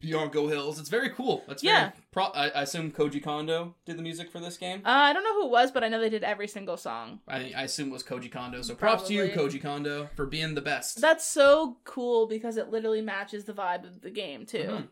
[0.00, 0.78] Bianco Hills.
[0.80, 1.44] It's very cool.
[1.46, 1.90] That's Yeah.
[1.90, 4.80] very pro- I, I assume Koji Kondo did the music for this game.
[4.84, 7.20] Uh, I don't know who it was, but I know they did every single song.
[7.28, 8.62] I, I assume it was Koji Kondo.
[8.62, 11.02] So props to you, Koji Kondo, for being the best.
[11.02, 14.58] That's so cool because it literally matches the vibe of the game too.
[14.58, 14.88] Mhm.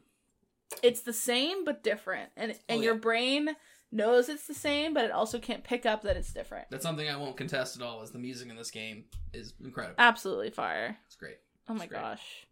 [0.83, 3.57] It's the same but different, and and Oh, your brain
[3.91, 6.67] knows it's the same, but it also can't pick up that it's different.
[6.71, 8.03] That's something I won't contest at all.
[8.03, 9.97] Is the music in this game is incredible.
[9.99, 10.97] Absolutely fire.
[11.07, 11.37] It's great.
[11.69, 12.01] Oh my great.
[12.01, 12.47] gosh.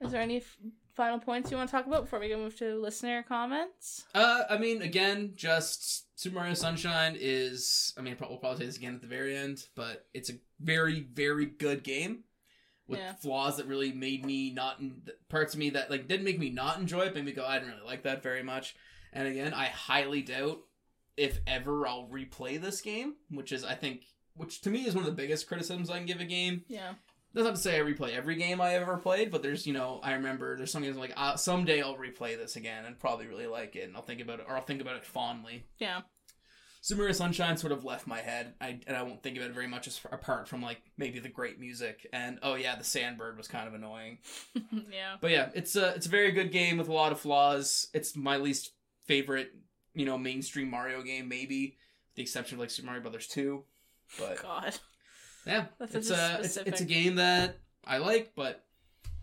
[0.00, 0.58] Is there any f-
[0.94, 4.04] final points you want to talk about before we go move to listener comments?
[4.14, 7.94] Uh, I mean, again, just Super Mario Sunshine is.
[7.98, 11.00] I mean, we'll probably say this again at the very end, but it's a very,
[11.00, 12.24] very good game
[12.88, 13.14] with Yeah.
[13.14, 14.80] flaws that really made me not
[15.28, 17.58] parts of me that like didn't make me not enjoy it, made me go, I
[17.58, 18.76] didn't really like that very much.
[19.12, 20.60] And again, I highly doubt
[21.16, 24.02] if ever I'll replay this game, which is I think,
[24.34, 26.64] which to me is one of the biggest criticisms I can give a game.
[26.68, 26.94] Yeah.
[27.32, 30.00] That's not to say I replay every game I ever played, but there's, you know,
[30.02, 33.26] I remember there's some games I'm like, uh, someday I'll replay this again and probably
[33.26, 35.64] really like it, and I'll think about it, or I'll think about it fondly.
[35.78, 36.00] Yeah.
[36.86, 39.54] Super Mario Sunshine sort of left my head, I, and I won't think about it
[39.54, 43.36] very much as apart from like maybe the great music and oh yeah, the Sandbird
[43.36, 44.18] was kind of annoying.
[44.54, 45.16] yeah.
[45.20, 47.88] But yeah, it's a it's a very good game with a lot of flaws.
[47.92, 48.70] It's my least
[49.06, 49.52] favorite,
[49.94, 51.76] you know, mainstream Mario game, maybe,
[52.08, 53.64] with the exception of like Super Mario Brothers two.
[54.18, 54.74] But God.
[55.46, 58.64] yeah, That's it's a it's, it's a game that I like, but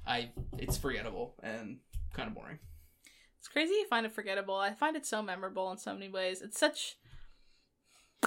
[0.05, 1.79] I it's forgettable and
[2.13, 2.59] kind of boring.
[3.39, 4.55] It's crazy you find it forgettable.
[4.55, 6.41] I find it so memorable in so many ways.
[6.41, 6.95] It's such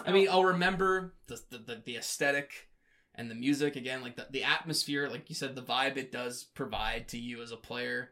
[0.05, 2.69] I mean, I'll remember the the, the, the aesthetic
[3.15, 6.45] and the music again, like the, the atmosphere, like you said, the vibe it does
[6.45, 8.11] provide to you as a player.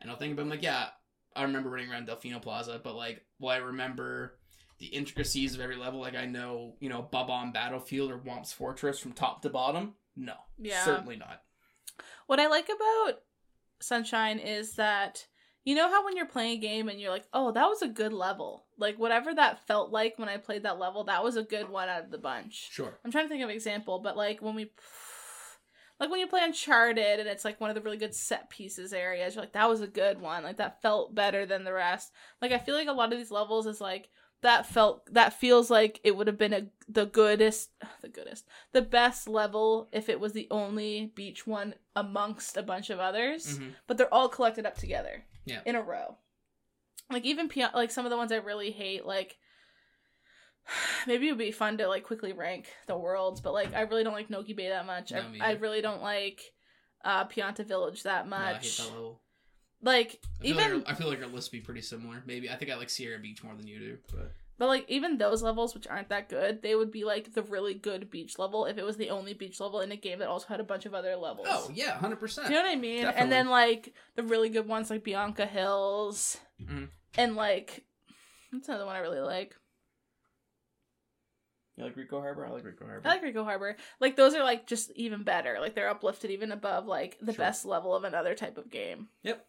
[0.00, 0.88] And I'll think about, it, I'm like, yeah,
[1.36, 4.38] I remember running around Delfino Plaza, but like, well, I remember
[4.78, 6.00] the intricacies of every level?
[6.00, 9.94] Like, I know, you know, Bob-omb Battlefield or Whomp's Fortress from top to bottom.
[10.16, 10.84] No, Yeah.
[10.84, 11.42] certainly not.
[12.26, 13.20] What I like about
[13.80, 15.26] Sunshine is that
[15.64, 17.88] you know how when you're playing a game and you're like, "Oh, that was a
[17.88, 21.42] good level." Like whatever that felt like when I played that level, that was a
[21.42, 22.70] good one out of the bunch.
[22.70, 22.98] Sure.
[23.04, 24.70] I'm trying to think of an example, but like when we
[26.00, 28.92] like when you play Uncharted and it's like one of the really good set pieces
[28.92, 32.10] areas, you're like, "That was a good one." Like that felt better than the rest.
[32.42, 34.08] Like I feel like a lot of these levels is like
[34.42, 37.70] that felt that feels like it would have been a the goodest
[38.00, 42.88] the goodest the best level if it was the only beach one amongst a bunch
[42.88, 43.74] of others Mhm.
[43.86, 45.60] but they're all collected up together Yeah.
[45.66, 46.16] in a row
[47.10, 49.36] like even like some of the ones i really hate like
[51.06, 54.04] maybe it would be fun to like quickly rank the worlds but like i really
[54.04, 56.40] don't like noki bay that much I, I really don't like
[57.04, 59.20] uh pianta village that No, I hate much that level.
[59.82, 62.22] like I feel, even like our, I feel like our list would be pretty similar.
[62.26, 65.16] Maybe I think I like Sierra Beach more than you do, but But like even
[65.16, 68.66] those levels which aren't that good, they would be like the really good beach level
[68.66, 70.84] if it was the only beach level in a game that also had a bunch
[70.84, 71.46] of other levels.
[71.50, 72.48] oh yeah, hundred percent.
[72.50, 73.02] You know what I mean?
[73.02, 73.22] Definitely.
[73.22, 76.90] And then like the really good ones like Bianco Hills Mhm.
[77.16, 77.84] and like
[78.52, 79.54] That's another one I really like.
[81.80, 82.46] You like Ricco Harbor?
[82.46, 83.08] I like Ricco Harbor.
[83.08, 83.76] I like Ricco Harbor.
[84.00, 85.58] Like those are like just even better.
[85.60, 87.44] Like they're uplifted even above like the Sure.
[87.44, 89.08] best level of another type of game.
[89.22, 89.44] Yep.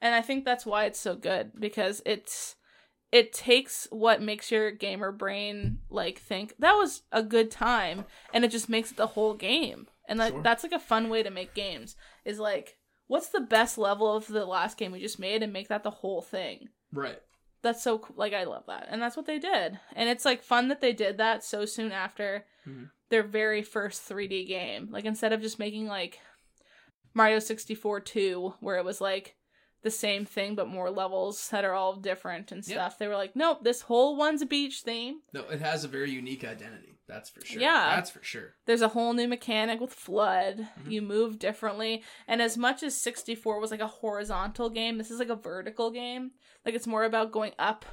[0.00, 2.56] And I think that's why it's so good because it's
[3.12, 8.44] it takes what makes your gamer brain like think that was a good time and
[8.44, 9.86] it just makes it the whole game.
[10.08, 10.42] And like Sure.
[10.42, 12.76] that's like a fun way to make games is like
[13.08, 15.90] what's the best level of the last game we just made and make that the
[15.90, 16.68] whole thing.
[16.92, 17.18] Right.
[17.62, 18.16] That's so cool.
[18.16, 18.86] Like I love that.
[18.90, 19.78] And that's what they did.
[19.94, 22.90] And it's like fun that they did that so soon after Mhm.
[23.10, 24.88] their very first 3D game.
[24.90, 26.20] Like instead of just making like
[27.12, 29.36] Mario 64 2 where it was like
[29.82, 32.74] the same thing but more levels that are all different and Yep.
[32.76, 32.98] stuff.
[32.98, 35.20] They were like, "Nope, this whole one's a beach theme.
[35.32, 36.98] No, it has a very unique identity.
[37.06, 37.60] That's for sure.
[37.60, 37.96] Yeah.
[37.96, 38.54] That's for sure.
[38.66, 40.68] There's a whole new mechanic with FLUDD.
[40.84, 40.90] Mhm.
[40.92, 42.04] You move differently.
[42.28, 45.90] And as much as 64 was like a horizontal game, this is like a vertical
[45.90, 46.32] game.
[46.64, 47.84] Like it's more about going up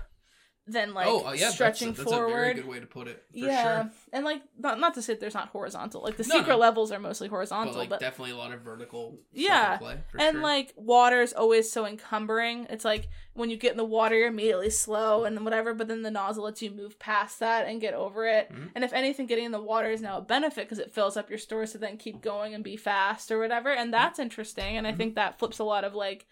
[0.68, 3.07] than like oh, uh, yeah, stretching that's, a, that's a very good way to put
[3.07, 3.23] it.
[3.31, 3.91] For yeah, sure.
[4.11, 6.03] and like not not to say there's not horizontal.
[6.03, 6.57] Like the No, secret no.
[6.57, 9.19] levels are mostly But horizontal, like but, definitely a lot of vertical.
[9.31, 10.41] Yeah, play, and sure.
[10.44, 12.68] like is always so encumbering.
[12.69, 16.02] It's like when you get in the water, you're immediately slow and whatever, but then
[16.02, 18.52] the nozzle lets you move past that and get over it.
[18.52, 18.72] Mhm.
[18.76, 21.30] And if anything, getting in the water is now a benefit because it fills up
[21.30, 23.69] your stores to then keep going and be fast or whatever.
[23.69, 24.76] And that's interesting.
[24.76, 24.98] And I Mhm.
[24.98, 26.27] think that flips a lot of like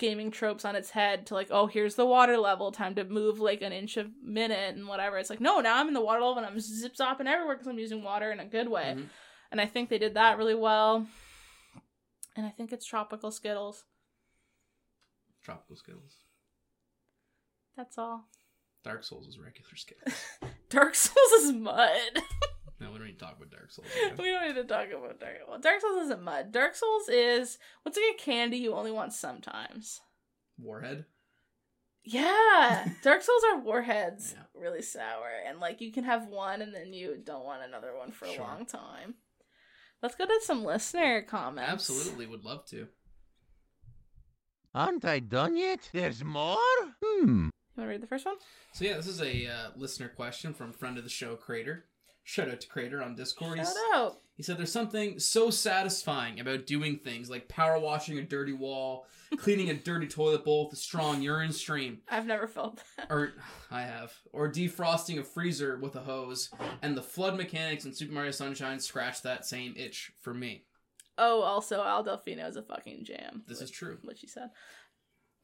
[0.00, 3.38] gaming tropes on its head to like, oh, here's the water level, time to move
[3.38, 5.16] like an inch a minute and whatever.
[5.18, 7.68] It's like, no, now I'm in the water level and I'm zip zopping everywhere because
[7.68, 8.94] I'm using water in a good way.
[8.96, 9.08] Mhm.
[9.52, 11.06] And I think they did that really well.
[12.34, 13.84] And I think it's tropical Skittles.
[15.42, 16.16] tropical Skittles.
[17.76, 18.28] That's all.
[18.82, 20.14] Dark Souls is regular Skittles.
[20.70, 21.90] Dark Souls is mud.
[22.80, 23.86] no, we don't need to talk about Dark Souls.
[24.18, 26.50] we don't need to talk about Dark well, Dark Souls isn't mud.
[26.50, 30.00] Dark Souls is what's like a candy you only want sometimes.
[30.58, 31.04] Warhead.
[32.02, 32.88] Yeah.
[33.02, 34.34] Dark Souls are warheads.
[34.36, 34.60] Yeah.
[34.60, 35.28] Really sour.
[35.46, 38.38] And like you can have one and then you don't want another one for a
[38.38, 39.14] long time.
[40.02, 41.70] Let's go to some listener comments.
[41.70, 42.88] Absolutely, would love to.
[44.74, 45.90] Aren't I done yet?
[45.92, 46.56] There's more?
[47.04, 47.50] Hmm.
[47.76, 48.36] You want to read the first one?
[48.72, 51.84] So yeah, this is a uh, listener question from friend of the show, Crater.
[52.30, 53.58] Shout out to Crater on Discord.
[53.58, 54.20] Shout out.
[54.36, 59.04] He said there's something so satisfying about doing things like power washing a dirty wall,
[59.36, 63.08] cleaning a dirty toilet bowl with a strong urine stream, I've never felt that.
[63.10, 63.32] or
[63.68, 66.50] I have, or defrosting a freezer with a hose,
[66.82, 70.62] and the FLUDD mechanics in Super Mario Sunshine scratch that same itch for me.
[71.18, 73.42] Oh, also Isle Delfino is a fucking jam.
[73.48, 73.98] This is true.
[74.04, 74.50] What she said.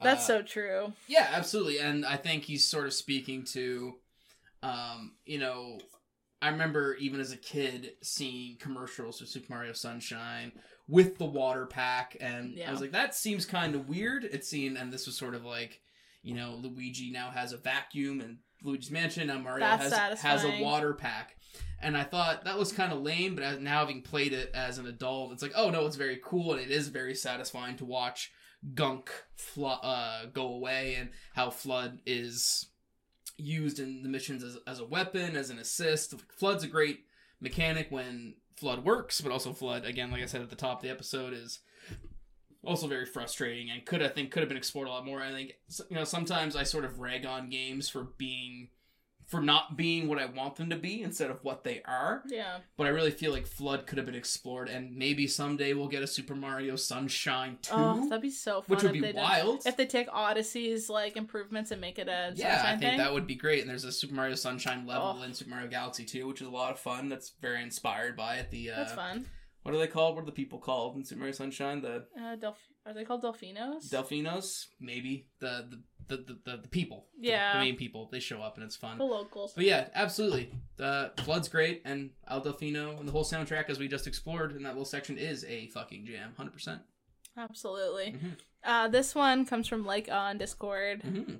[0.00, 0.92] That's Uh, so true.
[1.08, 1.80] Yeah, absolutely.
[1.80, 3.94] And I think he's sort of speaking to,
[4.62, 5.80] um, you know,
[6.46, 10.52] I remember even as a kid seeing commercials for Super Mario Sunshine
[10.88, 14.24] with the water pack, and I was like, that seems kind of weird.
[14.24, 15.80] It's seen, and this was sort of like,
[16.22, 20.44] you know, Luigi now has a vacuum and Luigi's Mansion, now Mario That's has has
[20.44, 21.36] a water pack.
[21.82, 24.86] And I thought that was kind of lame, but now having played it as an
[24.86, 28.30] adult, it's like, oh no, it's very cool and it is very satisfying to watch
[28.74, 32.68] gunk flo- uh, go away and how FLUDD is
[33.38, 36.14] used in the missions as, as a weapon as an assist.
[36.40, 37.00] FLUDD's a great
[37.40, 40.82] mechanic when FLUDD works but also FLUDD again like i said at the top of
[40.82, 41.60] the episode is
[42.64, 45.22] also very frustrating and could i think could have been explored a lot more.
[45.22, 45.52] I think
[45.90, 48.68] you know sometimes i sort of rag on games for being
[49.26, 52.58] for not being what i want them to be instead of what they are Yeah.
[52.76, 56.02] but I really feel like FLUDD could have been explored, and maybe someday we'll get
[56.02, 58.64] a Super Mario Sunshine 2, Oh, that'd be so fun.
[58.68, 59.66] which would if be they did- wild.
[59.66, 62.98] If they take Odyssey's like improvements and make it a yeah, I think thing.
[62.98, 63.60] that would be great.
[63.62, 65.22] And there's a Super Mario Sunshine level Oh.
[65.22, 67.08] in Super Mario Galaxy 2, which is a lot of fun.
[67.08, 68.50] That's very inspired by it.
[68.50, 69.26] The uh, That's fun.
[69.62, 70.14] What are they called?
[70.14, 71.80] What are the people called in Super Mario Sunshine?
[71.82, 73.90] The Uh, Delph- are they called Delfinos?
[73.90, 77.06] Delfinos, maybe the the the the, the, the people.
[77.18, 77.54] Yeah.
[77.54, 78.08] the, main people.
[78.10, 78.98] They show up and it's fun.
[78.98, 79.52] the locals.
[79.54, 80.50] But yeah, absolutely.
[80.78, 84.62] Uh, FLUDD's great, and Isle Delfino and the whole soundtrack, as we just explored in
[84.64, 86.82] that little section, is a fucking jam, hundred percent.
[87.36, 88.12] Absolutely.
[88.12, 88.36] Mhm.
[88.64, 91.02] Uh, this one comes from like on Discord.
[91.02, 91.34] Mm-hmm.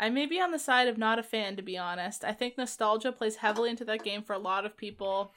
[0.00, 2.24] I may be on the side of not a fan, to be honest.
[2.24, 5.32] I think nostalgia plays heavily into that game for a lot of people.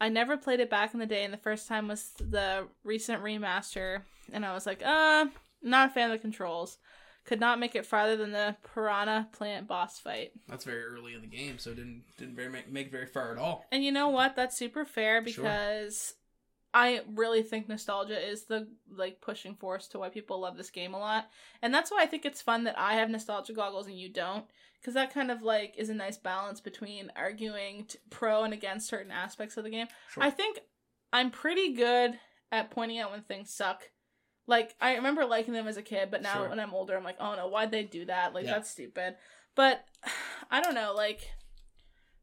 [0.00, 3.22] I never played it back in the day, and the first time was the recent
[3.22, 5.26] remaster, and I was like, uh,
[5.62, 6.78] not a fan of the controls.
[7.24, 10.32] Could not make it farther than the piranha plant boss fight.
[10.48, 13.30] That's very early in the game, so it didn't didn't very make, make very far
[13.32, 13.64] at all.
[13.70, 14.34] And you know what?
[14.34, 15.44] That's super fair Sure.
[15.44, 16.14] because
[16.74, 20.94] I really think nostalgia is the like pushing force to why people love this game
[20.94, 21.28] a lot.
[21.60, 24.44] And that's why I think it's fun that I have nostalgia goggles and you don't
[24.80, 28.88] because that kind of like is a nice balance between arguing t- pro and against
[28.88, 29.86] certain aspects of the game.
[30.10, 30.24] Sure.
[30.24, 30.58] I think
[31.12, 32.18] I'm pretty good
[32.50, 33.90] at pointing out when things suck.
[34.46, 36.48] Like I remember liking them as a kid, but now Sure.
[36.48, 38.34] when I'm older, I'm like, oh no, why'd they do that?
[38.34, 38.54] Like Yeah.
[38.54, 39.16] that's stupid.
[39.54, 39.84] But
[40.50, 41.20] I don't know, like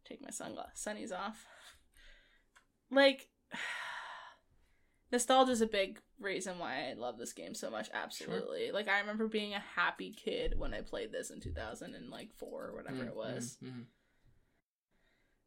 [0.05, 1.45] take my sunglasses sunnies off.
[2.91, 3.29] Like
[5.11, 7.89] nostalgia is a big reason why I love this game so much.
[7.93, 8.71] Absolutely.
[8.71, 12.33] Like I remember being a happy kid when I played this in 2000 and like
[12.37, 13.57] 4 or whatever it was.
[13.63, 13.83] Mm, mm.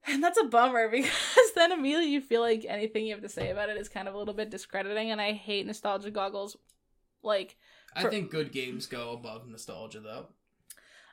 [0.07, 3.51] And that's a bummer because then immediately you feel like anything you have to say
[3.51, 6.57] about it is kind of a little bit discrediting and I hate nostalgia goggles
[7.23, 7.57] like
[7.95, 10.27] I think good games go above nostalgia, though.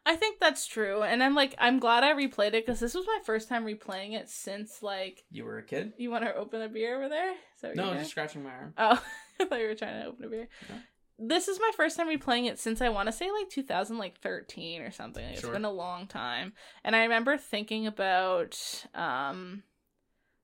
[0.05, 3.05] I think that's true, and I'm like, I'm glad I replayed it because this was
[3.05, 5.23] my first time replaying it since like.
[5.29, 5.93] You were a kid?
[5.97, 7.33] You want to open a beer over there?
[7.61, 8.73] that what No, you're just scratching my arm.
[8.77, 9.03] Oh,
[9.39, 10.47] I thought you were trying to open a beer.
[10.69, 10.75] No.
[11.21, 14.91] This is my first time replaying it since I want to say like 2013 or
[14.91, 15.23] something.
[15.23, 15.51] It's Sure.
[15.51, 19.63] been a long time, and I remember thinking about, um,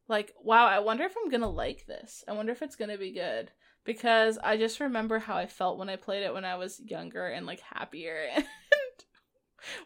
[0.08, 2.24] like, wow, I wonder if I'm gonna like this.
[2.28, 3.52] I wonder if it's gonna be good
[3.86, 7.26] because I just remember how I felt when I played it when I was younger
[7.28, 8.46] and like happier and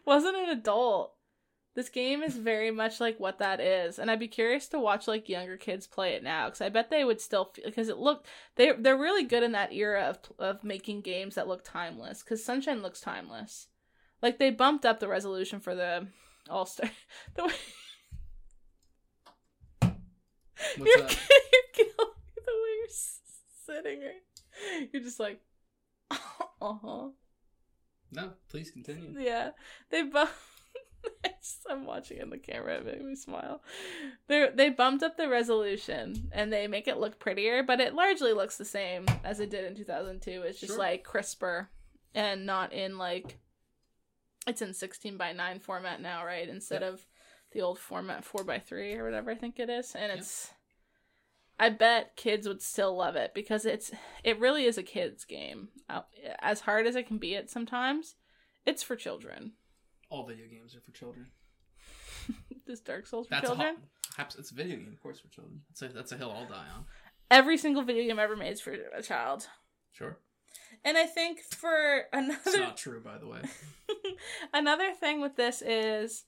[0.04, 1.14] wasn't an adult.
[1.74, 5.06] This game is very much like what that is, and I'd be curious to watch
[5.06, 7.96] like younger kids play it now because I bet they would still feel because it
[7.98, 8.26] looked
[8.56, 12.44] they they're really good in that era of of making games that look timeless because
[12.44, 13.68] Sunshine looks timeless.
[14.20, 16.08] Like they bumped up the resolution for the
[16.48, 16.90] All Star.
[17.36, 17.52] The way
[20.76, 21.10] What's you're, up?
[21.10, 23.20] you're killing me the way you're s-
[23.64, 24.88] sitting right.
[24.92, 25.40] You're just like,
[26.10, 26.16] uh
[26.60, 27.08] huh.
[28.12, 29.14] No, please continue.
[29.18, 29.50] Yeah,
[29.90, 30.32] they bumped.
[31.70, 32.76] I'm watching in the camera.
[32.78, 33.62] It made me smile.
[34.28, 38.32] They they bumped up the resolution and they make it look prettier, but it largely
[38.32, 40.42] looks the same as it did in 2002.
[40.42, 40.78] It's just Sure.
[40.78, 41.70] like crisper
[42.14, 43.38] and not in like
[44.46, 46.48] it's in 16 by 9 format now, right?
[46.48, 47.06] Instead of
[47.52, 49.94] the old format 4 by 3 or whatever I think it is.
[49.94, 50.18] And Yep.
[50.18, 50.50] it's
[51.58, 53.92] I bet kids would still love it because it's
[54.24, 55.68] it really is a kids game.
[56.40, 58.16] As hard as it can be at sometimes,
[58.64, 59.52] it's for children.
[60.10, 61.26] All video games are for children.
[62.66, 63.76] This Dark Souls for That's children.
[64.18, 65.62] a it's a video game, of course, for children.
[65.70, 66.84] That's a, that's a hill I'll die on.
[67.30, 69.48] Every single video game ever made is for a child.
[69.92, 70.18] Sure.
[70.84, 73.40] And I think for It's another not true, by the way.
[74.54, 76.24] another thing with this is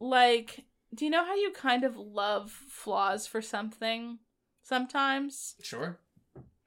[0.00, 0.64] like
[0.94, 4.18] do you know how you kind of love flaws for something
[4.62, 5.54] sometimes?
[5.62, 5.98] Sure.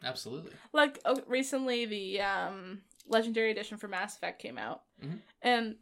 [0.04, 0.52] Absolutely.
[0.72, 4.84] Like oh, recently the um legendary edition for Mass Effect came out.
[5.04, 5.20] Mhm.
[5.42, 5.76] And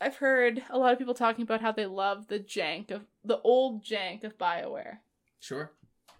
[0.00, 3.40] I've heard a lot of people talking about how they love the jank of the
[3.40, 4.98] old jank of BioWare.
[5.40, 5.72] Sure.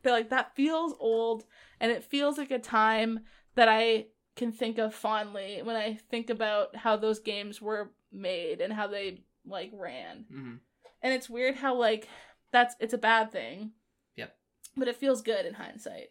[0.03, 1.45] They're like, that feels old,
[1.81, 3.21] and it feels like a time
[3.55, 4.07] that I
[4.37, 8.87] can think of fondly when I think about how those games were made and how
[8.87, 10.25] they like ran.
[10.31, 10.55] hmm
[11.03, 12.09] And it's weird how like
[12.53, 13.73] that's it's a bad thing.
[14.17, 14.37] Yep.
[14.77, 16.09] But it feels good in hindsight.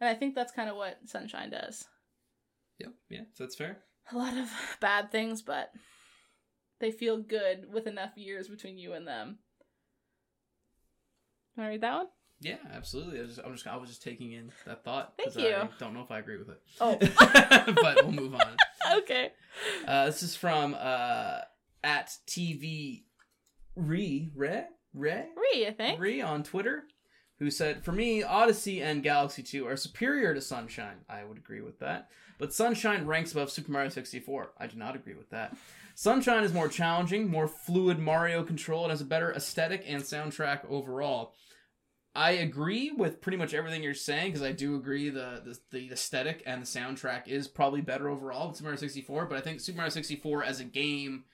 [0.00, 1.86] And I think that's kind of what Sunshine does.
[2.78, 2.92] Yep.
[3.08, 3.22] Yeah.
[3.32, 3.78] So that's fair.
[4.12, 4.50] A lot of
[4.80, 5.70] bad things, but
[6.84, 9.38] they feel good with enough years between you and them.
[11.56, 12.06] Want to read that one?
[12.40, 13.18] Yeah, absolutely.
[13.18, 15.14] I was just, I'm just, I was just taking in that thought.
[15.16, 15.54] Thank you.
[15.54, 16.60] I don't know if I agree with it.
[16.82, 16.98] Oh.
[17.80, 18.56] but we'll move on.
[18.98, 19.32] okay.
[19.88, 21.38] Uh, this is from uh,
[21.82, 23.04] at TV
[23.76, 25.24] Re Re Re
[25.54, 25.98] Re, I think.
[25.98, 26.84] Re on Twitter,
[27.38, 30.98] who said, "For me, Odyssey and Galaxy Two are superior to Sunshine.
[31.08, 32.08] I would agree with that,
[32.38, 34.52] but Sunshine ranks above Super Mario 64.
[34.58, 35.56] I do not agree with that.
[35.94, 40.64] Sunshine is more challenging, more fluid Mario control, and has a better aesthetic and soundtrack
[40.68, 41.34] overall."
[42.16, 45.90] I agree with pretty much everything you're saying because I do agree the, the the
[45.92, 49.26] aesthetic and the soundtrack is probably better overall than Super Mario 64.
[49.26, 51.24] But I think Super Mario 64 as a game,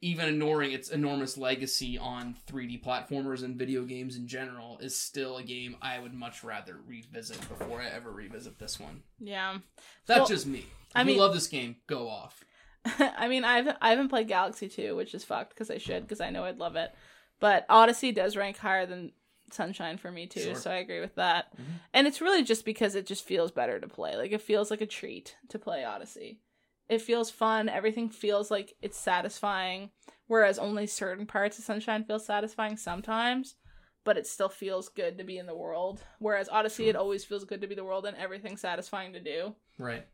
[0.00, 5.36] even ignoring its enormous legacy on 3D platformers and video games in general, is still
[5.36, 9.02] a game I would much rather revisit before I ever revisit this one.
[9.18, 9.58] Yeah.
[10.06, 10.60] That's Well, just me.
[10.60, 12.42] If I mean- love this game, go off.
[12.98, 16.20] I mean, I've I haven't played Galaxy 2, which is fucked because I should because
[16.20, 16.92] I know I'd love it.
[17.38, 19.12] But Odyssey does rank higher than
[19.52, 20.54] Sunshine for me too, Sure.
[20.54, 21.54] so I agree with that.
[21.56, 21.64] Mhm.
[21.92, 24.16] And it's really just because it just feels better to play.
[24.16, 26.40] Like it feels like a treat to play Odyssey.
[26.88, 27.68] It feels fun.
[27.68, 29.90] Everything feels like it's satisfying,
[30.26, 33.56] whereas only certain parts of Sunshine feel satisfying sometimes.
[34.02, 36.02] But it still feels good to be in the world.
[36.20, 36.90] Whereas Odyssey, Sure.
[36.90, 39.54] it always feels good to be the world and everything's satisfying to do.
[39.78, 40.06] Right.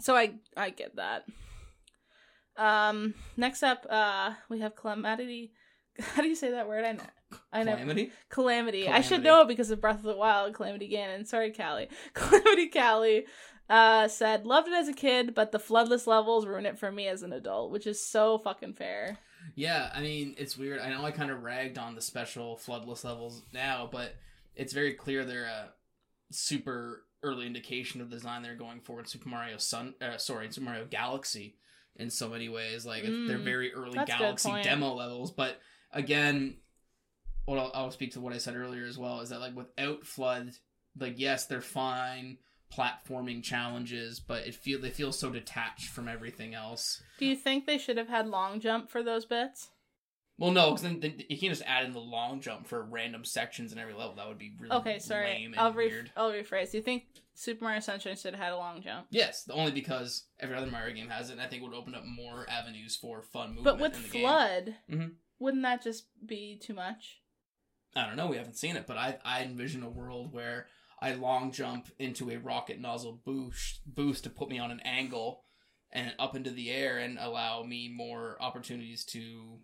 [0.00, 1.24] So I I get that.
[2.56, 5.52] Um next up uh we have calamity
[6.00, 6.84] how do you say that word?
[6.84, 7.02] I know
[7.52, 8.12] I know Calamity.
[8.28, 8.88] calamity.
[8.88, 11.26] I should know it because of Breath of the Wild, Calamity Ganon.
[11.26, 11.88] Sorry, Callie.
[12.14, 13.26] Calamity Callie
[13.70, 17.08] uh said loved it as a kid, but the floodless levels ruin it for me
[17.08, 19.18] as an adult, which is so fucking fair.
[19.54, 20.80] Yeah, I mean, it's weird.
[20.80, 24.16] I know I kind of ragged on the special floodless levels now, but
[24.56, 25.72] it's very clear they're a
[26.30, 29.94] super early indication of the design they're going for in Super Mario Sun.
[30.00, 31.56] Uh, sorry, Super Mario Galaxy,
[31.96, 32.84] in so many ways.
[32.84, 35.60] Like it's they're Mm, very early that's a good Galaxy demo levels, but
[35.92, 36.56] again,
[37.44, 40.02] what I'll, I'll speak to what I said earlier as well is that like without
[40.04, 40.58] FLUDD,
[40.98, 42.38] like yes, they're fine
[42.76, 47.02] platforming challenges, but it feel they feel so detached from everything else.
[47.18, 49.70] Do you think they should have had long jump for those bits?
[50.36, 53.24] Well, no, because then, then you can't just add in the long jump for random
[53.24, 54.16] sections in every level.
[54.16, 55.26] That would be really Okay, sorry.
[55.26, 56.10] lame and I'll re- weird.
[56.16, 56.72] I'll rephrase.
[56.72, 57.04] Do you think
[57.34, 59.06] Super Mario Sunshine should have had a long jump?
[59.10, 61.94] Yes, only because every other Mario game has it, and I think it would open
[61.94, 63.64] up more avenues for fun movement.
[63.64, 64.24] But with in the game.
[64.26, 65.14] FLUDD, Mhm.
[65.38, 67.20] wouldn't that just be too much?
[67.94, 70.66] I don't know, we haven't seen it, but I I envision a world where
[71.00, 75.44] I long jump into a rocket nozzle boost boost to put me on an angle
[75.92, 79.60] and up into the air and allow me more opportunities to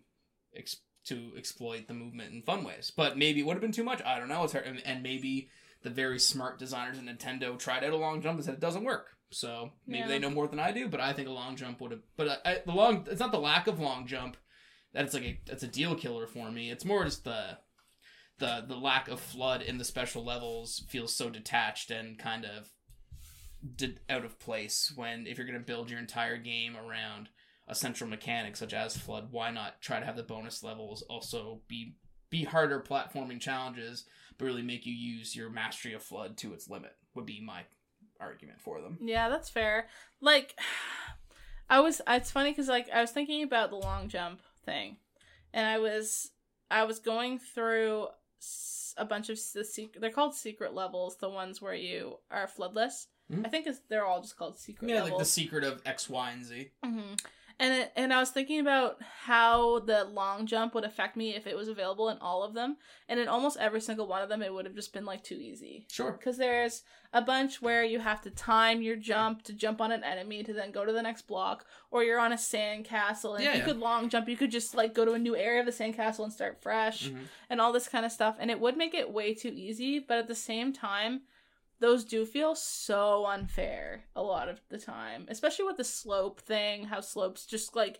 [0.55, 2.91] ex- to exploit the movement in fun ways.
[2.95, 4.01] But maybe it would have been too much.
[4.03, 4.43] I don't know.
[4.43, 5.49] It's hard, and, maybe
[5.83, 8.83] the very smart designers at Nintendo tried out a long jump and said it doesn't
[8.83, 9.07] work.
[9.31, 10.07] So maybe Yeah.
[10.07, 10.87] they know more than I do.
[10.87, 12.01] But I think a long jump would have.
[12.17, 14.37] But I, the long it's not the lack of long jump
[14.93, 16.69] that it's like a that's a deal killer for me.
[16.69, 17.57] It's more just the
[18.39, 22.69] the the lack of FLUDD in the special levels feels so detached and kind of
[24.09, 27.29] out of place when if you're going to build your entire game around
[27.71, 31.61] a central mechanic such as FLUDD why not try to have the bonus levels also
[31.67, 31.95] be
[32.29, 34.05] be harder platforming challenges
[34.37, 37.63] but really make you use your mastery of FLUDD to its limit would be my
[38.19, 39.87] argument for them Yeah, that's fair.
[40.19, 40.59] Like,
[41.69, 42.01] I was.
[42.05, 44.97] It's funny because like I was thinking about the long jump thing,
[45.53, 46.31] and I was
[46.69, 48.07] I was going through
[48.97, 50.01] a bunch of the secret.
[50.01, 51.15] They're called secret levels.
[51.17, 53.07] The ones where you are floodless.
[53.31, 53.45] Mhm.
[53.45, 55.11] I think it's, they're all just called secret yeah levels.
[55.11, 57.13] like the secret of x y and z hmm
[57.61, 61.45] And it, and I was thinking about how the long jump would affect me if
[61.45, 62.77] it was available in all of them,
[63.07, 65.35] and in almost every single one of them, it would have just been like too
[65.35, 65.85] easy.
[65.91, 66.81] sure Because there's
[67.13, 70.53] a bunch where you have to time your jump to jump on an enemy to
[70.53, 73.59] then go to the next block, or you're on a sand castle and Yeah, you
[73.59, 73.65] yeah.
[73.65, 75.93] could long jump, you could just like go to a new area of the sand
[75.95, 77.27] castle and start fresh Mhm.
[77.51, 78.37] and all this kind of stuff.
[78.39, 81.21] And it would make it way too easy, but at the same time,
[81.81, 86.85] those do feel so unfair a lot of the time, especially with the slope thing.
[86.85, 87.99] How slopes just like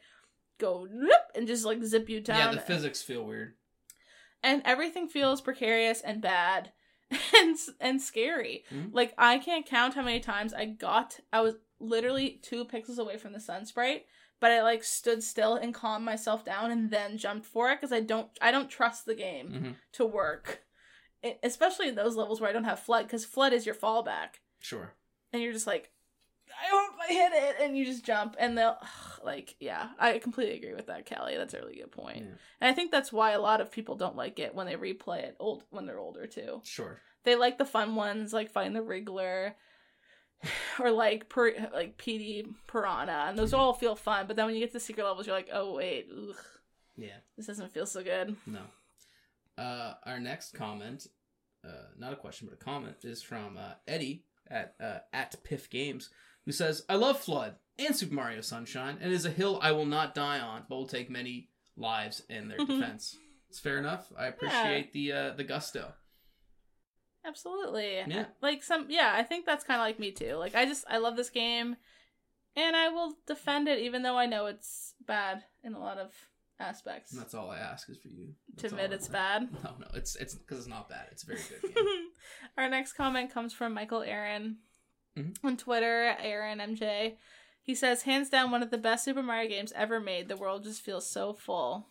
[0.60, 2.38] go whoop, and just like zip you down.
[2.38, 3.56] yeah the physics feel weird
[4.44, 6.72] and everything feels precarious and bad
[7.36, 8.64] and and scary.
[8.72, 8.90] Mhm.
[8.94, 11.20] Like I can't count how many times I got.
[11.34, 14.06] I was literally two pixels away from the sun sprite,
[14.40, 17.92] but I like stood still and calmed myself down and then jumped for it because
[17.92, 19.76] I don't I don't trust the game Mhm.
[19.94, 20.64] to work,
[21.44, 24.94] especially in those levels where I don't have FLUDD because FLUDD is your fallback, sure
[25.34, 25.92] and you're just like.
[26.54, 28.76] I hope I hit it, and you just jump, and they'll
[29.24, 29.88] like, yeah.
[29.98, 31.38] I completely agree with that, Callie.
[31.38, 32.36] That's a really good point, Yeah.
[32.60, 35.20] and I think that's why a lot of people don't like it when they replay
[35.20, 36.60] it old when they're older too.
[36.66, 39.54] sure They like the fun ones, like find the Wiggler,
[40.80, 44.28] or like per, like Petey Piranha, and those all feel fun.
[44.28, 46.36] But then when you get to secret levels, you're like, oh wait, ugh,
[46.98, 48.36] yeah this doesn't feel so good.
[48.46, 48.60] No.
[49.62, 51.06] Uh, our next comment,
[51.64, 55.70] uh, not a question but a comment, is from uh, Eddie at uh, at Piff
[55.70, 56.10] Games,
[56.46, 59.72] who says, "I love FLUDD and Super Mario Sunshine, and it is a hill I
[59.72, 63.16] will not die on, but will take many lives in their defense."
[63.50, 64.12] It's fair enough.
[64.18, 65.94] I appreciate the uh, the gusto.
[67.24, 67.98] Absolutely.
[68.08, 68.26] Yeah.
[68.42, 70.38] Like some, yeah, I think that's kind of like me too.
[70.38, 71.76] Like I just I love this game,
[72.56, 76.16] and I will defend it even though I know it's bad in a lot of
[76.62, 77.12] aspects.
[77.12, 78.28] And that's all I ask is for you
[78.58, 79.50] to That's admit it's bad.
[79.64, 81.08] No, no, it's it's because it's not bad.
[81.12, 81.86] It's a very good game.
[82.58, 84.58] Our next comment comes from Michael Aaron
[85.18, 85.36] Mhm.
[85.44, 87.18] on Twitter, Aaron MJ.
[87.64, 90.28] He says, hands down, one of the best Super Mario games ever made.
[90.30, 91.88] The world just feels so full.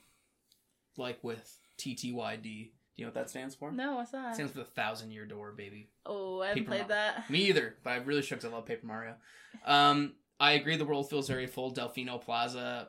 [0.96, 2.42] like with TTYD.
[2.42, 2.48] Do
[2.96, 3.70] you know what that stands for?
[3.72, 4.30] No, what's that?
[4.30, 5.88] It stands for the Thousand Year Door, baby.
[6.04, 7.12] oh, I haven't Paper played Mario.
[7.16, 7.30] that.
[7.30, 9.14] Me either, but I really shook 'cause I love Paper Mario.
[9.64, 10.76] Um, I agree.
[10.76, 11.72] The world feels very full.
[11.72, 12.88] Delfino Plaza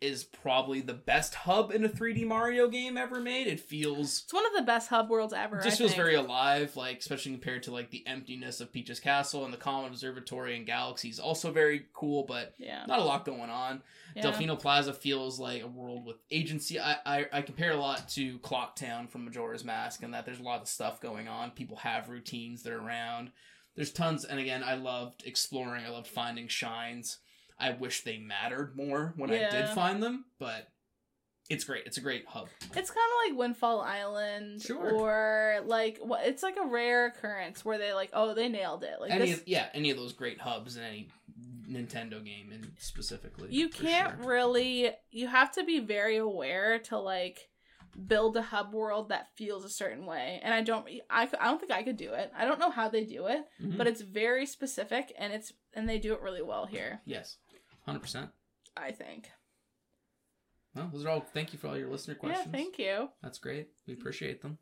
[0.00, 3.46] is probably the best hub in a 3D Mario game ever made.
[3.48, 5.56] It feels It's one of the best hub worlds ever.
[5.60, 6.02] just I feels think.
[6.02, 9.88] very alive, like especially compared to like the emptiness of Peach's Castle and the Comet
[9.88, 11.18] Observatory and Galaxies.
[11.18, 12.84] Also very cool, but Yeah.
[12.86, 13.82] not a lot going on.
[14.14, 14.22] yeah.
[14.22, 16.78] Delfino Plaza feels like a world with agency.
[16.78, 20.40] I, I I compare a lot to Clock Town from Majora's Mask, and that there's
[20.40, 21.50] a lot of stuff going on.
[21.50, 22.62] People have routines.
[22.62, 23.32] They're around.
[23.74, 25.84] There's tons, and again, I loved exploring.
[25.84, 27.18] I loved finding shines.
[27.60, 30.68] I wish they mattered more when I did find them, but
[31.50, 31.86] it's great.
[31.86, 32.48] It's a great hub.
[32.76, 34.92] It's kind of like Windfall Island, Sure.
[34.92, 35.98] or like?
[36.24, 39.00] It's like a rare occurrence where they like, oh, they nailed it.
[39.00, 41.08] Like any this, of, yeah, any of those great hubs in any
[41.68, 44.28] Nintendo game, and specifically, you can't sure.
[44.28, 44.90] really.
[45.10, 47.48] You have to be very aware to like
[48.06, 50.40] build a hub world that feels a certain way.
[50.42, 50.86] And I don't.
[51.10, 52.30] i, I don't think I could do it.
[52.36, 53.76] I don't know how they do it, Mhm.
[53.76, 57.00] but it's very specific, and it's and they do it really well here.
[57.04, 57.36] yes,
[57.88, 58.30] hundred percent.
[58.76, 59.28] I think.
[60.74, 61.20] Well, those are all.
[61.20, 62.46] Thank you for all your listener questions.
[62.46, 63.08] Yeah, thank you.
[63.22, 63.68] That's great.
[63.86, 64.58] We appreciate them.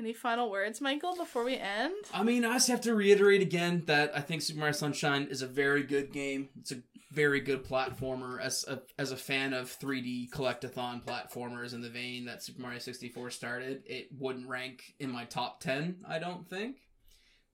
[0.00, 1.92] Any final words, Michael, before we end?
[2.14, 5.42] I mean, I just have to reiterate again that I think Super Mario Sunshine is
[5.42, 6.50] a very good game.
[6.60, 8.40] It's a very good platformer.
[8.40, 12.78] As a, as a fan of 3D collectathon platformers in the vein that Super Mario
[12.78, 16.76] 64 started, it wouldn't rank in my top 10, I don't think.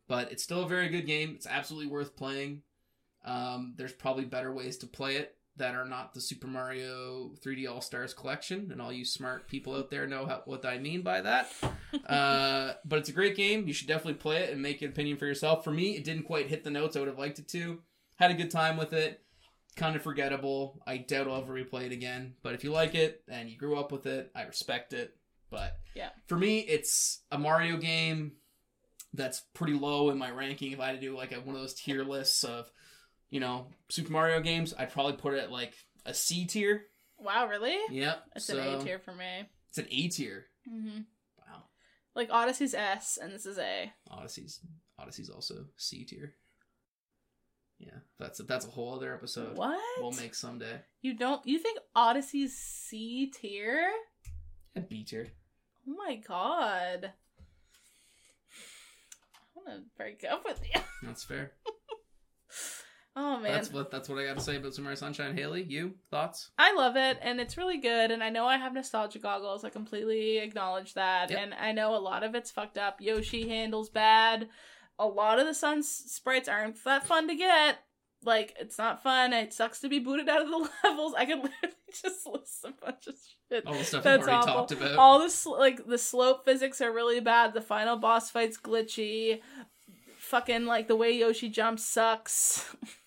[0.07, 1.33] But it's still a very good game.
[1.35, 2.61] It's absolutely worth playing.
[3.25, 7.71] Um, there's probably better ways to play it that are not the Super Mario 3D
[7.71, 11.03] All Stars collection, and all you smart people out there know how, what I mean
[11.03, 11.49] by that.
[12.09, 13.67] uh, but it's a great game.
[13.67, 15.63] You should definitely play it and make an opinion for yourself.
[15.63, 17.81] For me, it didn't quite hit the notes I would have liked it to.
[18.17, 19.21] Had a good time with it.
[19.77, 20.83] Kind of forgettable.
[20.87, 22.35] I doubt I'll ever replay it again.
[22.43, 25.17] But if you like it and you grew up with it, I respect it.
[25.51, 26.11] But Yeah.
[26.27, 28.33] for me, it's a Mario game
[29.13, 30.73] that's pretty low in my ranking.
[30.73, 32.71] If I had to do like a, one of those tier lists of,
[33.35, 35.75] you know, Super Mario games, I'd probably put it at like
[36.07, 36.85] a C tier.
[37.19, 37.77] Wow, really?
[37.91, 38.23] Yep.
[38.37, 39.49] It's so an A tier for me.
[39.71, 40.47] It's an A tier.
[40.69, 40.99] hmm
[41.37, 41.65] Wow.
[42.15, 43.93] Like Odyssey's S, and this is A.
[44.09, 44.61] Odyssey's
[45.01, 46.35] Odyssey's also C tier.
[47.81, 49.59] Yeah, that's a, that's a whole other episode.
[49.59, 49.81] What?
[50.01, 50.79] We'll make someday.
[51.03, 51.45] You don't?
[51.45, 53.91] You think Odyssey's C tier?
[54.77, 55.27] And B tier.
[55.89, 57.11] Oh my god.
[59.35, 60.81] I want to break up with you.
[61.03, 61.51] That's fair.
[63.17, 63.53] Oh man.
[63.53, 65.37] That's what that's what I got to say about Mario Sunshine.
[65.37, 66.51] Haley, you thoughts?
[66.59, 69.63] I love it and it's really good and I know I have nostalgia goggles.
[69.65, 71.31] I completely acknowledge that.
[71.31, 71.39] Yep.
[71.41, 73.01] And I know a lot of it's fucked up.
[73.01, 74.49] Yoshi handles bad.
[74.99, 77.79] A lot of the sun sprites aren't that fun to get.
[78.25, 79.33] Like it's not fun.
[79.33, 81.15] It sucks to be booted out of the levels.
[81.17, 83.15] I could literally just list a bunch of
[83.49, 83.65] shit.
[83.67, 84.55] All the stuff That's we've already awful.
[84.55, 84.99] talked about.
[84.99, 87.55] All the sl- like the slope physics are really bad.
[87.55, 89.41] The final boss fight's glitchy.
[90.19, 92.75] Fucking like the way Yoshi jumps sucks.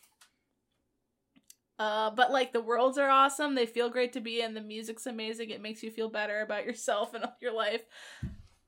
[1.80, 3.56] Uh, but like the worlds are awesome.
[3.56, 4.54] They feel great to be in.
[4.54, 5.52] The music's amazing.
[5.52, 7.82] It makes you feel better about yourself and all your life.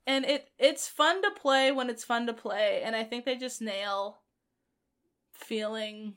[0.06, 2.82] And it it's fun to play when it's fun to play.
[2.84, 4.22] And I think they just nail
[5.34, 6.16] feeling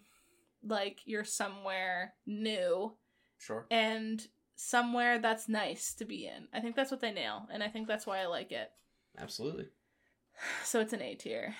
[0.64, 2.94] like you're somewhere new
[3.38, 3.66] sure.
[3.70, 6.48] and somewhere that's nice to be in.
[6.52, 8.70] I think that's what they nail, and I think that's why I like it.
[9.18, 9.66] Absolutely.
[10.64, 11.54] So it's an A tier.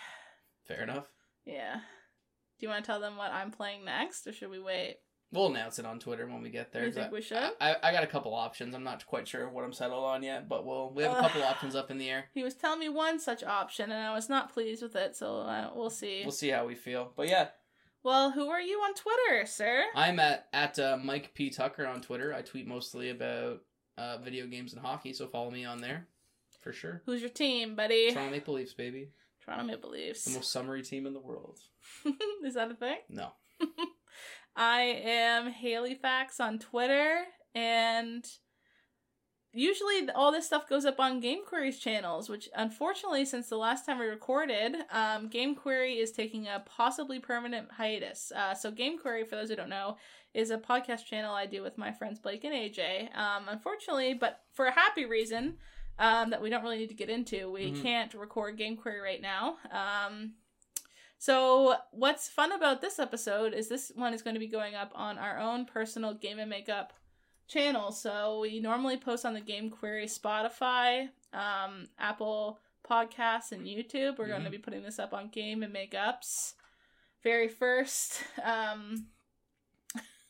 [0.67, 1.05] Fair enough.
[1.45, 1.75] Yeah.
[1.75, 4.97] Do you want to tell them what I'm playing next, or should we wait?
[5.33, 6.85] We'll announce it on Twitter when we get there.
[6.85, 7.39] You think we should?
[7.59, 8.75] I, I got a couple options.
[8.75, 11.43] I'm not quite sure what I'm settled on yet, but we'll we have a couple
[11.43, 12.27] options up in the air.
[12.35, 15.17] He was telling me one such option, and I was not pleased with it.
[15.17, 16.21] So uh, we'll see.
[16.23, 17.13] We'll see how we feel.
[17.17, 17.49] But yeah,
[18.03, 19.85] Well, who are you on Twitter, sir?
[19.95, 22.35] I'm at at uh, Mike P Tucker on Twitter.
[22.35, 23.63] I tweet mostly about
[23.97, 26.09] uh, video games and hockey, so follow me on there
[26.61, 27.01] for sure.
[27.07, 28.13] Who's your team, buddy?
[28.13, 29.09] Toronto Maple Leafs, baby,
[29.43, 30.25] Toronto Maple Leafs.
[30.27, 31.59] the most summery team in the world.
[32.45, 32.99] Is that a thing?
[33.09, 33.33] No,
[34.57, 37.23] I am Haley Fax on Twitter,
[37.55, 38.25] and
[39.55, 43.85] usually all this stuff goes up on Game Query's channels, which unfortunately, since the last
[43.87, 48.33] time we recorded, um, Game Query is taking a possibly permanent hiatus.
[48.35, 49.97] Uh, so, Game Query, for those who don't know,
[50.35, 53.15] is a podcast channel I do with my friends Blake and AJ.
[53.17, 55.59] Um, unfortunately, but for a happy reason
[55.99, 57.83] um, that we don't really need to get into, we Mhm.
[57.83, 59.59] can't record Game Query right now.
[59.71, 60.35] Um,
[61.23, 64.91] so, what's fun about this episode is this one is going to be going up
[64.93, 66.95] on our own personal game and makeup
[67.47, 67.93] channel.
[67.93, 74.19] So, we normally post on the Game Query Spotify, um, Apple Podcasts, and YouTube.
[74.19, 76.55] We're going to be putting this up on Game and Makeups
[77.23, 78.25] very first.
[78.43, 79.07] Um,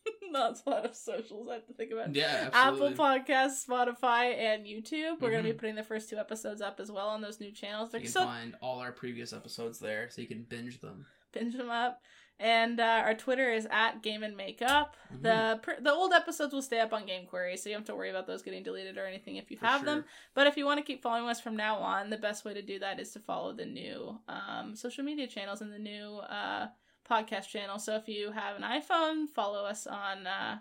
[0.32, 2.14] that's a lot of socials I have to think about.
[2.14, 2.96] yeah, Apple absolutely.
[2.96, 5.20] Podcasts, Spotify, and YouTube.
[5.20, 7.52] We're going to be putting the first two episodes up as well on those new
[7.52, 7.88] channels.
[7.88, 11.06] you They're can so find all our previous episodes there, so you can binge them.
[11.32, 12.00] binge them up.
[12.40, 14.96] And uh, our Twitter is at Game and Makeup.
[15.14, 15.22] Mhm.
[15.22, 17.86] The pr- the old episodes will stay up on Game Query, so you don't have
[17.88, 20.04] to worry about those getting deleted or anything if you For have them.
[20.34, 22.62] But if you want to keep following us from now on, the best way to
[22.62, 26.66] do that is to follow the new um, social media channels and the new uh,
[27.12, 27.78] podcast channel.
[27.78, 30.58] So if you have an iPhone, follow us on uh,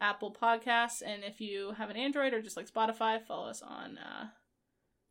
[0.00, 3.98] Apple Podcasts, and if you have an Android or just like Spotify, follow us on
[3.98, 4.26] uh,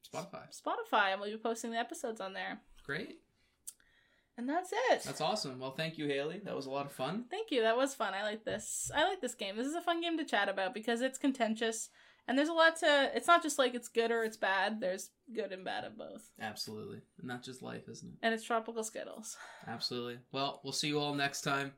[0.07, 0.45] Spotify.
[0.49, 2.61] Spotify, and we'll be posting the episodes on there.
[2.85, 3.19] Great.
[4.37, 5.01] And that's it.
[5.03, 5.59] That's awesome.
[5.59, 6.41] Well, thank you, Haley.
[6.45, 7.25] That was a lot of fun.
[7.29, 7.63] Thank you.
[7.63, 8.13] That was fun.
[8.13, 8.91] I like this.
[8.95, 9.57] I like this game.
[9.57, 11.89] This is a fun game to chat about because it's contentious
[12.27, 13.11] and there's a lot to.
[13.15, 14.79] It's not just like it's good or it's bad.
[14.79, 16.29] There's good and bad of both.
[16.41, 17.01] Absolutely.
[17.21, 18.17] And that's just life, isn't it?
[18.21, 19.37] And it's tropical skittles.
[19.67, 20.19] Absolutely.
[20.31, 21.73] Well, we'll see you all next time.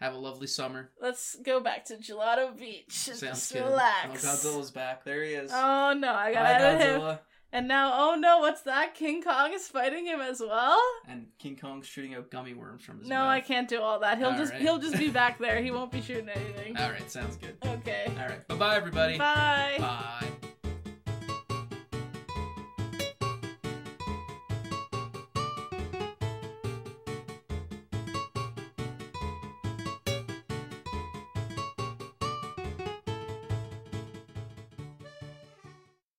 [0.00, 0.90] Have a lovely summer.
[1.00, 2.90] Let's go back to Gelato Beach.
[2.90, 3.64] Sounds Just good.
[3.64, 4.24] relax.
[4.24, 5.04] Oh, Godzilla's back.
[5.04, 5.50] There he is.
[5.54, 7.18] Oh no, I gotta Hi, edit him.
[7.54, 8.94] And now, oh no, what's that?
[8.94, 10.78] King Kong is fighting him as well?
[11.08, 13.28] And King Kong's shooting out gummy worms from his No, mouth.
[13.28, 14.18] I can't do all that.
[14.18, 14.60] He'll All just right.
[14.60, 15.62] he'll just be back there.
[15.62, 16.76] He won't be shooting anything.
[16.76, 17.56] All right, sounds good.
[17.64, 18.12] Okay.
[18.20, 19.18] All right, bye bye, everybody.
[19.18, 19.76] Bye.
[19.78, 20.28] Bye.